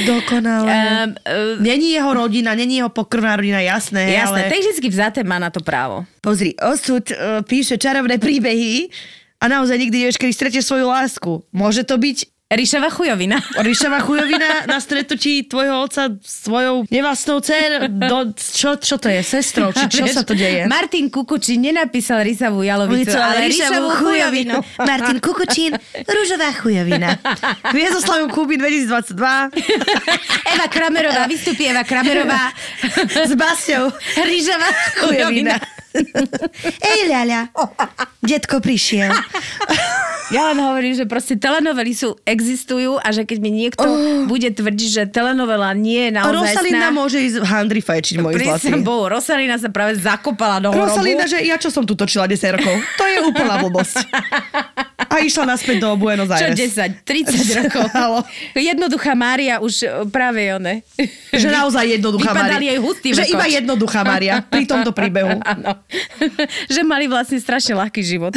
Dokonale. 0.07 0.71
Um, 0.71 1.11
uh, 1.11 1.63
Není 1.63 1.97
jeho 1.97 2.15
rodina, 2.15 2.55
není 2.55 2.77
jeho 2.77 2.89
pokrvná 2.89 3.37
rodina, 3.37 3.61
jasné. 3.61 4.13
jasné, 4.13 4.47
ale... 4.47 4.53
technicky 4.53 4.87
vzaté 4.89 5.21
má 5.25 5.39
na 5.39 5.51
to 5.51 5.61
právo. 5.65 6.05
Pozri, 6.21 6.55
osud 6.61 7.11
uh, 7.11 7.41
píše 7.43 7.81
čarovné 7.81 8.21
príbehy 8.21 8.89
a 9.43 9.45
naozaj 9.51 9.75
nikdy 9.75 9.97
nevieš, 10.07 10.21
kedy 10.21 10.33
stretieš 10.33 10.65
svoju 10.71 10.87
lásku. 10.87 11.33
Môže 11.51 11.83
to 11.83 11.99
byť 11.99 12.32
Ríšava 12.53 12.93
chujovina. 12.93 13.41
Ríšava 13.65 14.05
chujovina 14.05 14.49
na 14.73 14.77
stretnutí 14.77 15.49
tvojho 15.49 15.89
otca 15.89 16.13
s 16.21 16.45
svojou 16.45 16.85
nevlastnou 16.93 17.41
dcer. 17.41 17.89
Do, 17.89 18.37
čo, 18.37 18.77
čo 18.77 19.01
to 19.01 19.09
je? 19.09 19.25
Sestrou? 19.25 19.73
Či 19.73 19.89
čo 19.89 20.05
Vieš, 20.05 20.17
sa 20.21 20.23
to 20.29 20.37
deje? 20.37 20.69
Martin 20.69 21.09
Kukučín 21.09 21.65
nenapísal 21.65 22.21
Rísavú 22.21 22.61
jalovicu, 22.61 23.17
ale 23.17 23.49
Ríšavú 23.49 23.89
chujovinu. 24.05 24.61
Martin 24.91 25.17
Kukučín, 25.25 25.73
rúžová 26.05 26.53
chujovina. 26.53 27.17
Hviezdoslavom 27.73 28.29
Kuby 28.29 28.61
2022 28.61 29.17
Eva 30.53 30.67
Kramerová, 30.69 31.25
vystupí 31.25 31.65
Eva 31.65 31.89
Kramerová. 31.89 32.53
s 33.29 33.33
Basťou. 33.33 33.89
Rížavá 34.21 34.69
chujovina. 35.01 35.57
Ej, 36.81 37.01
ľaľa, 37.09 37.53
detko 38.25 38.65
prišiel. 38.65 39.13
Ja 40.33 40.49
len 40.51 40.59
hovorím, 40.65 40.97
že 40.97 41.05
proste 41.05 41.37
telenovely 41.37 41.93
sú, 41.93 42.17
existujú 42.25 42.97
a 42.97 43.13
že 43.13 43.29
keď 43.29 43.39
mi 43.45 43.53
niekto 43.53 43.85
oh. 43.85 44.25
bude 44.25 44.49
tvrdiť, 44.49 44.89
že 44.89 45.03
telenovela 45.13 45.77
nie 45.77 46.09
je 46.09 46.11
naozaj 46.17 46.57
Rosalinda 46.57 46.89
môže 46.89 47.21
ísť 47.21 47.37
handry 47.45 47.85
fajčiť, 47.85 48.17
môj 48.17 48.41
zlatý. 48.41 48.73
Bohu, 48.81 49.13
Rosalina 49.13 49.61
sa 49.61 49.69
práve 49.69 50.01
zakopala 50.01 50.59
do 50.59 50.73
hrobu. 50.73 50.89
Rosalinda, 50.89 51.29
že 51.29 51.45
ja 51.45 51.61
čo 51.61 51.69
som 51.69 51.85
tu 51.85 51.93
točila 51.93 52.25
10 52.25 52.57
rokov? 52.57 52.75
To 52.97 53.05
je 53.05 53.19
úplná 53.29 53.61
blbosť. 53.61 54.09
A 55.13 55.21
išla 55.21 55.45
naspäť 55.45 55.85
do 55.85 55.93
Buenos 56.01 56.33
Čo 56.33 56.49
Aires. 56.49 56.57
10, 56.57 57.05
30 57.05 57.53
rokov. 57.69 58.25
Jednoduchá 58.57 59.13
Mária 59.13 59.61
už 59.61 59.85
e, 59.85 59.87
práve 60.09 60.49
one. 60.57 60.81
Že 61.29 61.53
naozaj 61.53 62.01
jednoduchá 62.01 62.33
Vypadali 62.33 62.65
Mária. 62.65 62.73
jej 62.73 62.79
hustý 62.81 63.09
Že 63.13 63.25
iba 63.29 63.45
jednoduchá 63.45 64.01
Mária 64.09 64.41
pri 64.41 64.65
tomto 64.65 64.95
príbehu. 64.99 65.37
Áno. 65.45 65.77
že 66.65 66.81
mali 66.81 67.13
vlastne 67.13 67.37
strašne 67.37 67.77
ľahký 67.77 68.01
život. 68.01 68.33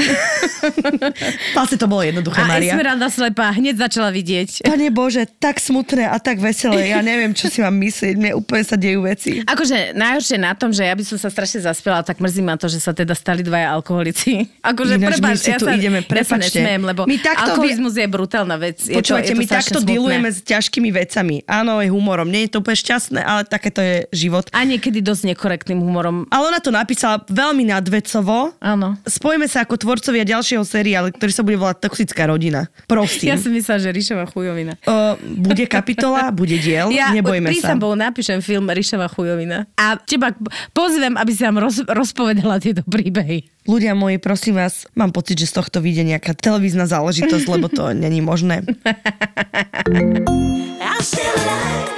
Vlastne 1.56 1.78
to 1.80 1.85
bolo 1.86 2.02
jednoduché, 2.02 2.42
A 2.42 2.48
Mária. 2.48 2.74
Esmeralda 2.74 3.08
slepá 3.08 3.50
hneď 3.54 3.80
začala 3.80 4.10
vidieť. 4.10 4.66
Pane 4.66 4.90
Bože, 4.90 5.26
tak 5.40 5.58
smutné 5.58 6.06
a 6.06 6.18
tak 6.18 6.38
veselé. 6.38 6.92
Ja 6.92 7.00
neviem, 7.00 7.32
čo 7.32 7.48
si 7.48 7.62
mám 7.62 7.74
myslieť. 7.76 8.14
Mne 8.16 8.32
úplne 8.36 8.64
sa 8.64 8.76
dejú 8.76 9.06
veci. 9.06 9.42
Akože 9.46 9.94
najhoršie 9.94 10.38
na 10.38 10.54
tom, 10.54 10.70
že 10.70 10.84
ja 10.84 10.94
by 10.94 11.04
som 11.04 11.18
sa 11.18 11.30
strašne 11.30 11.64
zaspela, 11.64 12.02
tak 12.02 12.18
mrzí 12.20 12.42
ma 12.42 12.56
to, 12.56 12.68
že 12.68 12.80
sa 12.80 12.92
teda 12.92 13.14
stali 13.14 13.42
dvaja 13.42 13.72
alkoholici. 13.72 14.46
Akože 14.72 14.98
Ináč 14.98 15.18
my 15.18 15.32
prepáč, 15.32 15.38
si 15.40 15.50
ja 15.52 15.58
tu 15.58 15.68
sa, 15.70 15.74
ideme, 15.74 16.00
ja 16.02 16.06
sa 16.06 16.12
prepačte. 16.12 16.60
nesmiem, 16.60 16.82
lebo 16.84 17.02
My 17.06 17.18
takto 17.18 17.42
alkoholizmus 17.56 17.94
je 17.96 18.08
brutálna 18.08 18.56
vec. 18.58 18.78
Je 18.84 18.98
to, 19.00 19.16
je 19.16 19.32
to 19.32 19.38
my 19.38 19.46
takto 19.46 19.80
smutné. 19.80 19.90
dealujeme 19.90 20.30
s 20.32 20.40
ťažkými 20.42 20.90
vecami. 20.92 21.36
Áno, 21.46 21.80
aj 21.80 21.90
humorom. 21.90 22.28
Nie 22.28 22.48
je 22.50 22.58
to 22.58 22.64
úplne 22.64 22.78
šťastné, 22.78 23.20
ale 23.22 23.42
takéto 23.46 23.80
je 23.80 23.96
život. 24.12 24.48
A 24.52 24.66
niekedy 24.66 25.00
dosť 25.00 25.36
nekorektným 25.36 25.80
humorom. 25.80 26.26
Ale 26.30 26.50
ona 26.50 26.60
to 26.60 26.72
napísala 26.72 27.22
veľmi 27.28 27.70
nadvecovo. 27.70 28.56
Áno. 28.60 28.98
Spojíme 29.06 29.46
sa 29.46 29.64
ako 29.64 29.78
tvorcovia 29.78 30.26
ďalšieho 30.26 30.64
seriálu, 30.66 31.14
ktorý 31.14 31.32
sa 31.32 31.44
bude 31.46 31.58
volať 31.66 31.78
Toxická 31.82 32.30
rodina. 32.30 32.70
Prosím. 32.86 33.34
Ja 33.34 33.42
som 33.42 33.50
myslela, 33.50 33.80
že 33.82 33.90
Ríšova 33.90 34.30
chujovina. 34.30 34.78
O, 34.86 35.18
bude 35.42 35.66
kapitola, 35.66 36.30
bude 36.30 36.62
diel, 36.62 36.94
Ja 36.94 37.10
nebojme 37.10 37.50
sa. 37.58 37.74
Bohu, 37.74 37.98
napíšem 37.98 38.46
film 38.46 38.70
Ríšova 38.70 39.10
chujovina. 39.10 39.66
A 39.74 39.98
teba 39.98 40.32
pozvem, 40.72 41.18
aby 41.18 41.32
si 41.34 41.42
nám 41.42 41.58
roz, 41.58 41.82
rozpovedala 41.90 42.62
tieto 42.62 42.86
príbehy. 42.86 43.55
Ľudia 43.66 43.98
moji, 43.98 44.22
prosím 44.22 44.62
vás, 44.62 44.86
mám 44.94 45.10
pocit, 45.10 45.42
že 45.42 45.50
z 45.50 45.58
tohto 45.58 45.82
vyjde 45.82 46.06
nejaká 46.06 46.38
televízna 46.38 46.86
záležitosť, 46.86 47.46
lebo 47.50 47.66
to 47.66 47.90
není 48.06 48.22
možné. 48.22 48.62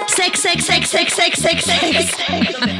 Sex, 0.08 0.34
sex, 0.40 0.60
sex, 0.64 0.84
sex, 0.88 1.08
sex, 1.12 1.32
sex, 1.44 1.60
sex. 1.68 2.08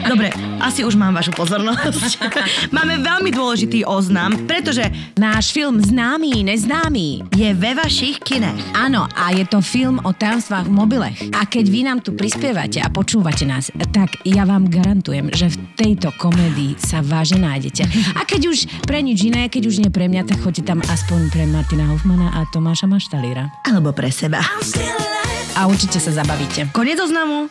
Dobre, 0.08 0.32
asi 0.64 0.88
už 0.88 0.96
mám 0.96 1.14
vašu 1.20 1.36
pozornosť. 1.36 2.16
Máme 2.76 3.04
veľmi 3.04 3.30
dôležitý 3.30 3.84
oznam, 3.84 4.48
pretože 4.48 4.88
Náš 5.18 5.50
film 5.50 5.82
Známy, 5.82 6.46
neznámy 6.46 7.26
je 7.34 7.50
ve 7.58 7.74
vašich 7.74 8.22
kinech. 8.22 8.58
Áno, 8.78 9.10
a 9.10 9.34
je 9.34 9.44
to 9.50 9.66
film 9.66 9.98
o 10.06 10.14
tajomstvách 10.14 10.70
v 10.70 10.74
mobilech. 10.78 11.18
A 11.34 11.50
keď 11.50 11.66
vy 11.68 11.82
nám 11.86 12.00
tu 12.06 12.14
prispievate 12.14 12.78
a 12.80 12.94
počúvate 12.94 13.50
nás, 13.50 13.74
tak 13.92 14.14
ja 14.24 14.46
vám 14.46 14.70
garantujem, 14.70 15.34
že 15.34 15.50
v 15.54 15.58
tejto 15.74 16.14
komédii 16.22 16.78
sa 16.78 17.02
vážne 17.02 17.44
nájdete. 17.50 17.90
A 18.14 18.22
keď 18.30 18.42
už 18.54 18.58
pre 18.86 19.00
nič 19.02 19.26
iné, 19.26 19.48
keď 19.48 19.64
už 19.72 19.82
nie 19.82 19.90
pre 19.90 20.12
mňa, 20.12 20.28
tak 20.28 20.44
choďte 20.44 20.68
tam 20.68 20.84
aspoň 20.86 21.32
pre 21.32 21.48
Martina 21.48 21.88
Hoffmana 21.90 22.36
a 22.36 22.46
Tomáša 22.52 22.86
Maštalíra. 22.86 23.50
Alebo 23.66 23.96
pre 23.96 24.12
seba. 24.12 24.44
A 25.58 25.66
určite 25.66 25.98
sa 25.98 26.14
zabavíte. 26.14 26.70
Koniec 26.76 27.02
oznamu. 27.02 27.50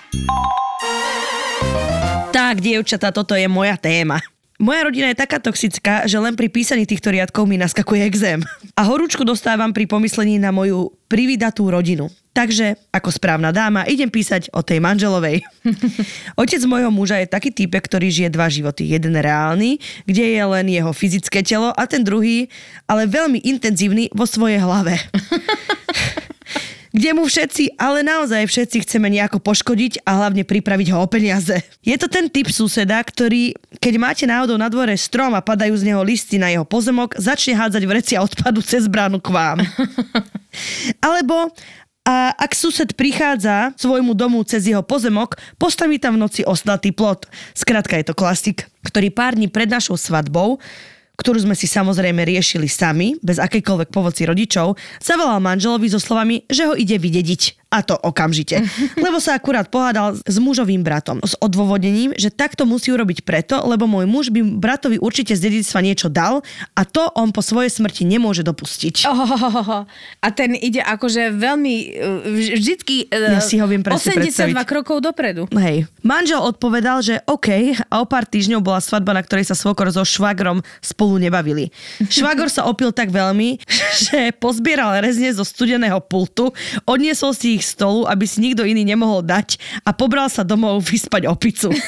Tak, 2.30 2.60
dievčatá, 2.60 3.10
toto 3.10 3.32
je 3.32 3.48
moja 3.48 3.80
téma. 3.80 4.20
Moja 4.56 4.88
rodina 4.88 5.12
je 5.12 5.20
taká 5.20 5.36
toxická, 5.36 6.08
že 6.08 6.16
len 6.16 6.32
pri 6.32 6.48
písaní 6.48 6.88
týchto 6.88 7.12
riadkov 7.12 7.44
mi 7.44 7.60
naskakuje 7.60 8.08
exém. 8.08 8.40
A 8.72 8.88
horúčku 8.88 9.20
dostávam 9.20 9.68
pri 9.68 9.84
pomyslení 9.84 10.40
na 10.40 10.48
moju 10.48 10.96
privydatú 11.12 11.68
rodinu. 11.68 12.08
Takže, 12.32 12.76
ako 12.88 13.12
správna 13.12 13.52
dáma, 13.52 13.84
idem 13.84 14.08
písať 14.08 14.52
o 14.56 14.64
tej 14.64 14.80
manželovej. 14.80 15.44
Otec 16.40 16.60
môjho 16.64 16.88
muža 16.88 17.20
je 17.20 17.28
taký 17.28 17.52
typek, 17.52 17.84
ktorý 17.84 18.08
žije 18.08 18.32
dva 18.32 18.48
životy. 18.48 18.88
Jeden 18.88 19.12
reálny, 19.16 19.76
kde 20.08 20.24
je 20.24 20.42
len 20.44 20.66
jeho 20.72 20.92
fyzické 20.92 21.44
telo 21.44 21.72
a 21.76 21.84
ten 21.84 22.00
druhý, 22.00 22.48
ale 22.88 23.04
veľmi 23.04 23.44
intenzívny 23.44 24.08
vo 24.12 24.24
svojej 24.24 24.60
hlave 24.60 24.96
kde 26.96 27.12
mu 27.12 27.28
všetci, 27.28 27.76
ale 27.76 28.00
naozaj 28.00 28.48
všetci 28.48 28.88
chceme 28.88 29.12
nejako 29.12 29.36
poškodiť 29.44 30.08
a 30.08 30.16
hlavne 30.16 30.48
pripraviť 30.48 30.96
ho 30.96 31.04
o 31.04 31.06
peniaze. 31.06 31.60
Je 31.84 31.92
to 32.00 32.08
ten 32.08 32.32
typ 32.32 32.48
suseda, 32.48 32.96
ktorý, 33.04 33.52
keď 33.76 33.94
máte 34.00 34.24
náhodou 34.24 34.56
na 34.56 34.72
dvore 34.72 34.96
strom 34.96 35.36
a 35.36 35.44
padajú 35.44 35.76
z 35.76 35.92
neho 35.92 36.00
listy 36.00 36.40
na 36.40 36.48
jeho 36.48 36.64
pozemok, 36.64 37.20
začne 37.20 37.52
hádzať 37.52 37.82
vrecia 37.84 38.24
odpadu 38.24 38.64
cez 38.64 38.88
bránu 38.88 39.20
k 39.20 39.28
vám. 39.28 39.60
Alebo 41.12 41.52
a 42.06 42.32
ak 42.32 42.56
sused 42.56 42.96
prichádza 42.96 43.76
svojmu 43.76 44.16
domu 44.16 44.40
cez 44.46 44.64
jeho 44.64 44.80
pozemok, 44.80 45.36
postaví 45.60 46.00
tam 46.00 46.16
v 46.16 46.22
noci 46.24 46.46
osnatý 46.48 46.96
plot. 46.96 47.28
Skrátka 47.52 47.98
je 47.98 48.08
to 48.08 48.14
klasik, 48.16 48.70
ktorý 48.86 49.12
pár 49.12 49.36
dní 49.36 49.52
pred 49.52 49.68
našou 49.68 49.98
svadbou 50.00 50.62
ktorú 51.16 51.42
sme 51.42 51.56
si 51.56 51.66
samozrejme 51.66 52.22
riešili 52.22 52.68
sami, 52.68 53.16
bez 53.24 53.40
akejkoľvek 53.40 53.88
pomoci 53.90 54.28
rodičov, 54.28 54.76
zavolal 55.00 55.40
manželovi 55.42 55.88
so 55.88 56.00
slovami, 56.00 56.44
že 56.46 56.68
ho 56.68 56.74
ide 56.76 57.00
vydediť. 57.00 57.65
A 57.66 57.82
to 57.82 57.98
okamžite. 57.98 58.62
Lebo 59.04 59.18
sa 59.18 59.34
akurát 59.34 59.66
pohádal 59.66 60.14
s 60.14 60.36
mužovým 60.38 60.86
bratom. 60.86 61.18
S 61.18 61.34
odôvodnením, 61.42 62.14
že 62.14 62.30
takto 62.30 62.62
musí 62.62 62.94
urobiť 62.94 63.26
preto, 63.26 63.58
lebo 63.66 63.90
môj 63.90 64.06
muž 64.06 64.24
by 64.30 64.38
bratovi 64.38 65.02
určite 65.02 65.34
z 65.34 65.50
dedictva 65.50 65.82
niečo 65.82 66.06
dal 66.06 66.46
a 66.78 66.82
to 66.86 67.10
on 67.18 67.34
po 67.34 67.42
svojej 67.42 67.68
smrti 67.68 68.06
nemôže 68.06 68.46
dopustiť. 68.46 69.02
Oh, 69.10 69.82
a 70.22 70.28
ten 70.30 70.54
ide 70.54 70.78
akože 70.78 71.34
veľmi, 71.34 71.74
uh, 71.98 72.54
vždycky 72.54 73.10
uh, 73.10 73.34
Ja 73.34 73.42
si 73.42 73.58
ho 73.58 73.66
viem 73.66 73.82
presne 73.82 74.14
82 74.14 74.30
predstaviť. 74.30 74.54
krokov 74.62 75.02
dopredu. 75.02 75.50
Hej. 75.50 75.90
Manžel 76.06 76.38
odpovedal, 76.38 77.02
že 77.02 77.18
OK 77.26 77.74
a 77.90 77.94
o 77.98 78.06
pár 78.06 78.30
týždňov 78.30 78.62
bola 78.62 78.78
svadba, 78.78 79.10
na 79.10 79.26
ktorej 79.26 79.50
sa 79.50 79.58
svokor 79.58 79.90
so 79.90 80.06
švagrom 80.06 80.62
spolu 80.78 81.18
nebavili. 81.18 81.74
Švagor 82.14 82.46
sa 82.46 82.70
opil 82.70 82.94
tak 82.94 83.10
veľmi, 83.10 83.58
že 84.06 84.30
pozbieral 84.38 85.02
rezne 85.02 85.34
zo 85.34 85.42
studeného 85.42 85.98
pultu, 85.98 86.54
odniesol 86.86 87.34
si 87.34 87.55
ich 87.56 87.64
stolu, 87.64 88.04
aby 88.04 88.28
si 88.28 88.44
nikto 88.44 88.62
iný 88.62 88.84
nemohol 88.84 89.24
dať 89.24 89.56
a 89.82 89.90
pobral 89.90 90.28
sa 90.28 90.44
domov 90.44 90.84
vyspať 90.84 91.24
opicu. 91.26 91.72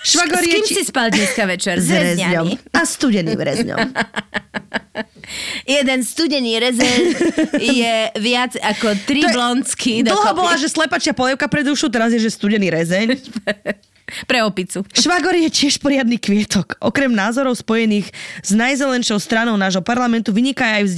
Švagor 0.00 0.40
S 0.40 0.48
kým 0.48 0.64
či- 0.64 0.76
si 0.80 0.84
spal 0.88 1.12
dneska 1.12 1.44
večer? 1.44 1.76
s 1.76 1.92
rezňom. 1.92 2.56
A 2.72 2.80
studeným 2.88 3.36
rezňom. 3.36 3.76
Jeden 5.68 6.00
studený 6.02 6.56
rezeň 6.58 7.00
je 7.60 7.94
viac 8.16 8.56
ako 8.56 8.96
tri 9.04 9.22
blondsky. 9.28 10.00
Dlho 10.00 10.32
bola, 10.32 10.56
že 10.56 10.72
slepačia 10.72 11.12
polievka 11.12 11.46
pred 11.46 11.62
dušu, 11.62 11.92
teraz 11.92 12.10
je, 12.16 12.18
že 12.18 12.32
studený 12.32 12.72
rezeň. 12.72 13.08
Pre 14.26 14.38
opicu. 14.42 14.82
Švagor 14.90 15.36
je 15.36 15.50
tiež 15.50 15.78
poriadny 15.78 16.16
kvietok. 16.18 16.76
Okrem 16.82 17.12
názorov 17.12 17.58
spojených 17.58 18.10
s 18.44 18.50
najzelenšou 18.54 19.18
stranou 19.22 19.54
nášho 19.56 19.82
parlamentu 19.84 20.34
vyniká 20.34 20.80
aj 20.80 20.86
v 20.86 20.92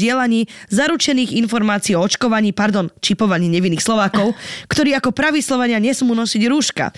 zaručených 0.72 1.36
informácií 1.38 1.96
o 1.96 2.02
očkovaní, 2.02 2.52
pardon, 2.52 2.90
čipovaní 3.00 3.48
nevinných 3.48 3.82
Slovákov, 3.82 4.34
ktorí 4.68 4.96
ako 4.96 5.14
praví 5.14 5.40
Slovania 5.40 5.78
nesmú 5.82 6.12
nosiť 6.12 6.42
rúška. 6.48 6.90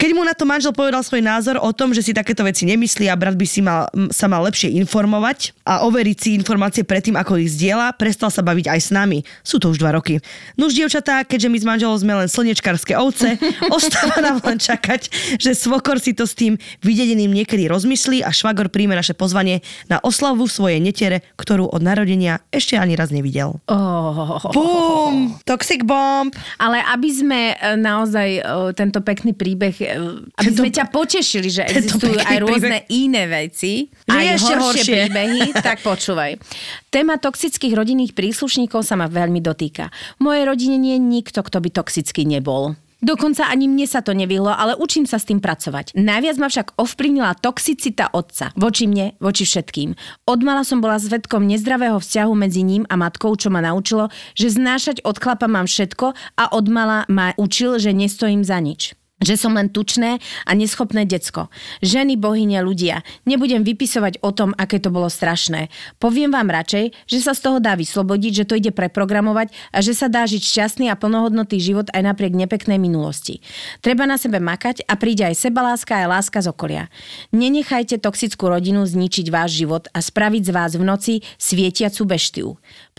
Keď 0.00 0.10
mu 0.16 0.24
na 0.24 0.32
to 0.32 0.48
manžel 0.48 0.72
povedal 0.72 1.04
svoj 1.04 1.20
názor 1.20 1.56
o 1.60 1.70
tom, 1.76 1.92
že 1.92 2.00
si 2.00 2.16
takéto 2.16 2.40
veci 2.46 2.64
nemyslí 2.64 3.08
a 3.08 3.18
brat 3.18 3.36
by 3.36 3.46
si 3.46 3.60
mal, 3.60 3.88
sa 4.08 4.30
mal 4.30 4.44
lepšie 4.48 4.72
informovať 4.80 5.52
a 5.66 5.84
overiť 5.84 6.16
si 6.16 6.28
informácie 6.36 6.82
predtým, 6.86 7.16
ako 7.20 7.36
ich 7.40 7.52
zdieľa, 7.52 7.96
prestal 7.96 8.32
sa 8.32 8.40
baviť 8.40 8.66
aj 8.72 8.80
s 8.80 8.90
nami. 8.90 9.18
Sú 9.44 9.60
to 9.60 9.68
už 9.68 9.80
dva 9.80 9.92
roky. 9.92 10.18
Nuž, 10.56 10.72
dievčatá, 10.72 11.22
keďže 11.24 11.48
my 11.52 11.58
s 11.60 11.68
manželom 11.68 11.98
sme 12.00 12.12
len 12.24 12.28
slnečkárske 12.28 12.96
ovce, 12.96 13.36
ostáva 13.76 14.18
nám 14.24 14.40
len 14.40 14.56
čakať, 14.56 15.12
že 15.36 15.52
svokor 15.60 16.00
si 16.00 16.16
to 16.16 16.24
s 16.24 16.32
tým 16.32 16.56
videním 16.80 17.28
niekedy 17.28 17.68
rozmyslí 17.68 18.24
a 18.24 18.32
švagor 18.32 18.72
príjme 18.72 18.96
naše 18.96 19.12
pozvanie 19.12 19.60
na 19.86 20.00
oslavu 20.00 20.48
svojej 20.48 20.80
netere, 20.80 21.20
ktorú 21.36 21.68
od 21.68 21.84
narodenia 21.84 22.40
ešte 22.48 22.80
ani 22.80 22.96
raz 22.96 23.12
nevidel. 23.12 23.60
Oh. 23.68 24.40
Bum! 24.50 25.36
Toxic 25.44 25.84
bomb! 25.84 26.32
Ale 26.56 26.80
aby 26.80 27.10
sme 27.10 27.40
e, 27.52 27.76
naozaj 27.76 28.28
e, 28.32 28.42
tento 28.72 29.04
pekný 29.04 29.36
príbeh, 29.36 29.76
e, 29.76 29.86
aby 30.34 30.48
Tento- 30.48 30.64
sme 30.64 30.70
ťa 30.72 30.88
potešili, 30.88 31.48
že 31.50 31.68
existujú 31.68 32.16
aj 32.16 32.36
rôzne 32.40 32.80
príbeh. 32.80 32.96
iné 32.96 33.22
veci, 33.26 33.92
Že 34.06 34.10
aj 34.10 34.24
ešte 34.32 34.52
horšie, 34.52 34.64
horšie. 34.64 34.94
príbehy, 34.96 35.40
tak 35.66 35.82
počúvaj. 35.82 36.40
Téma 36.88 37.18
toxických 37.18 37.74
rodinných 37.74 38.14
príslušníkov 38.14 38.82
sa 38.82 38.94
ma 38.94 39.06
veľmi 39.06 39.38
dotýka. 39.38 39.90
V 40.16 40.22
mojej 40.22 40.46
rodine 40.46 40.76
nie 40.76 40.94
je 40.96 41.02
nikto, 41.02 41.42
kto 41.42 41.58
by 41.58 41.68
toxický 41.68 42.24
nebol. 42.24 42.78
Dokonca 43.00 43.48
ani 43.48 43.64
mne 43.64 43.88
sa 43.88 44.04
to 44.04 44.12
nevyhlo, 44.12 44.52
ale 44.52 44.76
učím 44.76 45.08
sa 45.08 45.16
s 45.16 45.24
tým 45.24 45.40
pracovať. 45.40 45.96
Najviac 45.96 46.36
ma 46.36 46.52
však 46.52 46.76
ovplyvnila 46.76 47.32
toxicita 47.40 48.12
otca. 48.12 48.52
Voči 48.60 48.84
mne, 48.84 49.16
voči 49.24 49.48
všetkým. 49.48 49.96
Odmala 50.28 50.68
som 50.68 50.84
bola 50.84 51.00
svetkom 51.00 51.48
nezdravého 51.48 51.96
vzťahu 51.96 52.32
medzi 52.36 52.60
ním 52.60 52.84
a 52.92 53.00
matkou, 53.00 53.32
čo 53.40 53.48
ma 53.48 53.64
naučilo, 53.64 54.12
že 54.36 54.52
znášať 54.52 55.00
od 55.08 55.16
chlapa 55.16 55.48
mám 55.48 55.64
všetko 55.64 56.12
a 56.36 56.44
odmala 56.52 57.08
ma 57.08 57.32
učil, 57.40 57.80
že 57.80 57.96
nestojím 57.96 58.44
za 58.44 58.60
nič 58.60 58.99
že 59.20 59.36
som 59.36 59.52
len 59.52 59.68
tučné 59.68 60.18
a 60.48 60.50
neschopné 60.56 61.04
decko. 61.04 61.52
Ženy, 61.84 62.16
bohyne, 62.16 62.64
ľudia. 62.64 63.04
Nebudem 63.28 63.62
vypisovať 63.62 64.24
o 64.24 64.32
tom, 64.32 64.56
aké 64.56 64.80
to 64.80 64.88
bolo 64.88 65.12
strašné. 65.12 65.68
Poviem 66.00 66.32
vám 66.32 66.48
radšej, 66.48 66.92
že 67.06 67.18
sa 67.20 67.36
z 67.36 67.40
toho 67.44 67.58
dá 67.60 67.76
vyslobodiť, 67.76 68.32
že 68.42 68.48
to 68.48 68.56
ide 68.56 68.72
preprogramovať 68.72 69.52
a 69.70 69.84
že 69.84 69.92
sa 69.92 70.08
dá 70.08 70.24
žiť 70.24 70.42
šťastný 70.42 70.88
a 70.88 70.98
plnohodnotný 70.98 71.60
život 71.60 71.86
aj 71.92 72.02
napriek 72.02 72.32
nepeknej 72.32 72.80
minulosti. 72.80 73.44
Treba 73.84 74.08
na 74.08 74.16
sebe 74.16 74.40
makať 74.40 74.88
a 74.88 74.96
príde 74.96 75.28
aj 75.28 75.36
sebaláska 75.36 76.00
aj 76.00 76.06
láska 76.08 76.38
z 76.40 76.48
okolia. 76.50 76.84
Nenechajte 77.30 78.00
toxickú 78.00 78.48
rodinu 78.48 78.88
zničiť 78.88 79.28
váš 79.28 79.60
život 79.60 79.86
a 79.92 80.00
spraviť 80.00 80.42
z 80.48 80.50
vás 80.50 80.72
v 80.74 80.82
noci 80.82 81.14
svietiacu 81.36 82.02
beštiu. 82.08 82.48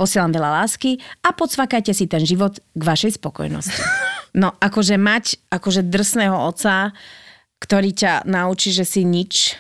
Posielam 0.02 0.34
veľa 0.34 0.66
lásky 0.66 0.98
a 1.22 1.30
podsvakajte 1.30 1.94
si 1.94 2.10
ten 2.10 2.26
život 2.26 2.58
k 2.58 2.82
vašej 2.82 3.22
spokojnosti. 3.22 3.82
No, 4.32 4.56
akože 4.64 4.96
mať 4.96 5.44
akože 5.52 5.92
drsného 5.92 6.32
oca, 6.32 6.96
ktorý 7.60 7.92
ťa 7.92 8.24
naučí, 8.24 8.72
že 8.72 8.88
si 8.88 9.04
nič, 9.04 9.60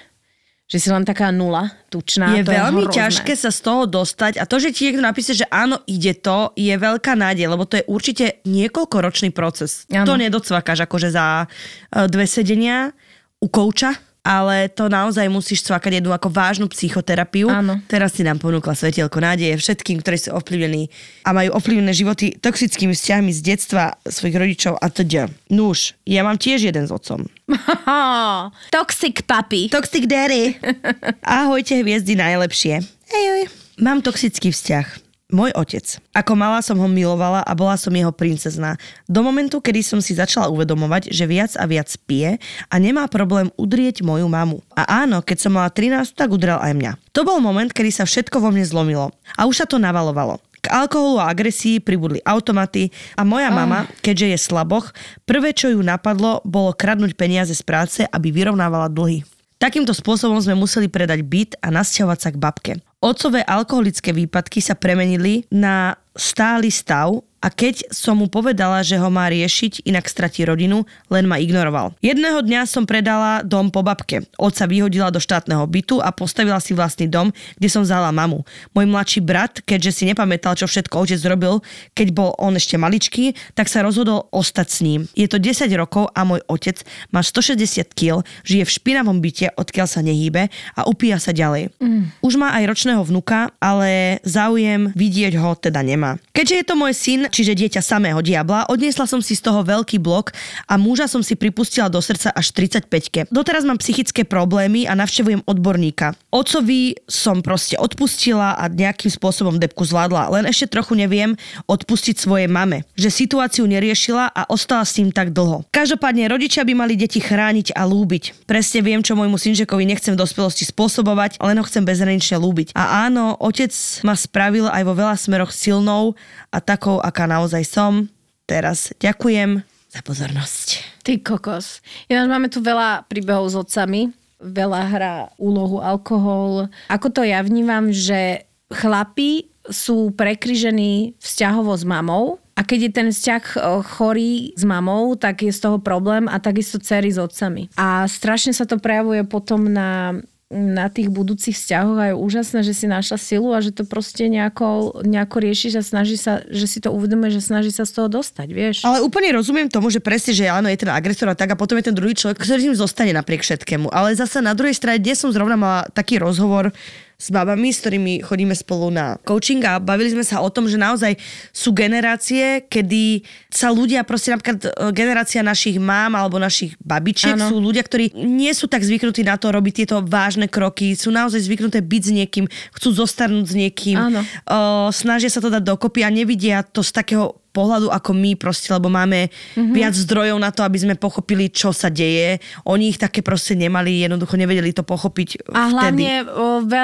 že 0.71 0.77
si 0.79 0.87
len 0.87 1.03
taká 1.03 1.27
nula, 1.27 1.75
tučná. 1.91 2.39
je 2.39 2.47
to 2.47 2.55
veľmi 2.55 2.87
je 2.87 2.95
ťažké 2.95 3.35
sa 3.35 3.51
z 3.51 3.59
toho 3.59 3.83
dostať 3.83 4.39
a 4.39 4.47
to, 4.47 4.63
že 4.63 4.71
ti 4.71 4.87
niekto 4.87 5.03
napíše, 5.03 5.35
že 5.35 5.43
áno, 5.51 5.83
ide 5.83 6.15
to, 6.15 6.55
je 6.55 6.71
veľká 6.71 7.19
nádej, 7.19 7.51
lebo 7.51 7.67
to 7.67 7.83
je 7.83 7.85
určite 7.91 8.39
niekoľkoročný 8.47 9.35
proces. 9.35 9.83
Áno. 9.91 10.07
To 10.07 10.15
nedocvakáš 10.15 10.87
akože 10.87 11.11
za 11.11 11.43
e, 11.43 12.07
dve 12.07 12.23
sedenia 12.23 12.95
u 13.43 13.51
kouča, 13.51 13.91
ale 14.21 14.69
to 14.69 14.85
naozaj 14.85 15.25
musíš 15.33 15.65
cvakať 15.65 15.97
jednu 16.01 16.13
ako 16.13 16.29
vážnu 16.29 16.69
psychoterapiu. 16.69 17.49
Áno. 17.49 17.81
Teraz 17.89 18.13
si 18.13 18.21
nám 18.21 18.37
ponúkla 18.37 18.77
svetielko 18.77 19.17
nádeje 19.17 19.57
všetkým, 19.57 20.01
ktorí 20.01 20.17
sú 20.21 20.29
ovplyvnení 20.37 20.93
a 21.25 21.33
majú 21.33 21.57
ovplyvnené 21.57 21.89
životy 21.93 22.37
toxickými 22.37 22.93
vzťahmi 22.93 23.33
z 23.33 23.41
detstva 23.41 23.97
svojich 24.05 24.37
rodičov 24.37 24.77
a 24.77 24.87
teda. 24.93 25.25
Nuž, 25.49 25.97
ja 26.05 26.21
mám 26.21 26.37
tiež 26.37 26.69
jeden 26.69 26.85
s 26.85 26.93
otcom. 26.93 27.25
Toxic 28.75 29.25
puppy. 29.25 29.73
Toxic 29.73 30.05
daddy. 30.05 30.55
Ahojte 31.25 31.81
hviezdy 31.81 32.13
najlepšie. 32.13 32.85
Ejoj. 33.11 33.49
Mám 33.81 34.05
toxický 34.05 34.53
vzťah. 34.53 35.10
Môj 35.31 35.55
otec. 35.55 36.03
Ako 36.11 36.35
malá 36.35 36.59
som 36.59 36.75
ho 36.75 36.91
milovala 36.91 37.39
a 37.47 37.55
bola 37.55 37.79
som 37.79 37.95
jeho 37.95 38.11
princezná. 38.11 38.75
Do 39.07 39.23
momentu, 39.23 39.63
kedy 39.63 39.79
som 39.79 40.03
si 40.03 40.11
začala 40.11 40.51
uvedomovať, 40.51 41.07
že 41.07 41.23
viac 41.23 41.55
a 41.55 41.63
viac 41.63 41.87
pije 42.03 42.35
a 42.67 42.75
nemá 42.75 43.07
problém 43.07 43.47
udrieť 43.55 44.03
moju 44.03 44.27
mamu. 44.27 44.59
A 44.75 45.07
áno, 45.07 45.23
keď 45.23 45.37
som 45.47 45.55
mala 45.55 45.71
13, 45.71 46.19
tak 46.19 46.35
udrel 46.35 46.59
aj 46.59 46.75
mňa. 46.75 46.91
To 47.15 47.23
bol 47.23 47.39
moment, 47.39 47.71
kedy 47.71 47.95
sa 47.95 48.03
všetko 48.03 48.43
vo 48.43 48.51
mne 48.51 48.67
zlomilo. 48.67 49.15
A 49.39 49.47
už 49.47 49.63
sa 49.63 49.65
to 49.65 49.79
navalovalo. 49.79 50.43
K 50.61 50.67
alkoholu 50.67 51.23
a 51.23 51.31
agresii 51.31 51.79
pribudli 51.79 52.19
automaty 52.27 52.91
a 53.15 53.23
moja 53.23 53.49
mama, 53.49 53.87
keďže 54.03 54.27
je 54.35 54.37
slaboch, 54.51 54.91
prvé, 55.23 55.55
čo 55.55 55.71
ju 55.71 55.79
napadlo, 55.79 56.43
bolo 56.43 56.75
kradnúť 56.75 57.15
peniaze 57.15 57.55
z 57.55 57.63
práce, 57.63 58.03
aby 58.03 58.29
vyrovnávala 58.29 58.91
dlhy. 58.91 59.23
Takýmto 59.57 59.95
spôsobom 59.95 60.37
sme 60.43 60.59
museli 60.59 60.91
predať 60.91 61.23
byt 61.23 61.55
a 61.63 61.71
nasťahovať 61.71 62.19
sa 62.19 62.29
k 62.29 62.37
babke. 62.37 62.73
Otcové 63.01 63.41
alkoholické 63.41 64.13
výpadky 64.13 64.61
sa 64.61 64.77
premenili 64.77 65.41
na 65.49 65.97
stály 66.13 66.69
stav 66.69 67.17
a 67.41 67.49
keď 67.49 67.89
som 67.89 68.21
mu 68.21 68.29
povedala, 68.29 68.85
že 68.85 69.01
ho 69.01 69.09
má 69.09 69.25
riešiť, 69.25 69.89
inak 69.89 70.05
stratí 70.05 70.45
rodinu, 70.45 70.85
len 71.09 71.25
ma 71.25 71.41
ignoroval. 71.41 71.97
Jedného 72.05 72.45
dňa 72.45 72.69
som 72.69 72.85
predala 72.85 73.41
dom 73.41 73.73
po 73.73 73.81
babke. 73.81 74.29
Otca 74.37 74.69
vyhodila 74.69 75.09
do 75.09 75.17
štátneho 75.17 75.65
bytu 75.65 75.97
a 75.97 76.13
postavila 76.13 76.61
si 76.61 76.77
vlastný 76.77 77.09
dom, 77.09 77.33
kde 77.57 77.67
som 77.73 77.81
vzala 77.81 78.13
mamu. 78.13 78.45
Môj 78.77 78.85
mladší 78.85 79.19
brat, 79.25 79.57
keďže 79.65 79.91
si 79.91 80.03
nepamätal, 80.05 80.53
čo 80.53 80.69
všetko 80.69 81.01
otec 81.01 81.17
robil, 81.25 81.65
keď 81.97 82.07
bol 82.13 82.37
on 82.37 82.53
ešte 82.53 82.77
maličký, 82.77 83.33
tak 83.57 83.73
sa 83.73 83.81
rozhodol 83.81 84.29
ostať 84.29 84.67
s 84.69 84.77
ním. 84.85 85.01
Je 85.17 85.25
to 85.25 85.41
10 85.41 85.65
rokov 85.73 86.13
a 86.13 86.21
môj 86.21 86.45
otec 86.45 86.85
má 87.09 87.25
160 87.25 87.89
kg, 87.97 88.21
žije 88.45 88.69
v 88.69 88.71
špinavom 88.71 89.17
byte, 89.17 89.49
odkiaľ 89.57 89.87
sa 89.89 90.05
nehýbe 90.05 90.53
a 90.77 90.81
upíja 90.85 91.17
sa 91.17 91.33
ďalej. 91.33 91.73
Mm. 91.81 92.13
Už 92.21 92.37
má 92.37 92.53
aj 92.53 92.69
ročného 92.69 93.01
vnuka, 93.01 93.49
ale 93.57 94.21
záujem 94.21 94.93
vidieť 94.93 95.41
ho 95.41 95.57
teda 95.57 95.81
nemá. 95.81 96.21
Keďže 96.37 96.55
je 96.61 96.65
to 96.69 96.75
môj 96.77 96.93
syn, 96.93 97.30
čiže 97.31 97.55
dieťa 97.55 97.79
samého 97.79 98.19
diabla, 98.19 98.67
odniesla 98.67 99.07
som 99.07 99.23
si 99.23 99.39
z 99.39 99.47
toho 99.47 99.63
veľký 99.63 100.03
blok 100.03 100.35
a 100.67 100.75
muža 100.75 101.07
som 101.07 101.23
si 101.23 101.39
pripustila 101.39 101.87
do 101.87 102.03
srdca 102.03 102.35
až 102.35 102.51
35 102.51 103.31
Doteraz 103.31 103.63
mám 103.63 103.79
psychické 103.79 104.27
problémy 104.27 104.83
a 104.85 104.93
navštevujem 104.93 105.47
odborníka. 105.47 106.13
Otcovi 106.29 106.99
som 107.07 107.39
proste 107.39 107.79
odpustila 107.79 108.59
a 108.59 108.67
nejakým 108.67 109.07
spôsobom 109.07 109.55
depku 109.55 109.87
zvládla, 109.87 110.27
len 110.35 110.43
ešte 110.51 110.75
trochu 110.75 110.99
neviem 110.99 111.39
odpustiť 111.71 112.19
svojej 112.19 112.51
mame, 112.51 112.83
že 112.99 113.07
situáciu 113.07 113.63
neriešila 113.63 114.27
a 114.35 114.41
ostala 114.51 114.83
s 114.83 114.99
ním 114.99 115.15
tak 115.15 115.31
dlho. 115.31 115.63
Každopádne 115.71 116.27
rodičia 116.27 116.67
by 116.67 116.73
mali 116.75 116.99
deti 116.99 117.23
chrániť 117.23 117.71
a 117.77 117.87
lúbiť. 117.87 118.43
Presne 118.49 118.83
viem, 118.83 118.99
čo 118.99 119.15
môjmu 119.15 119.39
synčekovi 119.39 119.87
nechcem 119.87 120.17
v 120.17 120.21
dospelosti 120.21 120.67
spôsobovať, 120.67 121.39
len 121.39 121.55
ho 121.55 121.63
chcem 121.63 121.87
bezhranične 121.87 122.41
lúbiť. 122.41 122.73
A 122.75 123.07
áno, 123.07 123.37
otec 123.39 123.71
ma 124.03 124.17
spravil 124.17 124.67
aj 124.67 124.83
vo 124.83 124.93
veľa 124.97 125.15
smeroch 125.15 125.53
silnou 125.53 126.17
a 126.51 126.57
takou, 126.59 126.99
aká 126.99 127.25
naozaj 127.25 127.63
som. 127.63 128.11
Teraz 128.43 128.91
ďakujem 128.99 129.63
za 129.87 129.99
pozornosť. 130.03 130.67
Ty 131.07 131.23
kokos. 131.23 131.79
Ináč 132.11 132.27
máme 132.27 132.47
tu 132.51 132.59
veľa 132.59 133.07
príbehov 133.07 133.47
s 133.51 133.55
otcami. 133.55 134.11
Veľa 134.43 134.81
hrá 134.91 135.15
úlohu 135.39 135.79
alkohol. 135.79 136.67
Ako 136.91 137.07
to 137.11 137.23
ja 137.23 137.39
vnímam, 137.39 137.93
že 137.95 138.43
chlapi 138.71 139.51
sú 139.69 140.11
prekryžení 140.17 141.13
vzťahovo 141.21 141.77
s 141.77 141.85
mamou 141.85 142.41
a 142.57 142.65
keď 142.65 142.79
je 142.81 142.91
ten 142.91 143.07
vzťah 143.13 143.43
e, 143.53 143.57
chorý 143.85 144.33
s 144.57 144.63
mamou, 144.65 145.13
tak 145.13 145.45
je 145.45 145.53
z 145.53 145.61
toho 145.61 145.77
problém 145.77 146.25
a 146.25 146.41
takisto 146.41 146.81
cery 146.81 147.13
s 147.13 147.21
otcami. 147.21 147.69
A 147.77 148.09
strašne 148.09 148.57
sa 148.57 148.65
to 148.65 148.81
prejavuje 148.81 149.21
potom 149.25 149.69
na 149.69 150.17
na 150.51 150.91
tých 150.91 151.07
budúcich 151.07 151.55
vzťahoch 151.55 151.97
a 151.97 152.05
je 152.11 152.15
úžasné, 152.19 152.59
že 152.67 152.75
si 152.75 152.85
našla 152.85 153.15
silu 153.15 153.55
a 153.55 153.63
že 153.63 153.71
to 153.71 153.87
proste 153.87 154.27
nejako, 154.27 154.99
nejako 155.07 155.37
riešiš 155.39 155.79
a 155.79 155.83
snaží 155.83 156.19
sa, 156.19 156.43
že 156.51 156.67
si 156.67 156.83
to 156.83 156.91
uvedomuje, 156.91 157.31
že 157.31 157.41
snaží 157.41 157.71
sa 157.71 157.87
z 157.87 157.95
toho 157.95 158.11
dostať, 158.11 158.47
vieš. 158.51 158.77
Ale 158.83 158.99
úplne 158.99 159.31
rozumiem 159.31 159.71
tomu, 159.71 159.87
že 159.87 160.03
presne, 160.03 160.35
že 160.35 160.51
áno, 160.51 160.67
je 160.67 160.83
ten 160.83 160.91
agresor 160.91 161.31
a 161.31 161.39
tak 161.39 161.55
a 161.55 161.59
potom 161.59 161.79
je 161.79 161.87
ten 161.87 161.95
druhý 161.95 162.11
človek, 162.11 162.43
ktorý 162.43 162.67
ním 162.67 162.75
zostane 162.75 163.15
napriek 163.15 163.47
všetkému. 163.47 163.87
Ale 163.95 164.11
zase 164.11 164.43
na 164.43 164.51
druhej 164.51 164.75
strane, 164.75 164.99
dnes 164.99 165.23
som 165.23 165.31
zrovna 165.31 165.55
mala 165.55 165.87
taký 165.95 166.19
rozhovor 166.19 166.75
s 167.21 167.29
babami, 167.29 167.69
s 167.69 167.85
ktorými 167.85 168.25
chodíme 168.25 168.57
spolu 168.57 168.89
na 168.89 169.21
coaching 169.21 169.61
a 169.69 169.77
bavili 169.77 170.09
sme 170.09 170.25
sa 170.25 170.41
o 170.41 170.49
tom, 170.49 170.65
že 170.65 170.81
naozaj 170.81 171.21
sú 171.53 171.69
generácie, 171.69 172.65
kedy 172.65 173.21
sa 173.53 173.69
ľudia, 173.69 174.01
proste 174.01 174.33
napríklad 174.33 174.57
e, 174.65 174.69
generácia 174.89 175.45
našich 175.45 175.77
mám 175.77 176.17
alebo 176.17 176.41
našich 176.41 176.73
babičiek 176.81 177.37
Áno. 177.37 177.53
sú 177.53 177.61
ľudia, 177.61 177.85
ktorí 177.85 178.17
nie 178.17 178.49
sú 178.57 178.65
tak 178.65 178.81
zvyknutí 178.81 179.21
na 179.21 179.37
to 179.37 179.53
robiť 179.53 179.85
tieto 179.85 180.01
vážne 180.01 180.49
kroky, 180.49 180.97
sú 180.97 181.13
naozaj 181.13 181.45
zvyknuté 181.45 181.85
byť 181.85 182.01
s 182.01 182.11
niekým, 182.11 182.45
chcú 182.73 182.89
zostarnúť 182.89 183.45
s 183.45 183.53
niekým, 183.53 183.97
o, 184.01 184.89
snažia 184.89 185.29
sa 185.29 185.43
to 185.43 185.53
dať 185.53 185.61
dokopy 185.61 186.01
a 186.01 186.09
nevidia 186.09 186.65
to 186.65 186.81
z 186.81 186.89
takého 186.89 187.40
pohľadu 187.51 187.87
ako 187.87 188.11
my 188.11 188.31
proste, 188.33 188.71
lebo 188.71 188.87
máme 188.87 189.27
Mhm. 189.27 189.31
mm-hmm. 189.59 189.75
viac 189.75 189.93
zdrojov 189.93 190.37
na 190.37 190.49
to, 190.49 190.63
aby 190.63 190.77
sme 190.77 190.95
pochopili, 190.95 191.47
čo 191.47 191.71
sa 191.71 191.87
deje. 191.87 192.39
Oni 192.63 192.87
ich 192.87 192.97
také 192.97 193.19
proste 193.19 193.53
nemali, 193.53 194.01
jednoducho 194.01 194.35
nevedeli 194.35 194.71
to 194.71 194.81
pochopiť 194.81 195.45
A 195.47 195.67
vtedy. 195.67 195.71
hlavne 195.71 196.11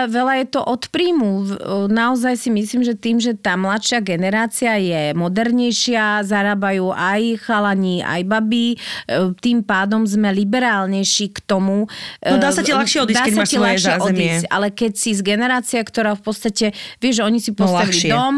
veľa 0.08 0.34
je 0.38 0.48
to 0.50 0.62
od 0.62 0.84
príjmu. 0.88 1.32
Naozaj 1.88 2.34
si 2.38 2.50
myslím, 2.50 2.84
že 2.84 2.94
tým, 2.94 3.18
že 3.18 3.34
tá 3.34 3.56
mladšia 3.56 4.00
generácia 4.00 4.76
je 4.76 5.16
modernejšia, 5.16 6.22
zarábajú 6.24 6.92
aj 6.92 7.22
chalani, 7.42 8.04
aj 8.04 8.22
baby, 8.26 8.76
e, 8.76 8.78
tým 9.40 9.64
pádom 9.64 10.04
sme 10.04 10.30
liberálnejší 10.32 11.32
k 11.32 11.40
tomu. 11.42 11.88
No 12.22 12.36
dá 12.38 12.52
sa 12.52 12.62
e, 12.62 12.66
ti 12.66 12.72
ľahšie 12.72 13.00
odísť, 13.04 13.18
dá 13.18 13.26
keď 13.26 13.36
máš 13.36 13.50
ti 13.50 13.56
svoje 13.58 13.78
zázemie. 13.80 14.28
odísť, 14.36 14.46
ale 14.50 14.68
keď 14.70 14.92
si 14.94 15.12
z 15.14 15.22
generácia, 15.24 15.80
ktorá 15.80 16.12
v 16.14 16.24
podstate, 16.24 16.66
vieš, 16.98 17.22
že 17.22 17.24
oni 17.24 17.40
si 17.40 17.52
postavili 17.54 17.96
ľahšie. 17.96 18.12
dom, 18.12 18.36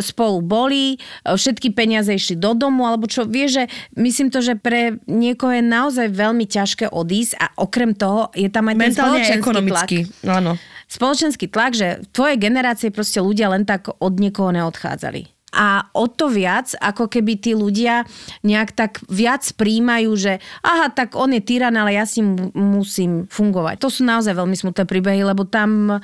spolu 0.00 0.38
boli, 0.46 0.96
všetky 1.26 1.74
peniaze 1.74 2.14
išli 2.14 2.38
do 2.38 2.54
domu, 2.54 2.86
alebo 2.86 3.10
čo, 3.10 3.26
vieš, 3.26 3.62
že 3.62 3.64
myslím 3.98 4.30
to, 4.30 4.38
že 4.38 4.54
pre 4.54 5.02
niekoho 5.10 5.50
je 5.58 5.64
naozaj 5.66 6.06
veľmi 6.14 6.46
ťažké 6.46 6.86
odísť 6.86 7.32
a 7.34 7.46
okrem 7.58 7.90
toho 7.92 8.30
je 8.38 8.46
tam 8.46 8.70
aj 8.70 8.74
ten 8.78 8.82
Mentálne 8.94 9.18
spoločenský 9.18 9.42
ekonomicky. 9.42 9.96
tlak. 10.06 10.30
Áno. 10.30 10.52
Spoločenský 10.86 11.46
tlak, 11.50 11.72
že 11.74 11.88
v 11.98 12.06
tvojej 12.14 12.38
generácie 12.38 12.94
proste 12.94 13.18
ľudia 13.18 13.50
len 13.50 13.66
tak 13.66 13.90
od 13.90 14.14
niekoho 14.22 14.54
neodchádzali. 14.54 15.34
A 15.56 15.88
o 15.96 16.04
to 16.04 16.28
viac, 16.28 16.76
ako 16.78 17.08
keby 17.08 17.40
tí 17.40 17.56
ľudia 17.56 18.04
nejak 18.44 18.76
tak 18.76 19.00
viac 19.08 19.40
príjmajú, 19.56 20.12
že 20.14 20.32
aha, 20.60 20.92
tak 20.92 21.16
on 21.16 21.32
je 21.32 21.40
tyran, 21.40 21.72
ale 21.72 21.96
ja 21.96 22.04
si 22.04 22.20
mu- 22.20 22.52
musím 22.52 23.24
fungovať. 23.24 23.80
To 23.80 23.88
sú 23.88 24.04
naozaj 24.04 24.36
veľmi 24.36 24.52
smutné 24.52 24.84
príbehy, 24.84 25.24
lebo 25.24 25.48
tam 25.48 25.96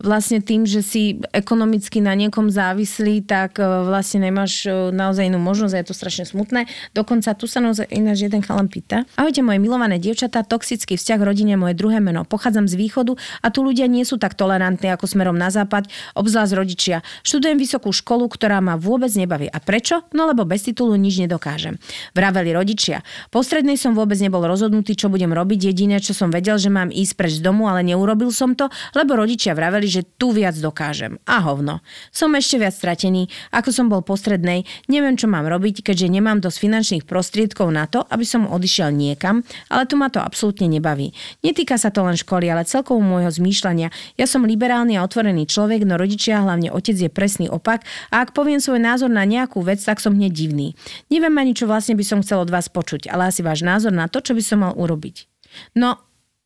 vlastne 0.00 0.40
tým, 0.40 0.64
že 0.64 0.80
si 0.80 1.20
ekonomicky 1.30 2.00
na 2.00 2.16
niekom 2.16 2.48
závislý, 2.48 3.20
tak 3.24 3.60
e, 3.60 3.64
vlastne 3.64 4.24
nemáš 4.24 4.64
e, 4.64 4.90
naozaj 4.90 5.28
inú 5.28 5.36
možnosť 5.36 5.74
a 5.76 5.80
je 5.80 5.86
to 5.86 5.94
strašne 5.96 6.24
smutné. 6.24 6.66
Dokonca 6.96 7.36
tu 7.36 7.44
sa 7.44 7.60
naozaj 7.60 7.88
ináč 7.92 8.24
jeden 8.24 8.40
chalan 8.40 8.66
pýta. 8.72 9.04
Ahojte 9.20 9.44
moje 9.44 9.60
milované 9.60 10.00
dievčatá, 10.00 10.40
toxický 10.42 10.96
vzťah 10.96 11.20
rodine 11.20 11.60
moje 11.60 11.76
druhé 11.76 12.00
meno. 12.00 12.24
Pochádzam 12.24 12.64
z 12.64 12.74
východu 12.80 13.12
a 13.44 13.52
tu 13.52 13.60
ľudia 13.60 13.84
nie 13.86 14.02
sú 14.08 14.16
tak 14.16 14.34
tolerantní 14.34 14.88
ako 14.88 15.04
smerom 15.04 15.36
na 15.36 15.52
západ, 15.52 15.86
obzvlášť 16.16 16.52
rodičia. 16.56 17.04
Študujem 17.20 17.60
vysokú 17.60 17.92
školu, 17.92 18.24
ktorá 18.32 18.64
ma 18.64 18.80
vôbec 18.80 19.12
nebaví. 19.12 19.52
A 19.52 19.60
prečo? 19.60 20.08
No 20.16 20.24
lebo 20.24 20.48
bez 20.48 20.64
titulu 20.64 20.96
nič 20.96 21.20
nedokážem. 21.20 21.76
Vraveli 22.16 22.56
rodičia. 22.56 23.04
Po 23.28 23.44
strednej 23.44 23.76
som 23.76 23.92
vôbec 23.92 24.16
nebol 24.16 24.40
rozhodnutý, 24.48 24.96
čo 24.96 25.12
budem 25.12 25.30
robiť. 25.30 25.70
Jediné, 25.70 26.00
čo 26.00 26.16
som 26.16 26.32
vedel, 26.32 26.56
že 26.56 26.72
mám 26.72 26.88
ísť 26.88 27.12
preč 27.18 27.32
z 27.38 27.44
domu, 27.44 27.68
ale 27.68 27.84
neurobil 27.84 28.32
som 28.32 28.56
to, 28.56 28.72
lebo 28.96 29.18
rodičia 29.18 29.52
vraveli, 29.52 29.89
že 29.90 30.06
tu 30.06 30.30
viac 30.30 30.54
dokážem. 30.54 31.18
A 31.26 31.42
hovno. 31.42 31.82
Som 32.14 32.38
ešte 32.38 32.62
viac 32.62 32.72
stratený, 32.78 33.26
ako 33.50 33.74
som 33.74 33.90
bol 33.90 34.06
postrednej, 34.06 34.62
neviem, 34.86 35.18
čo 35.18 35.26
mám 35.26 35.50
robiť, 35.50 35.82
keďže 35.82 36.06
nemám 36.06 36.38
dosť 36.38 36.58
finančných 36.62 37.04
prostriedkov 37.10 37.66
na 37.74 37.90
to, 37.90 38.06
aby 38.06 38.22
som 38.22 38.46
odišiel 38.46 38.94
niekam, 38.94 39.42
ale 39.66 39.90
tu 39.90 39.98
ma 39.98 40.06
to 40.06 40.22
absolútne 40.22 40.70
nebaví. 40.70 41.10
Netýka 41.42 41.74
sa 41.74 41.90
to 41.90 42.06
len 42.06 42.14
školy, 42.14 42.46
ale 42.46 42.62
celkovo 42.62 43.02
môjho 43.02 43.34
zmýšľania. 43.34 43.90
Ja 44.14 44.26
som 44.30 44.46
liberálny 44.46 44.94
a 44.94 45.02
otvorený 45.02 45.50
človek, 45.50 45.82
no 45.82 45.98
rodičia, 45.98 46.46
hlavne 46.46 46.70
otec 46.70 46.94
je 46.94 47.10
presný 47.10 47.50
opak 47.50 47.82
a 48.14 48.22
ak 48.22 48.30
poviem 48.30 48.62
svoj 48.62 48.78
názor 48.78 49.10
na 49.10 49.26
nejakú 49.26 49.58
vec, 49.66 49.82
tak 49.82 49.98
som 49.98 50.14
hneď 50.14 50.30
divný. 50.30 50.78
Neviem 51.10 51.34
ani, 51.34 51.52
čo 51.58 51.66
vlastne 51.66 51.98
by 51.98 52.04
som 52.06 52.22
chcel 52.22 52.46
od 52.46 52.52
vás 52.54 52.70
počuť, 52.70 53.10
ale 53.10 53.34
asi 53.34 53.42
váš 53.42 53.66
názor 53.66 53.90
na 53.90 54.06
to, 54.06 54.22
čo 54.22 54.38
by 54.38 54.42
som 54.44 54.62
mal 54.62 54.72
urobiť. 54.78 55.26
No, 55.74 55.98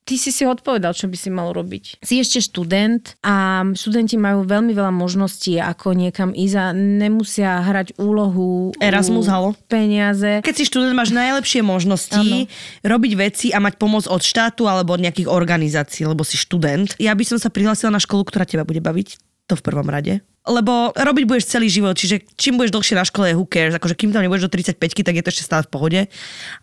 ty 0.05 0.21
si 0.21 0.31
si 0.31 0.45
odpovedal, 0.45 0.93
čo 0.93 1.09
by 1.09 1.17
si 1.17 1.33
mal 1.33 1.51
robiť. 1.57 2.05
Si 2.05 2.21
ešte 2.21 2.45
študent 2.45 3.17
a 3.25 3.65
študenti 3.73 4.21
majú 4.21 4.45
veľmi 4.45 4.77
veľa 4.77 4.93
možností, 4.93 5.57
ako 5.57 5.97
niekam 5.97 6.31
ísť 6.37 6.57
a 6.61 6.67
nemusia 6.77 7.65
hrať 7.65 7.97
úlohu 7.97 8.77
Erasmus, 8.79 9.27
halo. 9.27 9.57
peniaze. 9.67 10.45
Keď 10.45 10.55
si 10.55 10.65
študent, 10.69 10.93
máš 10.93 11.17
najlepšie 11.17 11.65
možnosti 11.65 12.47
robiť 12.85 13.13
veci 13.17 13.47
a 13.51 13.59
mať 13.59 13.81
pomoc 13.81 14.05
od 14.05 14.21
štátu 14.21 14.69
alebo 14.69 14.93
od 14.95 15.03
nejakých 15.03 15.33
organizácií, 15.33 16.05
lebo 16.05 16.23
si 16.23 16.37
študent. 16.37 16.95
Ja 17.01 17.17
by 17.17 17.25
som 17.25 17.39
sa 17.41 17.49
prihlásila 17.49 17.89
na 17.89 18.01
školu, 18.01 18.29
ktorá 18.29 18.45
teba 18.45 18.69
bude 18.69 18.85
baviť. 18.85 19.17
To 19.53 19.61
v 19.61 19.65
prvom 19.65 19.85
rade. 19.93 20.25
Lebo 20.45 20.93
robiť 20.93 21.25
budeš 21.25 21.57
celý 21.57 21.73
život, 21.73 21.97
čiže 21.97 22.21
čím 22.37 22.61
budeš 22.61 22.73
dlhšie 22.77 22.97
na 22.97 23.05
škole, 23.05 23.33
who 23.33 23.49
cares. 23.49 23.77
Akože 23.77 23.97
kým 23.97 24.13
tam 24.13 24.21
nebudeš 24.21 24.49
do 24.49 24.53
35 24.53 24.77
tak 25.05 25.17
je 25.17 25.25
to 25.25 25.33
ešte 25.33 25.45
stále 25.45 25.65
v 25.65 25.73
pohode. 25.73 26.01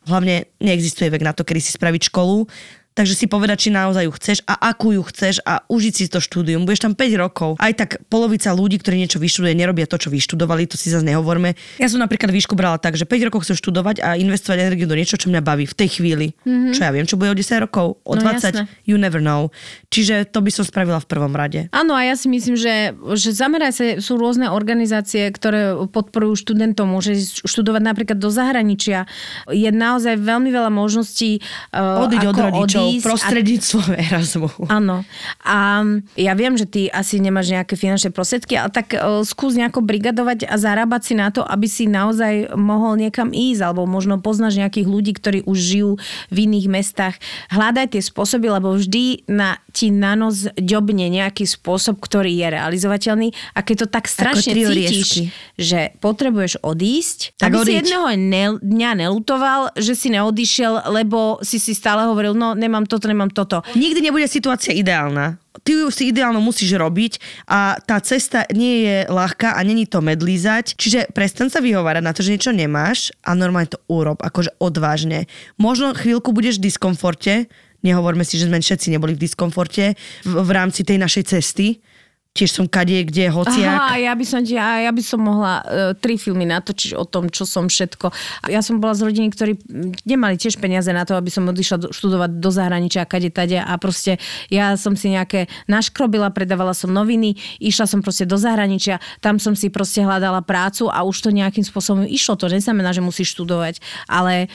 Hlavne 0.05 0.49
neexistuje 0.61 1.09
vek 1.09 1.25
na 1.25 1.33
to, 1.33 1.41
kedy 1.41 1.61
si 1.61 1.73
spraviť 1.73 2.13
školu. 2.13 2.45
Takže 2.91 3.15
si 3.15 3.25
povedať, 3.31 3.67
či 3.67 3.69
naozaj 3.71 4.03
ju 4.03 4.11
chceš 4.19 4.37
a 4.43 4.67
akú 4.67 4.91
ju 4.91 5.03
chceš 5.07 5.39
a 5.47 5.63
užiť 5.71 5.93
si 5.95 6.05
to 6.11 6.19
štúdium. 6.19 6.67
Budeš 6.67 6.91
tam 6.91 6.93
5 6.93 7.23
rokov. 7.23 7.55
Aj 7.55 7.71
tak 7.71 8.03
polovica 8.11 8.51
ľudí, 8.51 8.83
ktorí 8.83 8.99
niečo 8.99 9.15
vyštuduje, 9.15 9.55
nerobia 9.55 9.87
to, 9.87 9.95
čo 9.95 10.11
vyštudovali, 10.11 10.67
to 10.67 10.75
si 10.75 10.91
zase 10.91 11.07
nehovorme. 11.07 11.55
Ja 11.79 11.87
som 11.87 12.03
napríklad 12.03 12.35
výšku 12.35 12.51
brala 12.51 12.75
tak, 12.83 12.99
že 12.99 13.07
5 13.07 13.31
rokov 13.31 13.47
chcem 13.47 13.55
študovať 13.55 14.03
a 14.03 14.19
investovať 14.19 14.67
energiu 14.67 14.91
do 14.91 14.99
niečo, 14.99 15.15
čo 15.15 15.31
mňa 15.31 15.39
baví 15.39 15.63
v 15.63 15.75
tej 15.75 15.99
chvíli. 15.99 16.35
Mm-hmm. 16.43 16.75
Čo 16.75 16.81
ja 16.83 16.91
viem, 16.91 17.07
čo 17.07 17.15
bude 17.15 17.31
o 17.31 17.37
10 17.37 17.63
rokov, 17.63 17.95
o 18.03 18.13
No 18.19 18.27
20, 18.27 18.43
jasné. 18.43 18.63
you 18.83 18.99
never 18.99 19.23
know. 19.23 19.55
Čiže 19.87 20.27
to 20.27 20.43
by 20.43 20.51
som 20.51 20.67
spravila 20.67 20.99
v 20.99 21.07
prvom 21.07 21.31
rade. 21.31 21.71
Áno, 21.71 21.95
a 21.95 22.03
ja 22.03 22.19
si 22.19 22.27
myslím, 22.27 22.59
že, 22.59 22.91
že 23.15 23.31
zameraj 23.31 23.71
sa, 23.71 23.85
sú 24.03 24.19
rôzne 24.19 24.51
organizácie, 24.51 25.31
ktoré 25.31 25.79
podporujú 25.87 26.43
študentov, 26.43 26.91
môže 26.91 27.15
študovať 27.47 27.81
napríklad 27.87 28.19
do 28.19 28.27
zahraničia. 28.27 29.07
Je 29.47 29.71
naozaj 29.71 30.19
veľmi 30.19 30.51
veľa 30.51 30.67
možností 30.67 31.39
uh, 31.71 32.03
Odiť 32.03 32.19
ako 32.19 32.29
od 32.29 32.37
rodičov, 32.37 32.80
odísť 32.87 33.03
a 33.03 33.07
prostredníctvom 33.11 33.87
Erasmu. 34.07 34.49
Áno. 34.71 35.03
A 35.43 35.83
ja 36.15 36.33
viem, 36.33 36.55
že 36.55 36.65
ty 36.65 36.81
asi 36.87 37.19
nemáš 37.19 37.51
nejaké 37.51 37.75
finančné 37.75 38.09
prostriedky, 38.09 38.55
ale 38.55 38.71
tak 38.71 38.95
uh, 38.95 39.21
skús 39.27 39.59
nejako 39.59 39.83
brigadovať 39.83 40.47
a 40.47 40.55
zarábať 40.55 41.01
si 41.01 41.13
na 41.13 41.27
to, 41.29 41.43
aby 41.43 41.67
si 41.67 41.85
naozaj 41.85 42.55
mohol 42.55 42.95
niekam 42.95 43.35
ísť, 43.35 43.61
alebo 43.61 43.83
možno 43.83 44.23
poznáš 44.23 44.55
nejakých 44.55 44.87
ľudí, 44.87 45.11
ktorí 45.11 45.43
už 45.43 45.57
žijú 45.59 45.91
v 46.31 46.37
iných 46.47 46.67
mestách. 46.71 47.15
Hľadaj 47.51 47.99
tie 47.99 48.01
spôsoby, 48.01 48.47
lebo 48.47 48.71
vždy 48.71 49.27
na, 49.27 49.59
ti 49.75 49.91
na 49.91 50.15
nos 50.15 50.47
ďobne 50.55 51.11
nejaký 51.11 51.43
spôsob, 51.43 51.99
ktorý 51.99 52.31
je 52.31 52.47
realizovateľný 52.47 53.27
a 53.51 53.59
keď 53.59 53.75
to 53.83 53.87
tak 53.91 54.07
strašne 54.07 54.55
cítiš, 54.55 55.27
že 55.59 55.91
potrebuješ 55.99 56.63
odísť, 56.63 57.35
Tak 57.35 57.51
aby 57.51 57.55
si 57.59 57.61
odíď. 57.67 57.77
jedného 57.83 58.05
ne, 58.15 58.45
dňa 58.63 58.91
nelutoval, 59.03 59.75
že 59.75 59.91
si 59.91 60.07
neodišiel, 60.07 60.87
lebo 60.87 61.43
si 61.43 61.59
si 61.59 61.75
stále 61.75 62.07
hovoril, 62.07 62.31
no 62.31 62.55
nemám 62.55 62.70
toto, 62.87 63.11
nemám 63.11 63.31
toto. 63.33 63.59
Nikdy 63.75 63.99
nebude 63.99 64.25
situácia 64.31 64.71
ideálna. 64.71 65.35
Ty 65.67 65.83
ju 65.83 65.91
si 65.91 66.09
ideálno 66.09 66.39
musíš 66.39 66.79
robiť 66.79 67.43
a 67.43 67.75
tá 67.83 67.99
cesta 67.99 68.47
nie 68.55 68.87
je 68.87 68.97
ľahká 69.11 69.53
a 69.53 69.61
není 69.67 69.83
to 69.83 69.99
medlízať. 69.99 70.79
Čiže 70.79 71.11
prestan 71.11 71.51
sa 71.51 71.59
vyhovárať 71.59 72.03
na 72.03 72.15
to, 72.15 72.23
že 72.23 72.39
niečo 72.39 72.55
nemáš 72.55 73.11
a 73.27 73.35
normálne 73.35 73.75
to 73.75 73.79
urob, 73.91 74.23
akože 74.23 74.55
odvážne. 74.63 75.27
Možno 75.59 75.91
chvíľku 75.91 76.31
budeš 76.31 76.57
v 76.57 76.71
diskomforte, 76.71 77.51
nehovorme 77.83 78.23
si, 78.23 78.39
že 78.39 78.47
sme 78.47 78.63
všetci 78.63 78.95
neboli 78.95 79.13
v 79.13 79.27
diskomforte 79.27 79.99
v, 80.23 80.33
v 80.33 80.51
rámci 80.55 80.87
tej 80.87 80.97
našej 81.01 81.23
cesty. 81.35 81.83
Tiež 82.31 82.55
som 82.55 82.63
kadie, 82.63 83.03
kde, 83.03 83.27
hociak. 83.27 83.91
Aha, 83.91 83.99
ja 83.99 84.15
by 84.15 84.23
som, 84.23 84.39
ja, 84.47 84.87
ja 84.87 84.91
by 84.95 85.03
som 85.03 85.19
mohla 85.19 85.59
uh, 85.59 85.91
tri 85.99 86.15
filmy 86.15 86.47
natočiť 86.47 86.95
o 86.95 87.03
tom, 87.03 87.27
čo 87.27 87.43
som 87.43 87.67
všetko. 87.67 88.07
Ja 88.47 88.63
som 88.63 88.79
bola 88.79 88.95
z 88.95 89.03
rodiny, 89.03 89.35
ktorí 89.35 89.59
nemali 90.07 90.39
tiež 90.39 90.55
peniaze 90.55 90.87
na 90.95 91.03
to, 91.03 91.19
aby 91.19 91.27
som 91.27 91.43
odišla 91.51 91.77
do, 91.83 91.87
študovať 91.91 92.39
do 92.39 92.47
zahraničia, 92.47 93.03
kade 93.03 93.35
tade 93.35 93.59
a 93.59 93.75
proste 93.75 94.15
ja 94.47 94.79
som 94.79 94.95
si 94.95 95.11
nejaké 95.11 95.51
naškrobila, 95.67 96.31
predávala 96.31 96.71
som 96.71 96.95
noviny, 96.95 97.35
išla 97.59 97.83
som 97.83 97.99
proste 97.99 98.23
do 98.23 98.39
zahraničia, 98.39 99.03
tam 99.19 99.35
som 99.35 99.51
si 99.51 99.67
proste 99.67 99.99
hľadala 99.99 100.39
prácu 100.39 100.87
a 100.87 101.03
už 101.03 101.27
to 101.27 101.35
nejakým 101.35 101.67
spôsobom 101.67 102.07
išlo. 102.07 102.39
To 102.39 102.47
neznamená, 102.47 102.95
že 102.95 103.03
musíš 103.03 103.35
študovať, 103.35 103.83
ale 104.07 104.47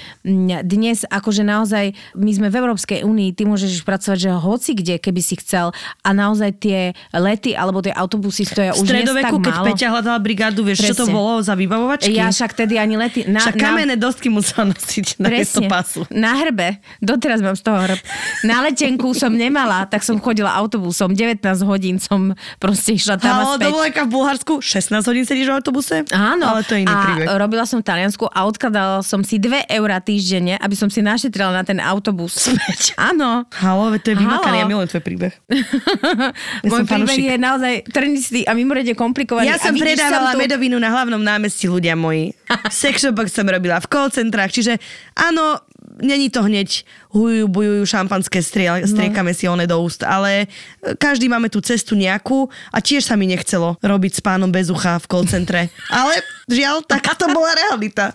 dnes 0.64 1.04
akože 1.04 1.44
naozaj 1.44 1.92
my 2.16 2.30
sme 2.32 2.48
v 2.48 2.56
Európskej 2.56 3.04
únii, 3.04 3.36
ty 3.36 3.44
môžeš 3.44 3.84
pracovať, 3.84 4.16
že 4.16 4.30
hoci 4.32 4.72
kde, 4.72 4.96
keby 4.96 5.20
si 5.20 5.36
chcel 5.36 5.76
a 6.00 6.08
naozaj 6.16 6.56
tie 6.56 6.96
lety 7.12 7.52
alebo 7.66 7.82
tie 7.82 7.90
autobusy 7.90 8.46
stoja 8.46 8.70
V 8.72 8.80
už 8.80 8.86
stredoveku, 8.86 9.36
keď 9.42 9.54
málo. 9.58 9.66
Peťa 9.66 9.86
hľadala 9.90 10.18
brigádu, 10.18 10.62
vieš, 10.62 10.78
čo 10.84 10.94
to 10.94 11.04
Presne. 11.04 11.14
bolo 11.14 11.32
za 11.42 11.54
vybavovačky? 11.54 12.14
Ja 12.14 12.30
však 12.30 12.54
tedy 12.54 12.78
ani 12.78 12.94
lety... 12.94 13.26
Na, 13.26 13.42
Však 13.42 13.58
kamenné 13.58 13.98
dosky 13.98 14.30
musela 14.30 14.70
nosiť 14.70 15.18
na 15.18 15.26
Presne, 15.26 15.66
pasu. 15.66 16.06
na 16.08 16.38
hrbe. 16.38 16.78
Doteraz 17.00 17.42
mám 17.42 17.58
z 17.58 17.66
toho 17.66 17.78
hrb. 17.82 17.98
Na 18.42 18.62
letenku 18.62 19.10
som 19.12 19.34
nemala, 19.34 19.82
tak 19.84 20.00
som 20.00 20.16
chodila 20.16 20.54
autobusom. 20.54 21.10
19 21.10 21.42
hodín 21.66 21.98
som 21.98 22.30
proste 22.56 22.94
išla 22.94 23.18
tam 23.18 23.34
a 23.34 23.42
Halo, 23.42 23.54
späť. 23.58 23.66
dovolenka 23.66 24.00
v 24.06 24.10
Bulharsku, 24.12 24.54
16 24.62 25.02
hodín 25.02 25.24
sedíš 25.26 25.50
v 25.50 25.54
autobuse? 25.58 26.06
Áno. 26.14 26.46
Ale 26.46 26.62
to 26.62 26.78
je 26.78 26.86
iný 26.86 26.94
a 26.94 27.02
príbeh. 27.02 27.26
robila 27.34 27.66
som 27.66 27.82
v 27.82 27.86
Taliansku 27.88 28.28
a 28.28 28.46
odkladala 28.46 29.02
som 29.02 29.24
si 29.24 29.40
2 29.40 29.66
eurá 29.72 29.98
týždenne, 29.98 30.54
aby 30.56 30.76
som 30.76 30.86
si 30.86 31.00
našetrila 31.00 31.50
na 31.50 31.66
ten 31.66 31.80
autobus. 31.80 32.36
Späť. 32.36 32.92
Áno. 32.94 33.48
Halo, 33.56 33.90
to 33.96 34.12
je 34.12 34.16
vymakané, 34.16 34.62
ja 34.62 34.66
milujem 34.68 34.86
tvoj 34.86 35.02
príbeh. 35.02 35.32
Môj 36.68 36.84
príbeh 36.84 37.16
je 37.16 37.36
naozaj 37.36 37.55
trnistý 37.86 38.44
a 38.44 38.52
mimoriadne 38.52 38.92
komplikovaný. 38.92 39.50
Ja 39.50 39.58
som 39.60 39.74
predávala 39.76 40.34
tu- 40.34 40.40
medovinu 40.40 40.76
na 40.76 40.92
hlavnom 40.92 41.20
námestí, 41.20 41.66
ľudia 41.66 41.96
moji. 41.96 42.32
Sex 42.72 43.04
som 43.06 43.46
robila 43.46 43.80
v 43.80 43.86
call 43.88 44.08
centrách, 44.12 44.52
čiže 44.52 44.78
áno, 45.16 45.60
není 46.00 46.28
to 46.28 46.44
hneď 46.44 46.84
hujujú, 47.16 47.46
bujujú, 47.48 47.82
šampanské 47.88 48.44
striel, 48.44 48.84
striekame 48.84 49.32
si 49.32 49.48
one 49.48 49.64
do 49.64 49.80
úst, 49.80 50.04
ale 50.04 50.44
e, 50.84 50.92
každý 51.00 51.32
máme 51.32 51.48
tú 51.48 51.64
cestu 51.64 51.96
nejakú 51.96 52.44
a 52.68 52.78
tiež 52.84 53.08
sa 53.08 53.16
mi 53.16 53.24
nechcelo 53.24 53.80
robiť 53.80 54.12
s 54.16 54.20
pánom 54.20 54.52
bez 54.52 54.68
ucha 54.68 55.00
v 55.00 55.06
call 55.08 55.24
centre. 55.24 55.72
Ale 55.88 56.20
žiaľ, 56.46 56.84
taká 56.84 57.16
to 57.16 57.26
bola 57.32 57.56
realita. 57.56 58.12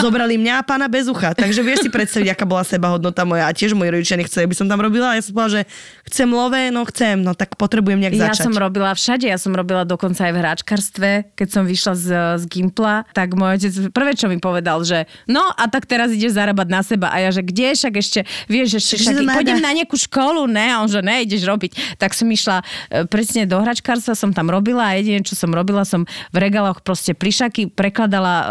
Zobrali 0.00 0.40
mňa 0.40 0.58
a 0.58 0.62
pána 0.64 0.88
bez 0.88 1.06
ucha, 1.06 1.36
takže 1.36 1.60
vieš 1.60 1.86
si 1.86 1.90
predstaviť, 1.92 2.32
aká 2.32 2.48
bola 2.48 2.64
seba 2.64 2.90
hodnota 2.90 3.22
moja 3.28 3.46
a 3.46 3.52
tiež 3.52 3.76
moji 3.76 3.92
rodičia 3.92 4.16
nechceli, 4.16 4.48
aby 4.48 4.56
som 4.56 4.66
tam 4.66 4.80
robila 4.80 5.12
a 5.12 5.20
ja 5.20 5.22
som 5.22 5.36
povedala, 5.36 5.60
že 5.60 5.62
chcem 6.08 6.28
lové, 6.30 6.72
no 6.72 6.82
chcem, 6.88 7.20
no 7.20 7.36
tak 7.36 7.54
potrebujem 7.60 8.00
nejak 8.00 8.14
Ja 8.16 8.22
začať. 8.32 8.48
som 8.48 8.54
robila 8.56 8.90
všade, 8.96 9.28
ja 9.28 9.36
som 9.36 9.52
robila 9.52 9.84
dokonca 9.84 10.24
aj 10.24 10.32
v 10.32 10.38
hráčkarstve, 10.40 11.10
keď 11.36 11.48
som 11.50 11.62
vyšla 11.68 11.92
z, 11.94 12.06
z 12.40 12.44
Gimpla, 12.48 13.04
tak 13.12 13.36
môj 13.36 13.60
otec 13.60 13.74
prvé, 13.92 14.16
čo 14.16 14.26
mi 14.30 14.40
povedal, 14.40 14.80
že 14.82 15.04
no 15.28 15.44
a 15.54 15.68
tak 15.68 15.84
teraz 15.84 16.10
ideš 16.14 16.38
zarábať 16.38 16.68
na 16.70 16.80
seba 16.80 17.12
a 17.12 17.20
ja, 17.20 17.30
že 17.30 17.44
kde, 17.44 17.74
však 17.74 17.94
ešte 17.98 18.13
ešte, 18.14 18.30
vieš, 18.46 18.78
Že 18.78 18.96
však, 19.02 19.14
pôjdem 19.26 19.58
na 19.58 19.74
nejakú 19.74 19.98
školu, 19.98 20.46
ne, 20.46 20.70
a 20.70 20.78
on 20.78 20.86
že 20.86 21.02
ne, 21.02 21.26
ideš 21.26 21.42
robiť. 21.42 21.98
Tak 21.98 22.14
som 22.14 22.30
išla 22.30 22.62
e, 22.62 22.64
presne 23.10 23.42
do 23.42 23.58
hračkárstva, 23.58 24.14
som 24.14 24.30
tam 24.30 24.46
robila 24.46 24.94
a 24.94 24.94
jediné, 24.94 25.26
čo 25.26 25.34
som 25.34 25.50
robila, 25.50 25.82
som 25.82 26.06
v 26.30 26.36
regáloch 26.38 26.86
proste 26.86 27.10
plišaky 27.18 27.74
prekladala 27.74 28.34
e, 28.34 28.46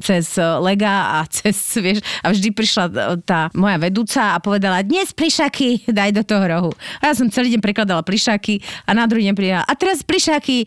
cez 0.00 0.40
lega 0.40 1.20
a 1.20 1.28
cez, 1.36 1.56
vieš, 1.76 2.00
a 2.24 2.32
vždy 2.32 2.48
prišla 2.56 2.84
e, 2.88 2.92
tá 3.20 3.52
moja 3.52 3.76
vedúca 3.76 4.32
a 4.32 4.40
povedala, 4.40 4.80
dnes 4.80 5.12
plišaky 5.12 5.84
daj 5.98 6.16
do 6.16 6.22
toho 6.24 6.44
rohu. 6.48 6.72
A 7.04 7.12
ja 7.12 7.14
som 7.14 7.28
celý 7.28 7.52
deň 7.52 7.60
prekladala 7.60 8.00
plišaky 8.00 8.88
a 8.88 8.96
na 8.96 9.04
druhý 9.04 9.28
deň 9.28 9.36
prijala, 9.36 9.64
a 9.68 9.72
teraz 9.76 10.00
plišaky 10.00 10.64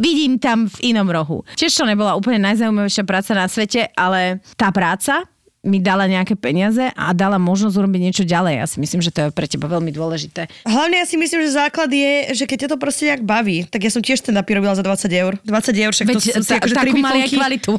vidím 0.00 0.40
tam 0.40 0.68
v 0.68 0.92
inom 0.94 1.08
rohu. 1.08 1.44
Tiež 1.56 1.76
to 1.76 1.84
nebola 1.84 2.16
úplne 2.16 2.40
najzaujímavejšia 2.40 3.04
práca 3.04 3.32
na 3.36 3.46
svete, 3.46 3.92
ale 3.92 4.40
tá 4.56 4.72
práca 4.72 5.28
mi 5.60 5.76
dala 5.76 6.08
nejaké 6.08 6.40
peniaze 6.40 6.88
a 6.96 7.12
dala 7.12 7.36
možnosť 7.36 7.76
urobiť 7.76 8.00
niečo 8.00 8.24
ďalej. 8.24 8.64
Ja 8.64 8.66
si 8.66 8.80
myslím, 8.80 9.04
že 9.04 9.12
to 9.12 9.28
je 9.28 9.28
pre 9.28 9.44
teba 9.44 9.68
veľmi 9.68 9.92
dôležité. 9.92 10.48
Hlavne 10.64 11.04
ja 11.04 11.06
si 11.06 11.20
myslím, 11.20 11.44
že 11.44 11.52
základ 11.52 11.92
je, 11.92 12.32
že 12.32 12.48
keď 12.48 12.64
ťa 12.64 12.68
to 12.72 12.76
proste 12.80 13.04
nejak 13.04 13.22
baví, 13.28 13.68
tak 13.68 13.84
ja 13.84 13.92
som 13.92 14.00
tiež 14.00 14.24
stand 14.24 14.40
robila 14.40 14.72
za 14.72 14.80
20 14.80 15.12
eur. 15.12 15.36
20 15.44 15.84
eur, 15.84 15.92
však 15.92 16.06
to 16.08 16.12
Veď 16.16 16.22
sú 16.24 16.44
ta, 16.48 16.56
akože 16.56 16.74
takú 16.80 16.96
mali 16.96 17.18
aj 17.28 17.30
kvalitu. 17.36 17.72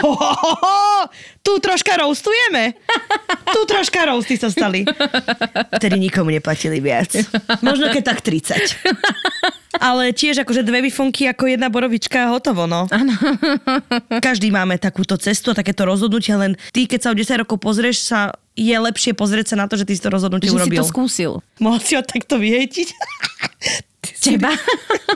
Ho, 0.00 0.10
ho, 0.16 0.32
ho, 0.32 0.52
ho, 0.56 1.04
tu 1.44 1.52
troška 1.60 2.00
roastujeme. 2.00 2.72
Tu 3.52 3.60
troška 3.68 4.08
roasty 4.08 4.40
sa 4.40 4.48
stali. 4.48 4.88
Vtedy 5.76 6.00
nikomu 6.00 6.32
neplatili 6.32 6.80
viac. 6.80 7.12
Možno 7.66 7.92
keď 7.92 8.16
tak 8.16 8.24
30. 8.24 9.63
Ale 9.76 10.14
tiež 10.14 10.42
akože 10.42 10.62
dve 10.62 10.86
bifonky 10.86 11.26
ako 11.26 11.50
jedna 11.50 11.66
borovička 11.66 12.30
hotovo, 12.30 12.64
no. 12.64 12.86
Každý 14.22 14.50
máme 14.50 14.78
takúto 14.78 15.18
cestu 15.18 15.50
a 15.50 15.58
takéto 15.58 15.82
rozhodnutie, 15.82 16.34
len 16.34 16.54
ty, 16.70 16.86
keď 16.86 17.00
sa 17.00 17.08
o 17.10 17.16
10 17.16 17.42
rokov 17.42 17.58
pozrieš, 17.58 18.06
sa 18.06 18.30
je 18.54 18.70
lepšie 18.70 19.12
pozrieť 19.12 19.54
sa 19.54 19.56
na 19.58 19.66
to, 19.66 19.74
že 19.74 19.82
ty 19.82 19.98
si 19.98 20.02
to 20.02 20.14
rozhodnutie 20.14 20.46
že 20.46 20.54
si 20.54 20.58
urobil. 20.62 20.80
to 20.80 20.86
skúsil. 20.86 21.32
Mohol 21.58 21.80
si 21.82 21.92
ho 21.98 22.02
takto 22.02 22.38
vyhejtiť? 22.38 22.88
Si- 24.04 24.36
Teba? 24.36 24.52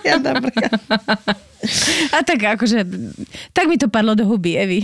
Ja 0.00 0.16
dobré. 0.16 0.48
A 2.14 2.22
tak 2.22 2.38
akože, 2.38 2.86
tak 3.50 3.66
mi 3.66 3.74
to 3.74 3.90
padlo 3.90 4.14
do 4.14 4.22
huby, 4.22 4.54
Evi. 4.54 4.80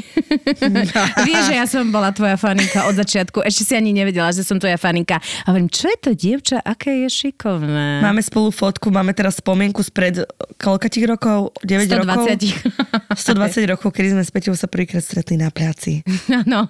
Vieš, 1.28 1.42
že 1.46 1.54
ja 1.54 1.66
som 1.66 1.86
bola 1.88 2.10
tvoja 2.10 2.34
faninka 2.34 2.90
od 2.90 2.98
začiatku. 2.98 3.42
Ešte 3.42 3.62
si 3.62 3.72
ani 3.74 3.94
nevedela, 3.94 4.34
že 4.34 4.42
som 4.42 4.58
tvoja 4.58 4.74
faninka. 4.74 5.18
A 5.18 5.54
hovorím, 5.54 5.70
čo 5.70 5.86
je 5.86 5.98
to 6.00 6.10
dievča, 6.12 6.58
aké 6.60 7.06
je 7.06 7.08
šikovné. 7.08 8.02
Máme 8.02 8.20
spolu 8.20 8.50
fotku, 8.50 8.90
máme 8.90 9.14
teraz 9.14 9.38
spomienku 9.38 9.80
spred 9.80 10.26
koľka 10.58 10.90
tých 10.90 11.06
rokov? 11.06 11.54
9 11.62 11.86
rokov? 12.02 12.26
120. 12.26 13.14
120 13.14 13.64
rokov, 13.72 13.88
kedy 13.94 14.08
sme 14.18 14.22
s 14.22 14.30
Peťou 14.34 14.58
sa 14.58 14.66
prvýkrát 14.66 15.04
stretli 15.04 15.38
na 15.38 15.54
práci. 15.54 16.02
Áno. 16.26 16.66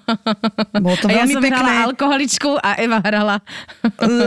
Bolo 0.76 0.96
to 1.00 1.08
a 1.08 1.16
ja 1.16 1.24
veľmi 1.24 1.34
som 1.38 1.42
pekné. 1.42 1.56
hrala 1.56 1.72
alkoholičku 1.88 2.50
a 2.60 2.76
Eva 2.76 2.98
hrala 3.00 3.36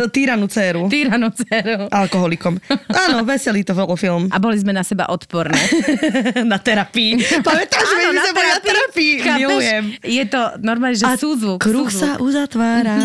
Týranu 0.09 0.49
dceru. 0.49 0.89
týranu 0.89 1.29
dceru. 1.29 1.85
Alkoholikom. 1.93 2.57
Áno, 2.89 3.21
veselý 3.21 3.61
to 3.61 3.77
bol 3.77 3.93
film. 3.93 4.31
A 4.33 4.41
boli 4.41 4.57
sme 4.57 4.73
na 4.73 4.81
seba 4.81 5.05
odporné. 5.11 5.59
na 6.51 6.57
terapii. 6.57 7.19
Pamätáš, 7.43 7.85
že 7.85 7.95
my 8.09 8.17
sme 8.19 8.31
boli 8.33 8.49
na 8.49 8.61
terapii? 8.61 9.13
Milujem. 9.37 9.83
Je 10.03 10.23
to 10.27 10.41
normálne, 10.61 10.97
že 10.97 11.05
súzvuk. 11.17 11.59
kruh 11.61 11.89
súzvuk. 11.89 12.01
sa 12.01 12.09
uzatvára. 12.21 12.95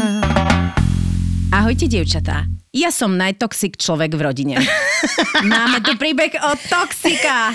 Ahojte, 1.53 1.85
dievčatá. 1.85 2.49
Ja 2.73 2.89
som 2.89 3.21
najtoxik 3.21 3.77
človek 3.77 4.17
v 4.17 4.25
rodine. 4.25 4.57
Máme 5.53 5.85
tu 5.85 5.93
príbeh 6.01 6.33
o 6.41 6.57
toxika. 6.57 7.53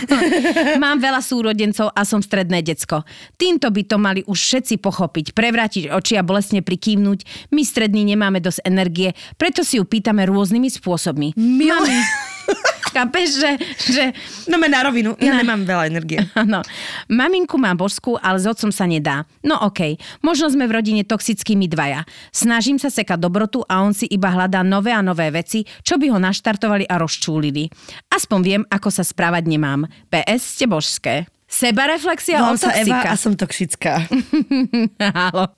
Mám 0.78 1.02
veľa 1.02 1.26
súrodencov 1.26 1.90
a 1.90 2.06
som 2.06 2.22
stredné 2.22 2.62
decko. 2.62 3.02
Týmto 3.34 3.74
by 3.74 3.82
to 3.90 3.98
mali 3.98 4.22
už 4.30 4.38
všetci 4.38 4.78
pochopiť, 4.78 5.34
prevrátiť 5.34 5.90
oči 5.90 6.14
a 6.14 6.22
bolestne 6.22 6.62
prikývnuť. 6.62 7.50
My 7.50 7.66
strední 7.66 8.06
nemáme 8.06 8.38
dosť 8.38 8.62
energie, 8.70 9.18
preto 9.42 9.66
si 9.66 9.82
ju 9.82 9.90
pýtame 9.90 10.22
rôznymi 10.30 10.70
spôsobmi. 10.70 11.34
Mami, 11.34 11.98
chápeš, 12.96 13.28
že, 13.38 13.52
že 13.92 14.04
No 14.50 14.58
na 14.58 14.82
rovinu, 14.84 15.14
ja 15.20 15.36
Na- 15.36 15.44
nemám 15.44 15.64
veľa 15.68 15.84
energie. 15.92 16.20
Áno. 16.44 16.64
Maminku 17.12 17.60
mám 17.60 17.78
božskú, 17.78 18.18
ale 18.20 18.42
s 18.42 18.48
otcom 18.48 18.72
sa 18.72 18.88
nedá. 18.90 19.28
No 19.44 19.60
okej, 19.62 20.00
možno 20.24 20.50
sme 20.50 20.66
v 20.66 20.76
rodine 20.82 21.04
toxickými 21.06 21.68
dvaja. 21.70 22.08
Snažím 22.32 22.80
sa 22.80 22.88
sekať 22.90 23.20
dobrotu 23.20 23.62
a 23.68 23.84
on 23.84 23.92
si 23.94 24.08
iba 24.10 24.32
hľadá 24.32 24.64
nové 24.64 24.92
a 24.96 25.04
nové 25.04 25.30
veci, 25.30 25.68
čo 25.84 26.00
by 26.00 26.10
ho 26.12 26.20
naštartovali 26.20 26.88
a 26.88 26.96
rozčúlili. 27.00 27.70
Aspoň 28.12 28.40
viem, 28.42 28.64
ako 28.68 28.90
sa 28.90 29.04
správať 29.04 29.44
nemám. 29.46 29.86
PS 30.10 30.58
ste 30.58 30.66
božské. 30.66 31.16
Sebareflexia 31.48 32.44
Volám 32.44 32.56
od 32.56 32.60
sa 32.60 32.76
Eva 32.76 33.00
a 33.08 33.16
som 33.16 33.32
toxická. 33.32 34.04
Halo. 35.16 35.56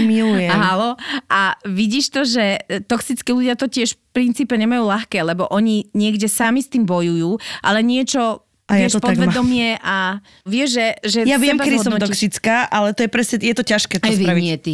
Milujem. 0.00 0.50
Halo. 0.50 0.98
A 1.26 1.54
vidíš 1.62 2.10
to, 2.10 2.22
že 2.22 2.44
e, 2.60 2.80
toxickí 2.80 3.30
ľudia 3.30 3.54
to 3.54 3.66
tiež 3.66 3.94
v 3.94 4.00
princípe 4.12 4.52
nemajú 4.52 4.84
ľahké, 4.84 5.22
lebo 5.22 5.46
oni 5.48 5.86
niekde 5.92 6.26
sami 6.26 6.58
s 6.58 6.68
tým 6.68 6.82
bojujú, 6.82 7.38
ale 7.62 7.80
niečo 7.80 8.42
A 8.66 8.76
ja 8.76 8.84
vieš, 8.84 8.98
to 8.98 9.00
tak 9.00 9.16
mám. 9.16 9.30
podvedomie 9.30 9.78
a 9.80 10.18
vieš, 10.44 10.76
že, 10.76 10.86
že 11.00 11.18
Ja 11.24 11.38
viem, 11.38 11.56
kedy 11.56 11.78
som 11.78 11.94
toxická, 11.94 12.66
ale 12.66 12.92
to 12.92 13.06
je 13.06 13.10
presne, 13.10 13.36
je 13.38 13.54
to 13.54 13.64
ťažké 13.64 13.96
to 13.96 14.06
Evi, 14.06 14.24
spraviť. 14.26 14.42
nie, 14.42 14.56
ty, 14.58 14.72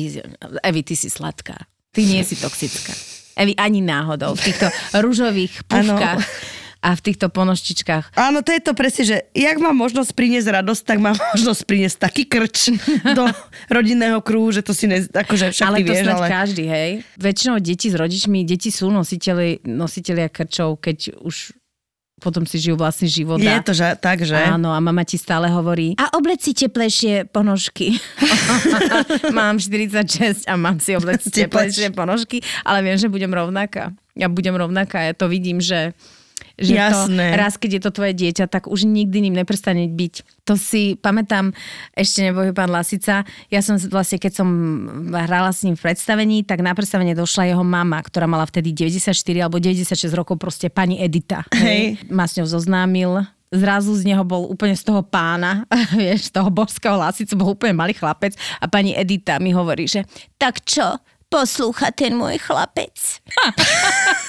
Evi, 0.64 0.80
ty 0.82 0.94
si 0.96 1.06
sladká. 1.06 1.54
Ty 1.94 2.00
nie 2.02 2.24
si 2.24 2.34
toxická. 2.34 2.90
Evi, 3.34 3.54
ani 3.54 3.82
náhodou. 3.82 4.34
V 4.34 4.50
týchto 4.50 4.66
rúžových 4.94 5.62
púvkach 5.66 6.22
a 6.84 6.92
v 6.92 7.00
týchto 7.00 7.32
ponoštičkách. 7.32 8.12
Áno, 8.12 8.44
to 8.44 8.52
je 8.52 8.60
to 8.60 8.76
presne, 8.76 9.02
že 9.08 9.16
jak 9.32 9.56
mám 9.56 9.72
možnosť 9.72 10.12
priniesť 10.12 10.60
radosť, 10.60 10.82
tak 10.84 11.00
mám 11.00 11.16
možnosť 11.32 11.60
priniesť 11.64 11.96
taký 11.96 12.28
krč 12.28 12.76
do 13.16 13.24
rodinného 13.76 14.20
kruhu, 14.20 14.52
že 14.52 14.60
to 14.60 14.76
si 14.76 14.84
ne, 14.84 15.00
akože 15.00 15.56
však 15.56 15.64
ale 15.64 15.80
ty 15.80 15.88
to 15.88 15.92
vieš, 15.96 16.06
ale... 16.12 16.28
každý, 16.28 16.64
hej. 16.68 16.90
Väčšinou 17.16 17.56
deti 17.64 17.88
s 17.88 17.96
rodičmi, 17.96 18.44
deti 18.44 18.68
sú 18.68 18.92
nositeľi, 18.92 19.64
nositeľia 19.64 20.28
krčov, 20.28 20.76
keď 20.84 21.16
už 21.24 21.56
potom 22.22 22.46
si 22.48 22.56
žijú 22.56 22.80
vlastný 22.80 23.10
život. 23.10 23.36
Je 23.36 23.52
to 23.60 23.76
že, 23.76 24.00
tak, 24.00 24.24
že? 24.24 24.38
Áno, 24.38 24.72
a 24.72 24.80
mama 24.80 25.04
ti 25.04 25.20
stále 25.20 25.50
hovorí, 25.52 25.92
a 26.00 26.14
oblec 26.16 26.40
si 26.40 26.56
teplejšie 26.56 27.28
ponožky. 27.28 28.00
mám 29.36 29.60
46 29.60 30.48
a 30.48 30.54
mám 30.56 30.80
si 30.80 30.96
oblec 30.96 31.20
Teplejšie. 31.20 31.44
teplejšie 31.44 31.88
ponožky, 31.92 32.38
ale 32.64 32.80
viem, 32.80 32.96
že 32.96 33.12
budem 33.12 33.28
rovnaká. 33.28 33.92
Ja 34.16 34.30
budem 34.32 34.56
rovnaká, 34.56 35.04
ja 35.04 35.12
to 35.12 35.26
vidím, 35.26 35.58
že 35.60 35.92
že 36.54 36.78
Jasné. 36.78 37.34
to, 37.34 37.36
raz, 37.38 37.54
keď 37.58 37.70
je 37.78 37.82
to 37.82 37.90
tvoje 37.90 38.12
dieťa, 38.14 38.46
tak 38.46 38.70
už 38.70 38.86
nikdy 38.86 39.26
ním 39.26 39.34
neprestane 39.34 39.90
byť. 39.90 40.46
To 40.46 40.54
si 40.54 40.94
pamätám, 40.94 41.50
ešte 41.98 42.22
nebohy 42.22 42.54
pán 42.54 42.70
Lasica, 42.70 43.26
ja 43.50 43.60
som 43.60 43.74
vlastne, 43.90 44.22
keď 44.22 44.32
som 44.44 44.48
hrala 45.10 45.50
s 45.50 45.66
ním 45.66 45.74
v 45.74 45.90
predstavení, 45.90 46.46
tak 46.46 46.62
na 46.62 46.76
predstavenie 46.76 47.18
došla 47.18 47.50
jeho 47.50 47.64
mama, 47.66 47.98
ktorá 47.98 48.30
mala 48.30 48.46
vtedy 48.46 48.70
94 48.70 49.10
alebo 49.42 49.58
96 49.58 50.06
rokov, 50.14 50.38
proste 50.38 50.70
pani 50.70 51.02
Edita. 51.02 51.42
Hej. 51.50 51.98
Ma 52.12 52.30
s 52.30 52.38
ňou 52.38 52.46
zoznámil, 52.46 53.26
zrazu 53.54 53.94
z 53.94 54.06
neho 54.06 54.22
bol 54.26 54.50
úplne 54.50 54.74
z 54.74 54.82
toho 54.82 55.02
pána, 55.02 55.66
vieš, 55.98 56.30
z 56.30 56.38
toho 56.38 56.50
božského 56.50 56.98
lasicu 56.98 57.34
bol 57.38 57.54
úplne 57.54 57.74
malý 57.74 57.94
chlapec 57.94 58.34
a 58.58 58.66
pani 58.66 58.94
Edita 58.94 59.38
mi 59.38 59.54
hovorí, 59.54 59.86
že 59.86 60.06
tak 60.38 60.62
čo, 60.66 60.98
poslúcha 61.30 61.90
ten 61.90 62.14
môj 62.14 62.38
chlapec. 62.38 62.94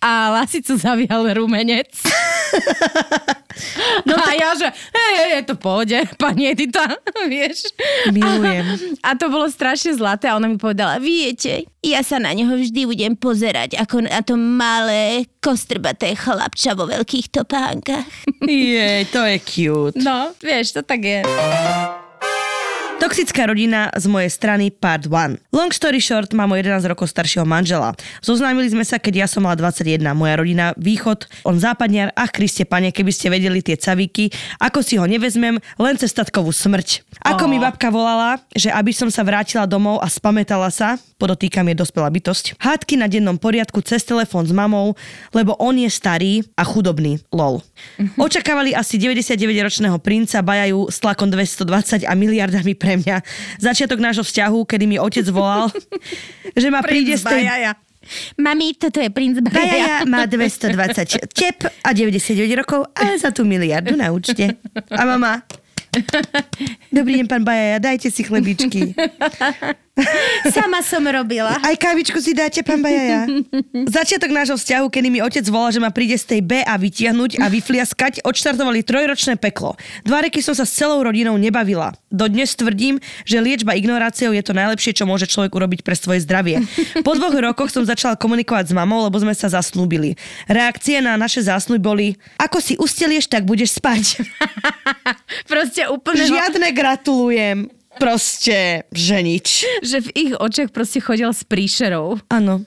a 0.00 0.30
lasicu 0.30 0.78
zavial 0.78 1.26
rumenec. 1.34 1.90
No 4.04 4.14
a 4.14 4.36
ja, 4.36 4.52
že 4.52 4.68
hej, 4.68 5.12
hej, 5.16 5.30
je 5.40 5.42
to 5.48 5.54
pohode, 5.56 5.96
pani 6.20 6.52
Edita, 6.52 6.84
vieš. 7.32 7.72
Milujem. 8.12 9.00
A, 9.00 9.16
a 9.16 9.18
to 9.18 9.32
bolo 9.32 9.48
strašne 9.48 9.96
zlaté 9.96 10.28
a 10.28 10.36
ona 10.36 10.46
mi 10.46 10.60
povedala, 10.60 11.00
viete, 11.00 11.64
ja 11.80 12.04
sa 12.04 12.20
na 12.20 12.36
neho 12.36 12.52
vždy 12.52 12.84
budem 12.84 13.14
pozerať 13.16 13.80
ako 13.80 14.04
na 14.04 14.20
to 14.20 14.36
malé, 14.36 15.24
kostrbaté 15.40 16.12
chlapča 16.12 16.76
vo 16.76 16.84
veľkých 16.84 17.32
topánkach. 17.32 18.06
Je, 18.44 19.08
to 19.10 19.24
je 19.24 19.36
cute. 19.42 19.98
No, 20.04 20.36
vieš, 20.38 20.76
to 20.76 20.80
tak 20.84 21.00
je. 21.02 21.20
Toxická 22.96 23.44
rodina 23.44 23.92
z 23.92 24.08
mojej 24.08 24.32
strany 24.32 24.72
part 24.72 25.04
1. 25.04 25.36
Long 25.52 25.68
story 25.68 26.00
short, 26.00 26.32
mám 26.32 26.48
o 26.48 26.56
11 26.56 26.80
rokov 26.88 27.12
staršieho 27.12 27.44
manžela. 27.44 27.92
Zoznámili 28.24 28.72
sme 28.72 28.88
sa, 28.88 28.96
keď 28.96 29.14
ja 29.20 29.26
som 29.28 29.44
mala 29.44 29.52
21. 29.52 30.00
Moja 30.16 30.40
rodina 30.40 30.72
východ, 30.80 31.28
on 31.44 31.60
západniar. 31.60 32.16
Ach, 32.16 32.32
Kriste 32.32 32.64
pane, 32.64 32.88
keby 32.96 33.12
ste 33.12 33.28
vedeli 33.28 33.60
tie 33.60 33.76
cavíky, 33.76 34.32
ako 34.56 34.80
si 34.80 34.96
ho 34.96 35.04
nevezmem, 35.04 35.60
len 35.76 35.94
cez 36.00 36.16
tatkovú 36.16 36.48
smrť. 36.48 37.04
Ako 37.20 37.44
Ó. 37.44 37.50
mi 37.52 37.60
babka 37.60 37.92
volala, 37.92 38.40
že 38.56 38.72
aby 38.72 38.96
som 38.96 39.12
sa 39.12 39.20
vrátila 39.28 39.68
domov 39.68 40.00
a 40.00 40.08
spamätala 40.08 40.72
sa, 40.72 40.96
podotýkam 41.20 41.68
je 41.68 41.76
dospelá 41.76 42.08
bytosť, 42.08 42.56
hádky 42.56 42.96
na 42.96 43.12
dennom 43.12 43.36
poriadku 43.36 43.84
cez 43.84 44.08
telefón 44.08 44.48
s 44.48 44.56
mamou, 44.56 44.96
lebo 45.36 45.52
on 45.60 45.76
je 45.76 45.88
starý 45.92 46.48
a 46.56 46.64
chudobný. 46.64 47.20
Lol. 47.28 47.60
Očakávali 48.16 48.72
asi 48.72 48.96
99-ročného 48.96 50.00
princa, 50.00 50.40
bajajú 50.40 50.88
s 50.88 50.96
tlakom 50.96 51.28
220 51.28 52.08
a 52.08 52.12
miliardami 52.16 52.72
pre 52.86 53.02
mňa. 53.02 53.16
Začiatok 53.58 53.98
nášho 53.98 54.22
vzťahu, 54.22 54.62
kedy 54.62 54.84
mi 54.86 54.96
otec 55.02 55.26
volal, 55.34 55.66
že 56.62 56.70
ma 56.70 56.86
príde 56.86 57.18
z 57.18 57.26
tej... 57.26 57.42
Mami, 58.38 58.78
toto 58.78 59.02
je 59.02 59.10
princ 59.10 59.42
Bajaja. 59.42 60.06
Bajaja 60.06 60.06
má 60.06 60.30
220 60.30 61.26
tep 61.34 61.58
a 61.82 61.90
99 61.90 62.62
rokov, 62.62 62.86
ale 62.94 63.18
za 63.18 63.34
tú 63.34 63.42
miliardu 63.42 63.98
na 63.98 64.14
účte. 64.14 64.54
A 64.94 65.02
mama, 65.02 65.42
dobrý 66.94 67.18
deň, 67.18 67.26
pán 67.26 67.42
Bajaja, 67.42 67.82
dajte 67.82 68.14
si 68.14 68.22
chlebičky. 68.22 68.94
Sama 70.56 70.84
som 70.84 71.00
robila. 71.00 71.56
Aj 71.64 71.72
kávičku 71.72 72.20
si 72.20 72.36
dáte, 72.36 72.60
pán 72.60 72.84
Bajaja. 72.84 73.24
Začiatok 73.88 74.28
nášho 74.28 74.60
vzťahu, 74.60 74.86
kedy 74.92 75.08
mi 75.08 75.20
otec 75.24 75.44
volal, 75.48 75.72
že 75.72 75.80
ma 75.80 75.88
príde 75.88 76.20
z 76.20 76.36
tej 76.36 76.40
B 76.44 76.60
a 76.60 76.76
vytiahnuť 76.76 77.40
a 77.40 77.48
vyfliaskať, 77.48 78.20
odštartovali 78.20 78.84
trojročné 78.84 79.40
peklo. 79.40 79.80
Dva 80.04 80.20
roky 80.20 80.44
som 80.44 80.52
sa 80.52 80.68
s 80.68 80.76
celou 80.76 81.00
rodinou 81.00 81.40
nebavila. 81.40 81.96
Dodnes 82.12 82.52
tvrdím, 82.52 83.00
že 83.24 83.40
liečba 83.40 83.72
ignoráciou 83.72 84.36
je 84.36 84.44
to 84.44 84.52
najlepšie, 84.52 84.92
čo 84.92 85.08
môže 85.08 85.24
človek 85.24 85.56
urobiť 85.56 85.80
pre 85.80 85.96
svoje 85.96 86.20
zdravie. 86.28 86.60
Po 87.00 87.16
dvoch 87.16 87.32
rokoch 87.32 87.72
som 87.72 87.88
začala 87.88 88.20
komunikovať 88.20 88.72
s 88.72 88.76
mamou, 88.76 89.00
lebo 89.08 89.16
sme 89.16 89.32
sa 89.32 89.48
zasnúbili. 89.48 90.20
Reakcie 90.44 91.00
na 91.00 91.16
naše 91.16 91.40
zásnuby 91.40 91.80
boli, 91.80 92.06
ako 92.36 92.60
si 92.60 92.76
ustelieš, 92.76 93.32
tak 93.32 93.48
budeš 93.48 93.80
spať. 93.80 94.20
Proste 95.50 95.88
úplne... 95.88 96.28
Žiadne 96.28 96.68
gratulujem. 96.76 97.72
Proste, 97.96 98.84
že 98.92 99.16
nič. 99.24 99.64
Že 99.82 99.98
v 100.04 100.08
ich 100.14 100.32
očiach 100.36 100.70
proste 100.70 101.00
chodil 101.00 101.28
s 101.32 101.42
príšerou. 101.42 102.20
Áno. 102.28 102.64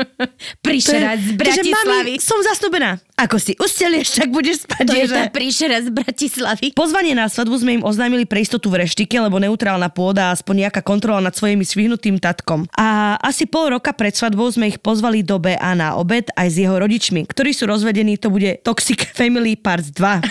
Príšera 0.64 1.16
z 1.16 1.36
Bratislavy. 1.36 1.86
mami, 1.86 2.14
som 2.20 2.36
zasnúbená. 2.40 3.00
Ako 3.16 3.36
si 3.36 3.52
ustelieš, 3.56 4.16
tak 4.16 4.32
budeš 4.32 4.64
spať. 4.64 4.84
To 4.88 4.96
je 4.96 5.06
že? 5.08 5.16
tá 5.16 5.24
príšera 5.28 5.76
z 5.84 5.88
Bratislavy. 5.92 6.66
Pozvanie 6.72 7.12
na 7.12 7.28
svadbu 7.28 7.54
sme 7.60 7.80
im 7.80 7.84
oznámili 7.84 8.24
pre 8.24 8.40
istotu 8.40 8.72
v 8.72 8.84
reštike, 8.84 9.12
lebo 9.20 9.36
neutrálna 9.36 9.92
pôda 9.92 10.32
a 10.32 10.34
aspoň 10.34 10.68
nejaká 10.68 10.80
kontrola 10.80 11.20
nad 11.20 11.36
svojimi 11.36 11.62
svihnutým 11.64 12.16
tatkom. 12.16 12.64
A 12.76 13.16
asi 13.20 13.44
pol 13.44 13.76
roka 13.76 13.92
pred 13.92 14.12
svadbou 14.16 14.48
sme 14.48 14.72
ich 14.72 14.80
pozvali 14.80 15.20
do 15.20 15.36
BA 15.36 15.72
na 15.76 15.96
obed 15.96 16.28
aj 16.32 16.48
s 16.48 16.56
jeho 16.60 16.76
rodičmi, 16.80 17.28
ktorí 17.28 17.52
sú 17.52 17.68
rozvedení, 17.68 18.16
to 18.16 18.32
bude 18.32 18.60
Toxic 18.64 19.04
Family 19.12 19.54
Parts 19.54 19.92
2. 19.96 20.24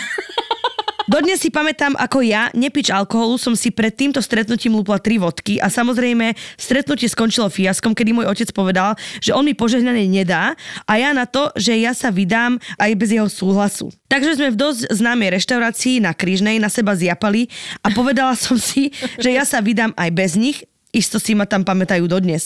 Dodnes 1.10 1.42
si 1.42 1.50
pamätám, 1.50 1.98
ako 1.98 2.22
ja, 2.22 2.54
nepič 2.54 2.94
alkoholu, 2.94 3.34
som 3.34 3.58
si 3.58 3.74
pred 3.74 3.90
týmto 3.90 4.22
stretnutím 4.22 4.78
lúpla 4.78 5.02
tri 5.02 5.18
vodky 5.18 5.58
a 5.58 5.66
samozrejme 5.66 6.38
stretnutie 6.54 7.10
skončilo 7.10 7.50
fiaskom, 7.50 7.98
kedy 7.98 8.14
môj 8.14 8.30
otec 8.30 8.54
povedal, 8.54 8.94
že 9.18 9.34
on 9.34 9.42
mi 9.42 9.58
požehnanie 9.58 10.06
nedá 10.06 10.54
a 10.86 10.92
ja 11.02 11.10
na 11.10 11.26
to, 11.26 11.50
že 11.58 11.74
ja 11.82 11.98
sa 11.98 12.14
vydám 12.14 12.62
aj 12.78 12.94
bez 12.94 13.10
jeho 13.10 13.26
súhlasu. 13.26 13.90
Takže 14.06 14.38
sme 14.38 14.54
v 14.54 14.60
dosť 14.62 14.86
známej 14.86 15.34
reštaurácii 15.34 15.98
na 15.98 16.14
Krížnej 16.14 16.62
na 16.62 16.70
seba 16.70 16.94
zjapali 16.94 17.50
a 17.82 17.90
povedala 17.90 18.38
som 18.38 18.54
si, 18.54 18.94
že 19.18 19.34
ja 19.34 19.42
sa 19.42 19.58
vydám 19.58 19.90
aj 19.98 20.10
bez 20.14 20.38
nich, 20.38 20.62
Isto 20.90 21.22
si 21.22 21.38
ma 21.38 21.46
tam 21.46 21.62
pamätajú 21.62 22.10
dodnes. 22.10 22.42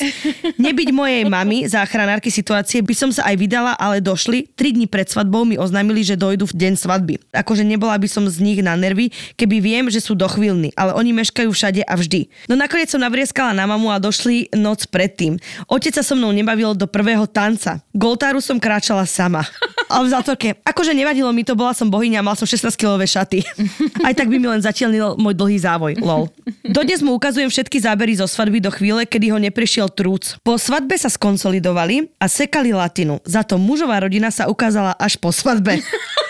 Nebyť 0.60 0.88
mojej 0.92 1.24
mamy, 1.24 1.64
záchranárky 1.64 2.28
situácie, 2.28 2.84
by 2.84 2.92
som 2.92 3.08
sa 3.08 3.24
aj 3.32 3.40
vydala, 3.40 3.72
ale 3.80 4.04
došli. 4.04 4.52
Tri 4.52 4.76
dní 4.76 4.84
pred 4.84 5.08
svadbou 5.08 5.48
mi 5.48 5.56
oznámili, 5.56 6.04
že 6.04 6.20
dojdu 6.20 6.44
v 6.52 6.54
deň 6.60 6.72
svadby. 6.76 7.14
Akože 7.32 7.64
nebola 7.64 7.96
by 7.96 8.04
som 8.04 8.28
z 8.28 8.44
nich 8.44 8.60
na 8.60 8.76
nervy, 8.76 9.08
keby 9.40 9.64
viem, 9.64 9.84
že 9.88 10.04
sú 10.04 10.12
dochvíľni, 10.12 10.76
ale 10.76 10.92
oni 10.92 11.16
meškajú 11.16 11.48
všade 11.48 11.88
a 11.88 11.94
vždy. 11.96 12.28
No 12.52 12.60
nakoniec 12.60 12.92
som 12.92 13.00
navrieskala 13.00 13.56
na 13.56 13.64
mamu 13.64 13.88
a 13.88 13.96
došli 13.96 14.52
noc 14.52 14.84
predtým. 14.92 15.40
Otec 15.64 15.96
sa 15.96 16.04
so 16.04 16.12
mnou 16.12 16.28
nebavil 16.36 16.76
do 16.76 16.84
prvého 16.84 17.24
tanca. 17.24 17.80
Goltáru 17.96 18.44
som 18.44 18.60
kráčala 18.60 19.08
sama. 19.08 19.48
A 19.88 20.00
v 20.00 20.08
zátorke. 20.08 20.48
Akože 20.64 20.96
nevadilo 20.96 21.28
mi 21.30 21.44
to, 21.44 21.52
bola 21.52 21.76
som 21.76 21.88
bohyňa, 21.92 22.24
mal 22.24 22.34
som 22.34 22.48
16 22.48 22.72
kilové 22.74 23.04
šaty. 23.04 23.44
Aj 24.06 24.14
tak 24.16 24.32
by 24.32 24.36
mi 24.40 24.48
len 24.48 24.60
zatielnil 24.60 25.16
môj 25.20 25.34
dlhý 25.36 25.58
závoj. 25.60 26.00
Lol. 26.00 26.30
Dodnes 26.64 27.04
mu 27.04 27.14
ukazujem 27.14 27.52
všetky 27.52 27.80
zábery 27.80 28.16
zo 28.16 28.24
svadby 28.24 28.58
do 28.64 28.72
chvíle, 28.72 29.04
kedy 29.04 29.30
ho 29.30 29.38
neprišiel 29.38 29.92
trúc. 29.92 30.40
Po 30.40 30.56
svadbe 30.56 30.96
sa 30.96 31.12
skonsolidovali 31.12 32.08
a 32.16 32.26
sekali 32.26 32.72
latinu. 32.72 33.20
Za 33.28 33.44
to 33.44 33.60
mužová 33.60 34.00
rodina 34.00 34.32
sa 34.32 34.48
ukázala 34.48 34.96
až 34.96 35.20
po 35.20 35.30
svadbe. 35.30 35.78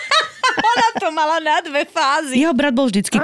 Ona 0.55 0.87
to 0.99 1.07
mala 1.11 1.37
na 1.43 1.57
dve 1.59 1.83
fázy. 1.87 2.39
Jeho 2.39 2.55
brat 2.55 2.71
bol 2.71 2.87
vždycky... 2.87 3.19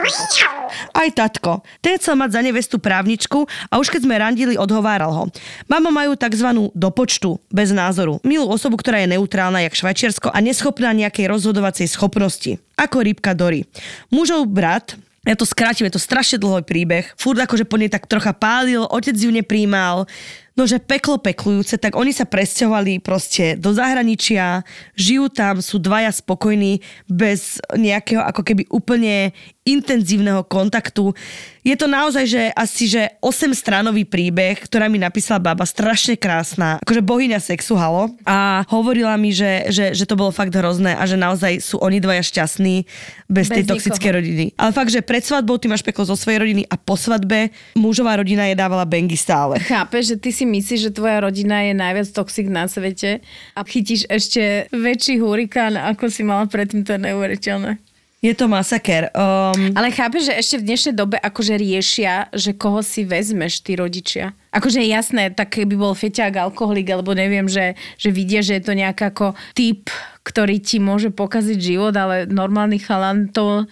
Aj 0.92 1.10
tatko. 1.12 1.64
Ten 1.80 2.00
chcel 2.00 2.16
mať 2.16 2.40
za 2.40 2.42
nevestu 2.44 2.76
právničku 2.80 3.48
a 3.68 3.80
už 3.80 3.92
keď 3.92 4.02
sme 4.08 4.16
randili, 4.20 4.56
odhováral 4.56 5.12
ho. 5.12 5.24
Mama 5.68 5.92
majú 5.92 6.16
tzv. 6.16 6.72
do 6.72 6.90
počtu, 6.92 7.40
bez 7.52 7.72
názoru. 7.76 8.20
Milú 8.24 8.48
osobu, 8.48 8.80
ktorá 8.80 9.04
je 9.04 9.12
neutrálna 9.16 9.64
jak 9.64 9.76
Švajčiarsko 9.76 10.32
a 10.32 10.38
neschopná 10.40 10.92
nejakej 10.96 11.28
rozhodovacej 11.28 11.88
schopnosti. 11.92 12.60
Ako 12.80 13.04
rybka 13.04 13.36
Dory. 13.36 13.68
Mužov 14.10 14.48
brat, 14.48 14.96
ja 15.22 15.38
to 15.38 15.46
skrátim, 15.46 15.86
je 15.86 15.94
to 15.94 16.02
strašne 16.02 16.42
dlhý 16.42 16.66
príbeh. 16.66 17.06
Furt 17.14 17.38
akože 17.38 17.70
po 17.70 17.78
nej 17.78 17.94
tak 17.94 18.10
trocha 18.10 18.34
pálil, 18.34 18.82
otec 18.90 19.14
ju 19.14 19.30
nepríjmal, 19.30 20.10
no 20.56 20.68
že 20.68 20.84
peklo 20.84 21.18
peklujúce, 21.18 21.80
tak 21.80 21.96
oni 21.96 22.12
sa 22.12 22.28
presťahovali 22.28 23.00
proste 23.00 23.56
do 23.56 23.72
zahraničia, 23.72 24.68
žijú 25.00 25.32
tam, 25.32 25.64
sú 25.64 25.80
dvaja 25.80 26.12
spokojní, 26.12 26.84
bez 27.08 27.64
nejakého 27.76 28.22
ako 28.22 28.42
keby 28.44 28.64
úplne 28.68 29.32
intenzívneho 29.62 30.42
kontaktu. 30.50 31.14
Je 31.62 31.78
to 31.78 31.86
naozaj, 31.86 32.26
že 32.26 32.50
asi, 32.58 32.90
že 32.90 33.14
8 33.22 33.54
stranový 33.54 34.10
príbeh, 34.10 34.58
ktorá 34.58 34.90
mi 34.90 34.98
napísala 34.98 35.38
baba, 35.38 35.62
strašne 35.70 36.18
krásna, 36.18 36.82
akože 36.82 37.06
bohyňa 37.06 37.38
sexu, 37.38 37.78
halo. 37.78 38.10
A 38.26 38.66
hovorila 38.74 39.14
mi, 39.22 39.30
že, 39.30 39.70
že, 39.70 39.94
že 39.94 40.10
to 40.10 40.18
bolo 40.18 40.34
fakt 40.34 40.50
hrozné 40.50 40.98
a 40.98 41.06
že 41.06 41.22
naozaj 41.22 41.62
sú 41.62 41.78
oni 41.78 42.02
dvaja 42.02 42.26
šťastní 42.26 42.90
bez, 43.30 43.54
Bez 43.54 43.62
tej 43.62 43.64
toxickej 43.70 44.12
rodiny. 44.18 44.46
Ale 44.58 44.74
fakt, 44.74 44.90
že 44.90 45.06
pred 45.06 45.22
svadbou 45.22 45.62
ty 45.62 45.70
máš 45.70 45.86
peklo 45.86 46.10
zo 46.10 46.18
svojej 46.18 46.42
rodiny 46.42 46.66
a 46.66 46.74
po 46.82 46.98
svadbe 46.98 47.54
mužová 47.78 48.18
rodina 48.18 48.50
je 48.50 48.58
dávala 48.58 48.90
bengy 48.90 49.14
stále. 49.14 49.62
Chápeš, 49.62 50.04
že 50.12 50.16
ty 50.18 50.34
si 50.34 50.41
myslíš, 50.46 50.80
že 50.90 50.96
tvoja 50.96 51.24
rodina 51.24 51.66
je 51.66 51.74
najviac 51.78 52.08
toxic 52.12 52.48
na 52.50 52.66
svete 52.66 53.22
a 53.56 53.60
chytíš 53.62 54.08
ešte 54.08 54.72
väčší 54.74 55.22
hurikán, 55.22 55.78
ako 55.78 56.10
si 56.10 56.22
mala 56.22 56.46
predtým, 56.48 56.86
to 56.86 56.96
je 56.96 57.02
neuveriteľné. 57.02 57.82
Je 58.22 58.38
to 58.38 58.46
masaker. 58.46 59.10
Um, 59.18 59.74
Ale 59.74 59.90
chápeš, 59.90 60.30
že 60.30 60.38
ešte 60.38 60.56
v 60.62 60.68
dnešnej 60.70 60.94
dobe 60.94 61.18
akože 61.18 61.58
riešia, 61.58 62.30
že 62.30 62.54
koho 62.54 62.86
si 62.86 63.02
vezmeš, 63.02 63.66
ty 63.66 63.74
rodičia. 63.74 64.38
Akože 64.54 64.78
jasné, 64.86 65.34
tak 65.34 65.58
keby 65.58 65.74
bol 65.74 65.98
feťák, 65.98 66.38
alkoholik, 66.38 66.86
alebo 66.94 67.18
neviem, 67.18 67.50
že, 67.50 67.74
že 67.98 68.14
vidia, 68.14 68.46
že 68.46 68.62
je 68.62 68.64
to 68.70 68.78
nejaký 68.78 69.10
ako 69.10 69.34
typ, 69.58 69.90
ktorý 70.22 70.62
ti 70.62 70.78
môže 70.78 71.10
pokaziť 71.10 71.58
život, 71.58 71.98
ale 71.98 72.30
normálny 72.30 72.78
chalan 72.78 73.34
to... 73.34 73.66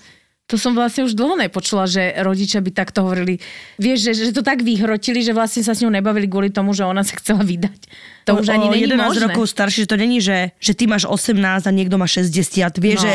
To 0.49 0.57
som 0.57 0.73
vlastne 0.73 1.01
už 1.03 1.13
dlho 1.13 1.37
nepočula, 1.37 1.85
že 1.85 2.01
rodičia 2.17 2.57
by 2.57 2.71
takto 2.71 3.01
hovorili. 3.01 3.37
Vieš, 3.77 3.97
že, 4.01 4.11
že 4.19 4.31
to 4.31 4.41
tak 4.41 4.59
vyhrotili, 4.59 5.21
že 5.21 5.29
vlastne 5.29 5.61
sa 5.61 5.71
s 5.71 5.79
ňou 5.79 5.89
nebavili 5.91 6.25
kvôli 6.25 6.49
tomu, 6.49 6.73
že 6.73 6.81
ona 6.81 7.01
sa 7.01 7.13
chcela 7.15 7.41
vydať. 7.41 7.79
To 8.25 8.33
už 8.35 8.49
ani 8.49 8.65
o 8.65 8.71
není 8.71 8.89
11 8.89 8.97
možné. 8.99 9.23
rokov 9.27 9.45
starší, 9.45 9.85
že 9.85 9.87
to 9.87 9.95
není, 9.95 10.17
že, 10.17 10.57
že 10.57 10.73
ty 10.73 10.83
máš 10.83 11.05
18 11.05 11.37
a 11.37 11.71
niekto 11.71 11.95
má 11.95 12.05
60. 12.05 12.33
Vieš, 12.75 12.97
No. 12.97 13.05
že 13.05 13.13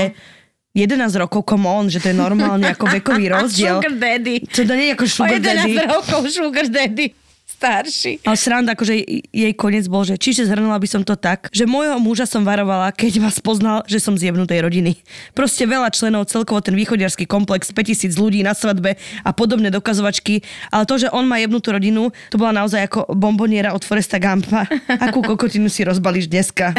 11 0.76 0.94
rokov, 1.16 1.42
come 1.44 1.66
on, 1.66 1.86
že 1.86 1.98
to 1.98 2.10
je 2.10 2.16
normálne 2.16 2.66
ako 2.66 2.86
vekový 2.96 3.26
rozdiel. 3.28 3.78
Sugar 3.78 3.94
daddy. 3.94 4.42
To 4.44 4.62
nie 4.68 4.86
je 4.88 4.92
ako 4.92 5.04
O 5.04 5.10
sugar 5.12 5.38
11 5.38 5.42
daddy. 5.42 5.74
rokov 5.84 6.20
sugar 6.28 6.66
daddy. 6.66 7.06
Starší. 7.64 8.20
Ale 8.28 8.36
sranda, 8.36 8.76
akože 8.76 8.92
jej 9.32 9.52
koniec 9.56 9.88
bol, 9.88 10.04
že 10.04 10.20
čiže 10.20 10.44
zhrnula 10.44 10.76
by 10.76 10.84
som 10.84 11.00
to 11.00 11.16
tak, 11.16 11.48
že 11.48 11.64
môjho 11.64 11.96
muža 11.96 12.28
som 12.28 12.44
varovala, 12.44 12.92
keď 12.92 13.24
ma 13.24 13.32
spoznal, 13.32 13.80
že 13.88 14.04
som 14.04 14.20
z 14.20 14.28
jebnutej 14.28 14.60
rodiny. 14.60 15.00
Proste 15.32 15.64
veľa 15.64 15.88
členov, 15.88 16.28
celkovo 16.28 16.60
ten 16.60 16.76
východiarský 16.76 17.24
komplex, 17.24 17.72
5000 17.72 18.20
ľudí 18.20 18.44
na 18.44 18.52
svadbe 18.52 19.00
a 19.24 19.30
podobné 19.32 19.72
dokazovačky, 19.72 20.44
ale 20.68 20.84
to, 20.84 21.00
že 21.00 21.08
on 21.08 21.24
má 21.24 21.40
jebnutú 21.40 21.72
rodinu, 21.72 22.12
to 22.28 22.36
bola 22.36 22.52
naozaj 22.52 22.84
ako 22.84 23.08
bomboniera 23.16 23.72
od 23.72 23.80
Foresta 23.80 24.20
Gampa. 24.20 24.68
Akú 25.00 25.24
kokotinu 25.24 25.72
si 25.72 25.88
rozbalíš 25.88 26.28
dneska? 26.28 26.76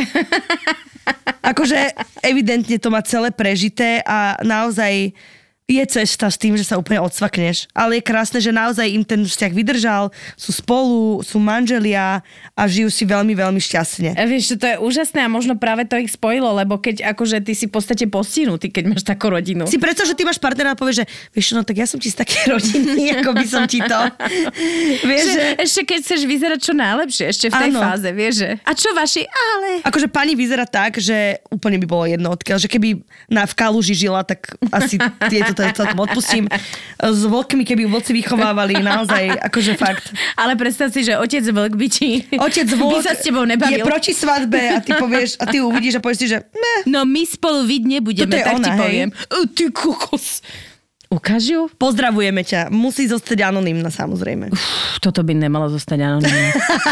Akože 1.41 1.97
evidentne 2.21 2.77
to 2.77 2.93
má 2.93 3.01
celé 3.01 3.33
prežité 3.33 4.05
a 4.05 4.37
naozaj 4.45 5.17
je 5.65 5.81
cesta 5.89 6.29
s 6.29 6.37
tým, 6.37 6.53
že 6.53 6.61
sa 6.61 6.77
úplne 6.77 7.01
odsvakneš. 7.01 7.65
Ale 7.73 7.97
je 7.97 8.05
krásne, 8.05 8.37
že 8.37 8.53
naozaj 8.53 8.85
im 8.85 9.01
ten 9.01 9.25
vzťah 9.25 9.49
vydržal, 9.49 10.13
sú 10.37 10.53
spolu, 10.53 11.25
sú 11.25 11.41
manželia 11.41 12.21
a 12.53 12.61
žijú 12.69 12.93
si 12.93 13.01
veľmi, 13.01 13.33
veľmi 13.33 13.57
šťastne. 13.57 14.13
A 14.13 14.29
vieš, 14.29 14.53
že 14.53 14.55
to 14.61 14.65
je 14.69 14.75
úžasné 14.77 15.25
a 15.25 15.29
možno 15.29 15.57
práve 15.57 15.89
to 15.89 15.97
ich 15.97 16.13
spojilo, 16.13 16.53
lebo 16.53 16.77
keď 16.77 17.09
akože 17.17 17.41
ty 17.41 17.57
si 17.57 17.65
v 17.65 17.73
podstate 17.73 18.05
postihnutý, 18.05 18.69
keď 18.69 18.93
máš 18.93 19.03
takú 19.09 19.33
rodinu. 19.33 19.65
Si 19.65 19.81
predstav, 19.81 20.05
že 20.05 20.13
ty 20.13 20.21
máš 20.21 20.37
partnera 20.37 20.73
a 20.73 20.77
povieš, 20.77 21.01
že 21.01 21.05
vieš 21.33 21.57
no 21.57 21.65
tak 21.65 21.81
ja 21.81 21.89
som 21.89 21.97
ti 21.97 22.13
z 22.13 22.21
také 22.21 22.45
rodiny, 22.53 23.17
ako 23.17 23.33
by 23.33 23.45
som 23.49 23.65
ti 23.65 23.81
to. 23.81 23.99
vieš, 25.09 25.25
Že, 25.25 25.33
že... 25.33 25.45
ešte 25.65 25.81
keď 25.89 25.97
chceš 26.05 26.21
vyzerať 26.29 26.59
čo 26.61 26.73
najlepšie, 26.77 27.25
ešte 27.33 27.45
v 27.49 27.55
tej 27.57 27.71
Áno. 27.73 27.81
fáze, 27.81 28.09
vieš, 28.13 28.33
že... 28.45 28.49
A 28.61 28.71
čo 28.77 28.93
vaši? 28.93 29.25
Ale... 29.25 29.81
Akože 29.81 30.13
pani 30.13 30.37
vyzerá 30.37 30.69
tak, 30.69 31.01
že 31.01 31.41
úplne 31.49 31.81
by 31.81 31.87
bolo 31.89 32.05
jedno 32.05 32.29
odkiaľ, 32.29 32.61
že 32.61 32.69
keby 32.69 33.01
na, 33.33 33.49
v 33.49 33.53
Kaluži 33.57 33.97
žila, 33.97 34.21
tak 34.21 34.53
asi 34.69 35.01
tieto 35.33 35.54
to 35.54 35.54
celkom 35.55 35.99
odpustím. 36.03 36.45
S 36.99 37.21
vlkmi, 37.23 37.63
keby 37.63 37.87
vlci 37.87 38.11
vychovávali, 38.11 38.79
naozaj, 38.83 39.47
akože 39.51 39.73
fakt. 39.79 40.11
Ale 40.35 40.59
predstav 40.59 40.91
si, 40.91 41.07
že 41.07 41.15
otec 41.15 41.43
vlk 41.45 41.73
by 41.75 41.87
ti... 41.87 42.27
Otec 42.35 42.67
by 42.67 42.83
vlk 42.83 43.03
sa 43.03 43.13
s 43.15 43.23
tebou 43.23 43.43
je 43.43 43.55
nebavil. 43.55 43.85
proti 43.85 44.11
svadbe 44.11 44.59
a 44.75 44.79
ty 44.83 44.91
povieš, 44.95 45.39
a 45.39 45.47
ty 45.47 45.63
uvidíš 45.63 45.97
a 45.97 46.01
povieš 46.03 46.19
si, 46.19 46.27
že 46.31 46.37
ne, 46.51 46.75
No 46.85 47.03
my 47.07 47.23
spolu 47.25 47.63
viť 47.65 47.83
nebudeme, 47.87 48.35
je 48.35 48.43
tak 48.43 48.55
ona, 48.59 48.65
ti 48.65 48.71
hej. 48.71 48.79
poviem. 48.79 49.09
O, 49.31 49.37
ty 49.49 49.63
kokos. 49.71 50.43
Ukáž 51.15 51.47
ju? 51.47 51.71
Pozdravujeme 51.79 52.43
ťa. 52.43 52.67
Musí 52.67 53.07
zostať 53.07 53.47
anonymná 53.47 53.87
samozrejme. 53.87 54.51
Pff, 54.51 54.99
Toto 54.99 55.23
by 55.23 55.31
nemalo 55.31 55.71
zostať 55.71 55.95
anonimné. 56.03 56.51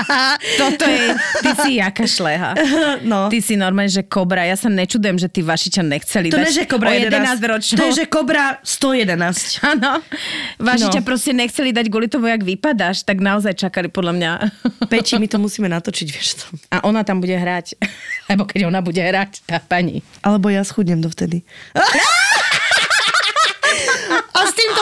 Toto 0.63 0.87
je, 0.87 1.03
ty 1.43 1.49
si 1.59 1.71
jaká 1.77 2.07
šleha. 2.07 2.55
No. 3.03 3.27
Ty 3.27 3.41
si 3.41 3.59
normálne, 3.59 3.91
že 3.91 3.99
kobra. 3.99 4.47
Ja 4.47 4.55
sa 4.55 4.71
nečudujem, 4.71 5.17
že 5.17 5.27
ty 5.27 5.43
Vašiča 5.43 5.83
nechceli 5.83 6.31
To 6.31 6.39
dať 6.39 6.45
ne, 6.45 6.51
že 6.53 6.63
Kobra 6.63 6.89
o 6.89 6.95
11. 6.95 7.11
11 7.35 7.51
ročnú. 7.51 7.75
To 7.75 7.83
je, 7.89 7.93
že 7.99 8.05
Kobra 8.07 8.45
111. 8.63 9.59
Áno. 9.75 9.91
Vašiča 10.57 11.01
No. 11.01 11.05
proste 11.05 11.31
nechceli 11.33 11.73
dať 11.73 11.89
kvôli 11.89 12.07
tomu, 12.07 12.31
jak 12.31 12.39
vypadáš, 12.39 13.03
tak 13.03 13.19
naozaj 13.19 13.57
čakali 13.57 13.91
podľa 13.91 14.13
mňa. 14.15 14.31
Peči, 14.87 15.17
my 15.17 15.27
to 15.27 15.35
musíme 15.35 15.67
natočiť, 15.67 16.07
vieš 16.07 16.29
to. 16.39 16.45
A 16.71 16.85
ona 16.85 17.03
tam 17.03 17.19
bude 17.19 17.33
hrať. 17.33 17.75
Lebo 18.29 18.47
keď 18.47 18.69
ona 18.69 18.79
bude 18.79 19.01
hrať, 19.01 19.43
tá 19.43 19.59
pani. 19.59 19.99
Alebo 20.21 20.47
ja 20.47 20.63
schudnem 20.63 21.01
dovtedy. 21.01 21.43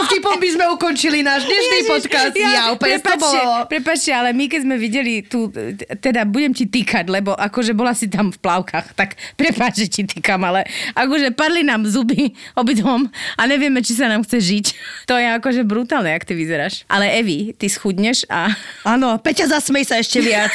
Týmto 0.01 0.17
vtipom 0.17 0.37
by 0.41 0.49
sme 0.49 0.65
ukončili 0.73 1.21
náš 1.21 1.45
dnešný 1.45 1.79
podcast. 1.85 2.33
Ja, 2.33 2.73
úplne 2.73 2.97
to 2.97 3.05
prepačte, 3.05 3.37
bolo. 3.37 3.57
prepačte, 3.69 4.09
ale 4.09 4.33
my 4.33 4.49
keď 4.49 4.59
sme 4.65 4.75
videli 4.81 5.21
tu, 5.21 5.53
teda 6.01 6.25
budem 6.25 6.57
ti 6.57 6.65
týkať, 6.65 7.05
lebo 7.05 7.37
akože 7.37 7.77
bola 7.77 7.93
si 7.93 8.09
tam 8.09 8.33
v 8.33 8.37
plavkách, 8.41 8.97
tak 8.97 9.13
prepáč, 9.37 9.85
že 9.85 9.87
ti 9.93 10.01
týkam, 10.09 10.41
ale 10.41 10.65
akože 10.97 11.37
padli 11.37 11.61
nám 11.61 11.85
zuby 11.85 12.33
obidvom 12.57 13.13
a 13.13 13.41
nevieme, 13.45 13.85
či 13.85 13.93
sa 13.93 14.09
nám 14.09 14.25
chce 14.25 14.41
žiť. 14.41 14.65
To 15.05 15.21
je 15.21 15.27
akože 15.37 15.61
brutálne, 15.69 16.09
ak 16.17 16.25
ty 16.25 16.33
vyzeráš. 16.33 16.81
Ale 16.89 17.05
Evi, 17.21 17.53
ty 17.53 17.69
schudneš 17.69 18.25
a... 18.25 18.57
Áno, 18.81 19.21
Peťa, 19.21 19.53
zasmej 19.53 19.85
sa 19.85 20.01
ešte 20.01 20.17
viac. 20.17 20.49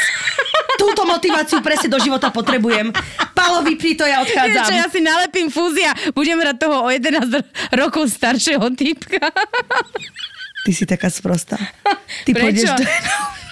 Túto 0.82 1.06
motiváciu 1.06 1.62
presne 1.62 1.86
do 1.86 2.02
života 2.02 2.34
potrebujem. 2.34 2.90
Palo, 3.30 3.62
vypni 3.62 3.94
to, 3.94 4.02
ja 4.02 4.26
odchádzam. 4.26 4.74
ja 4.74 4.90
si 4.90 5.00
nalepím 5.00 5.48
fúzia, 5.54 5.94
budem 6.12 6.34
hrať 6.34 6.56
toho 6.58 6.76
o 6.84 6.88
11 6.90 7.30
rokov 7.78 8.10
staršieho 8.10 8.66
typka. 8.74 9.35
Ty 10.66 10.70
si 10.74 10.84
taká 10.86 11.10
sprostá. 11.10 11.56
Ty 12.24 12.34
pôjdeš 12.34 12.70
do... 12.74 12.84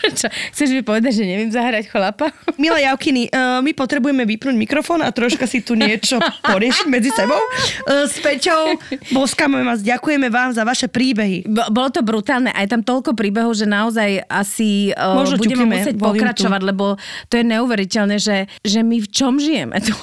Prečo? 0.11 0.28
Chceš 0.52 0.68
mi 0.70 0.82
povedať, 0.84 1.16
že 1.16 1.24
neviem 1.24 1.48
zahrať 1.48 1.88
chlapa? 1.88 2.28
Milá 2.62 2.76
Javkiny, 2.78 3.32
uh, 3.32 3.64
my 3.64 3.72
potrebujeme 3.72 4.28
vypnúť 4.28 4.52
mikrofón 4.52 5.00
a 5.00 5.09
troška 5.09 5.48
si 5.48 5.64
tu 5.64 5.72
niečo 5.74 6.20
poriešiť 6.50 6.86
medzi 6.92 7.09
sebou. 7.09 7.40
Uh, 7.88 8.05
s 8.05 8.20
Peťou, 8.20 8.76
boskáme 9.11 9.64
vás, 9.64 9.80
ďakujeme 9.80 10.28
vám 10.28 10.52
za 10.52 10.62
vaše 10.62 10.86
príbehy. 10.86 11.48
B- 11.48 11.68
bolo 11.72 11.88
to 11.88 12.05
brutálne, 12.05 12.52
aj 12.52 12.68
tam 12.68 12.80
toľko 12.84 13.16
príbehov, 13.16 13.57
že 13.57 13.64
naozaj 13.64 14.28
asi 14.28 14.92
uh, 14.92 15.16
Možno 15.16 15.40
budeme 15.40 15.64
ťukneme 15.64 15.74
musieť 15.80 15.94
volume 15.96 16.05
tu. 16.05 16.20
pokračovať, 16.20 16.61
lebo 16.61 16.84
to 17.32 17.34
je 17.40 17.44
neuveriteľné, 17.48 18.16
že, 18.20 18.44
že 18.61 18.84
my 18.84 19.00
v 19.00 19.09
čom 19.09 19.40
žijeme 19.40 19.80
tu. 19.80 19.96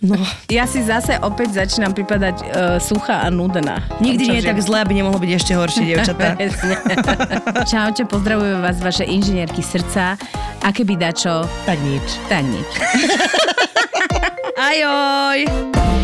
No. 0.00 0.16
Ja 0.48 0.64
si 0.70 0.80
zase 0.80 1.18
opäť 1.18 1.66
začínam 1.66 1.92
pripadať 1.92 2.36
uh, 2.40 2.46
suchá 2.78 3.26
a 3.26 3.28
nudná. 3.28 3.82
Nikdy 3.98 4.22
Čo 4.22 4.30
nie 4.30 4.38
je 4.40 4.46
tak 4.46 4.58
zle, 4.62 4.80
aby 4.80 4.92
nemohlo 4.96 5.18
byť 5.18 5.32
ešte 5.34 5.52
horšie, 5.52 5.82
dievčatá. 5.84 6.38
Čaute, 7.66 8.06
pozdravujem 8.06 8.62
vás, 8.62 8.78
vaše 8.78 9.04
inžinierky 9.44 9.62
srdca. 9.62 10.16
A 10.64 10.72
keby 10.72 10.96
dačo, 10.96 11.44
Tak 11.68 11.76
nič. 11.84 12.06
tak 12.28 12.44
nič. 12.48 12.70
Ajoj! 14.72 16.03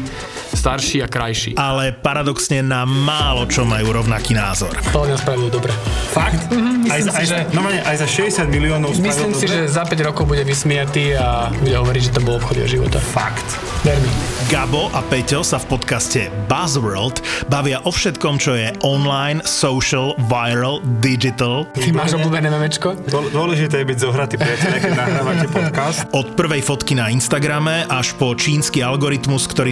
starší 0.51 1.01
a 1.01 1.07
krajší. 1.07 1.51
ale 1.55 1.91
paradoxne 1.91 2.61
na 2.61 2.83
málo 2.83 3.45
čo 3.45 3.63
majú 3.63 3.93
rovnaký 3.93 4.31
názor. 4.31 4.73
To 4.91 5.03
mňa 5.03 5.17
spravil 5.17 5.49
dobre. 5.49 5.73
Fakt? 6.11 6.51
myslím 6.51 6.91
aj, 6.91 6.99
si, 7.01 7.09
aj, 7.09 7.25
že- 7.25 7.45
normálne, 7.51 7.81
aj 7.81 7.95
za 7.97 8.07
60 8.07 8.45
miliónov 8.47 8.89
Myslím 8.93 9.31
si, 9.31 9.47
dobre? 9.47 9.55
že 9.63 9.71
za 9.71 9.83
5 9.83 9.95
rokov 10.03 10.23
bude 10.25 10.43
vysmiatý 10.43 11.15
a 11.15 11.49
bude 11.51 11.73
hovoriť, 11.73 12.01
že 12.03 12.11
to 12.11 12.21
bol 12.21 12.35
obchod 12.35 12.61
života. 12.61 12.99
Fakt. 12.99 13.45
Ver 13.81 13.97
mi. 13.97 14.11
Gabo 14.47 14.91
a 14.91 14.99
Peťo 15.01 15.41
sa 15.41 15.57
v 15.57 15.71
podcaste 15.71 16.27
Buzzworld 16.45 17.19
bavia 17.47 17.79
o 17.81 17.89
všetkom, 17.89 18.35
čo 18.35 18.53
je 18.53 18.69
online, 18.81 19.39
social, 19.41 20.11
viral, 20.21 20.77
digital. 20.99 21.63
Ty 21.71 21.89
máš 21.89 22.13
obľúbené 22.13 22.51
memečko? 22.51 22.93
Dô- 23.07 23.31
Dôležité 23.31 23.81
je 23.81 23.87
byť 23.87 23.97
zohratý 23.97 24.35
priateľ, 24.35 24.71
keď 24.77 24.91
nahrávate 24.93 25.47
podcast. 25.47 26.03
Od 26.11 26.35
prvej 26.35 26.61
fotky 26.61 26.93
na 26.93 27.07
Instagrame 27.07 27.87
až 27.87 28.13
po 28.13 28.35
čínsky 28.35 28.79
algoritmus, 28.79 29.47
ktorý 29.47 29.71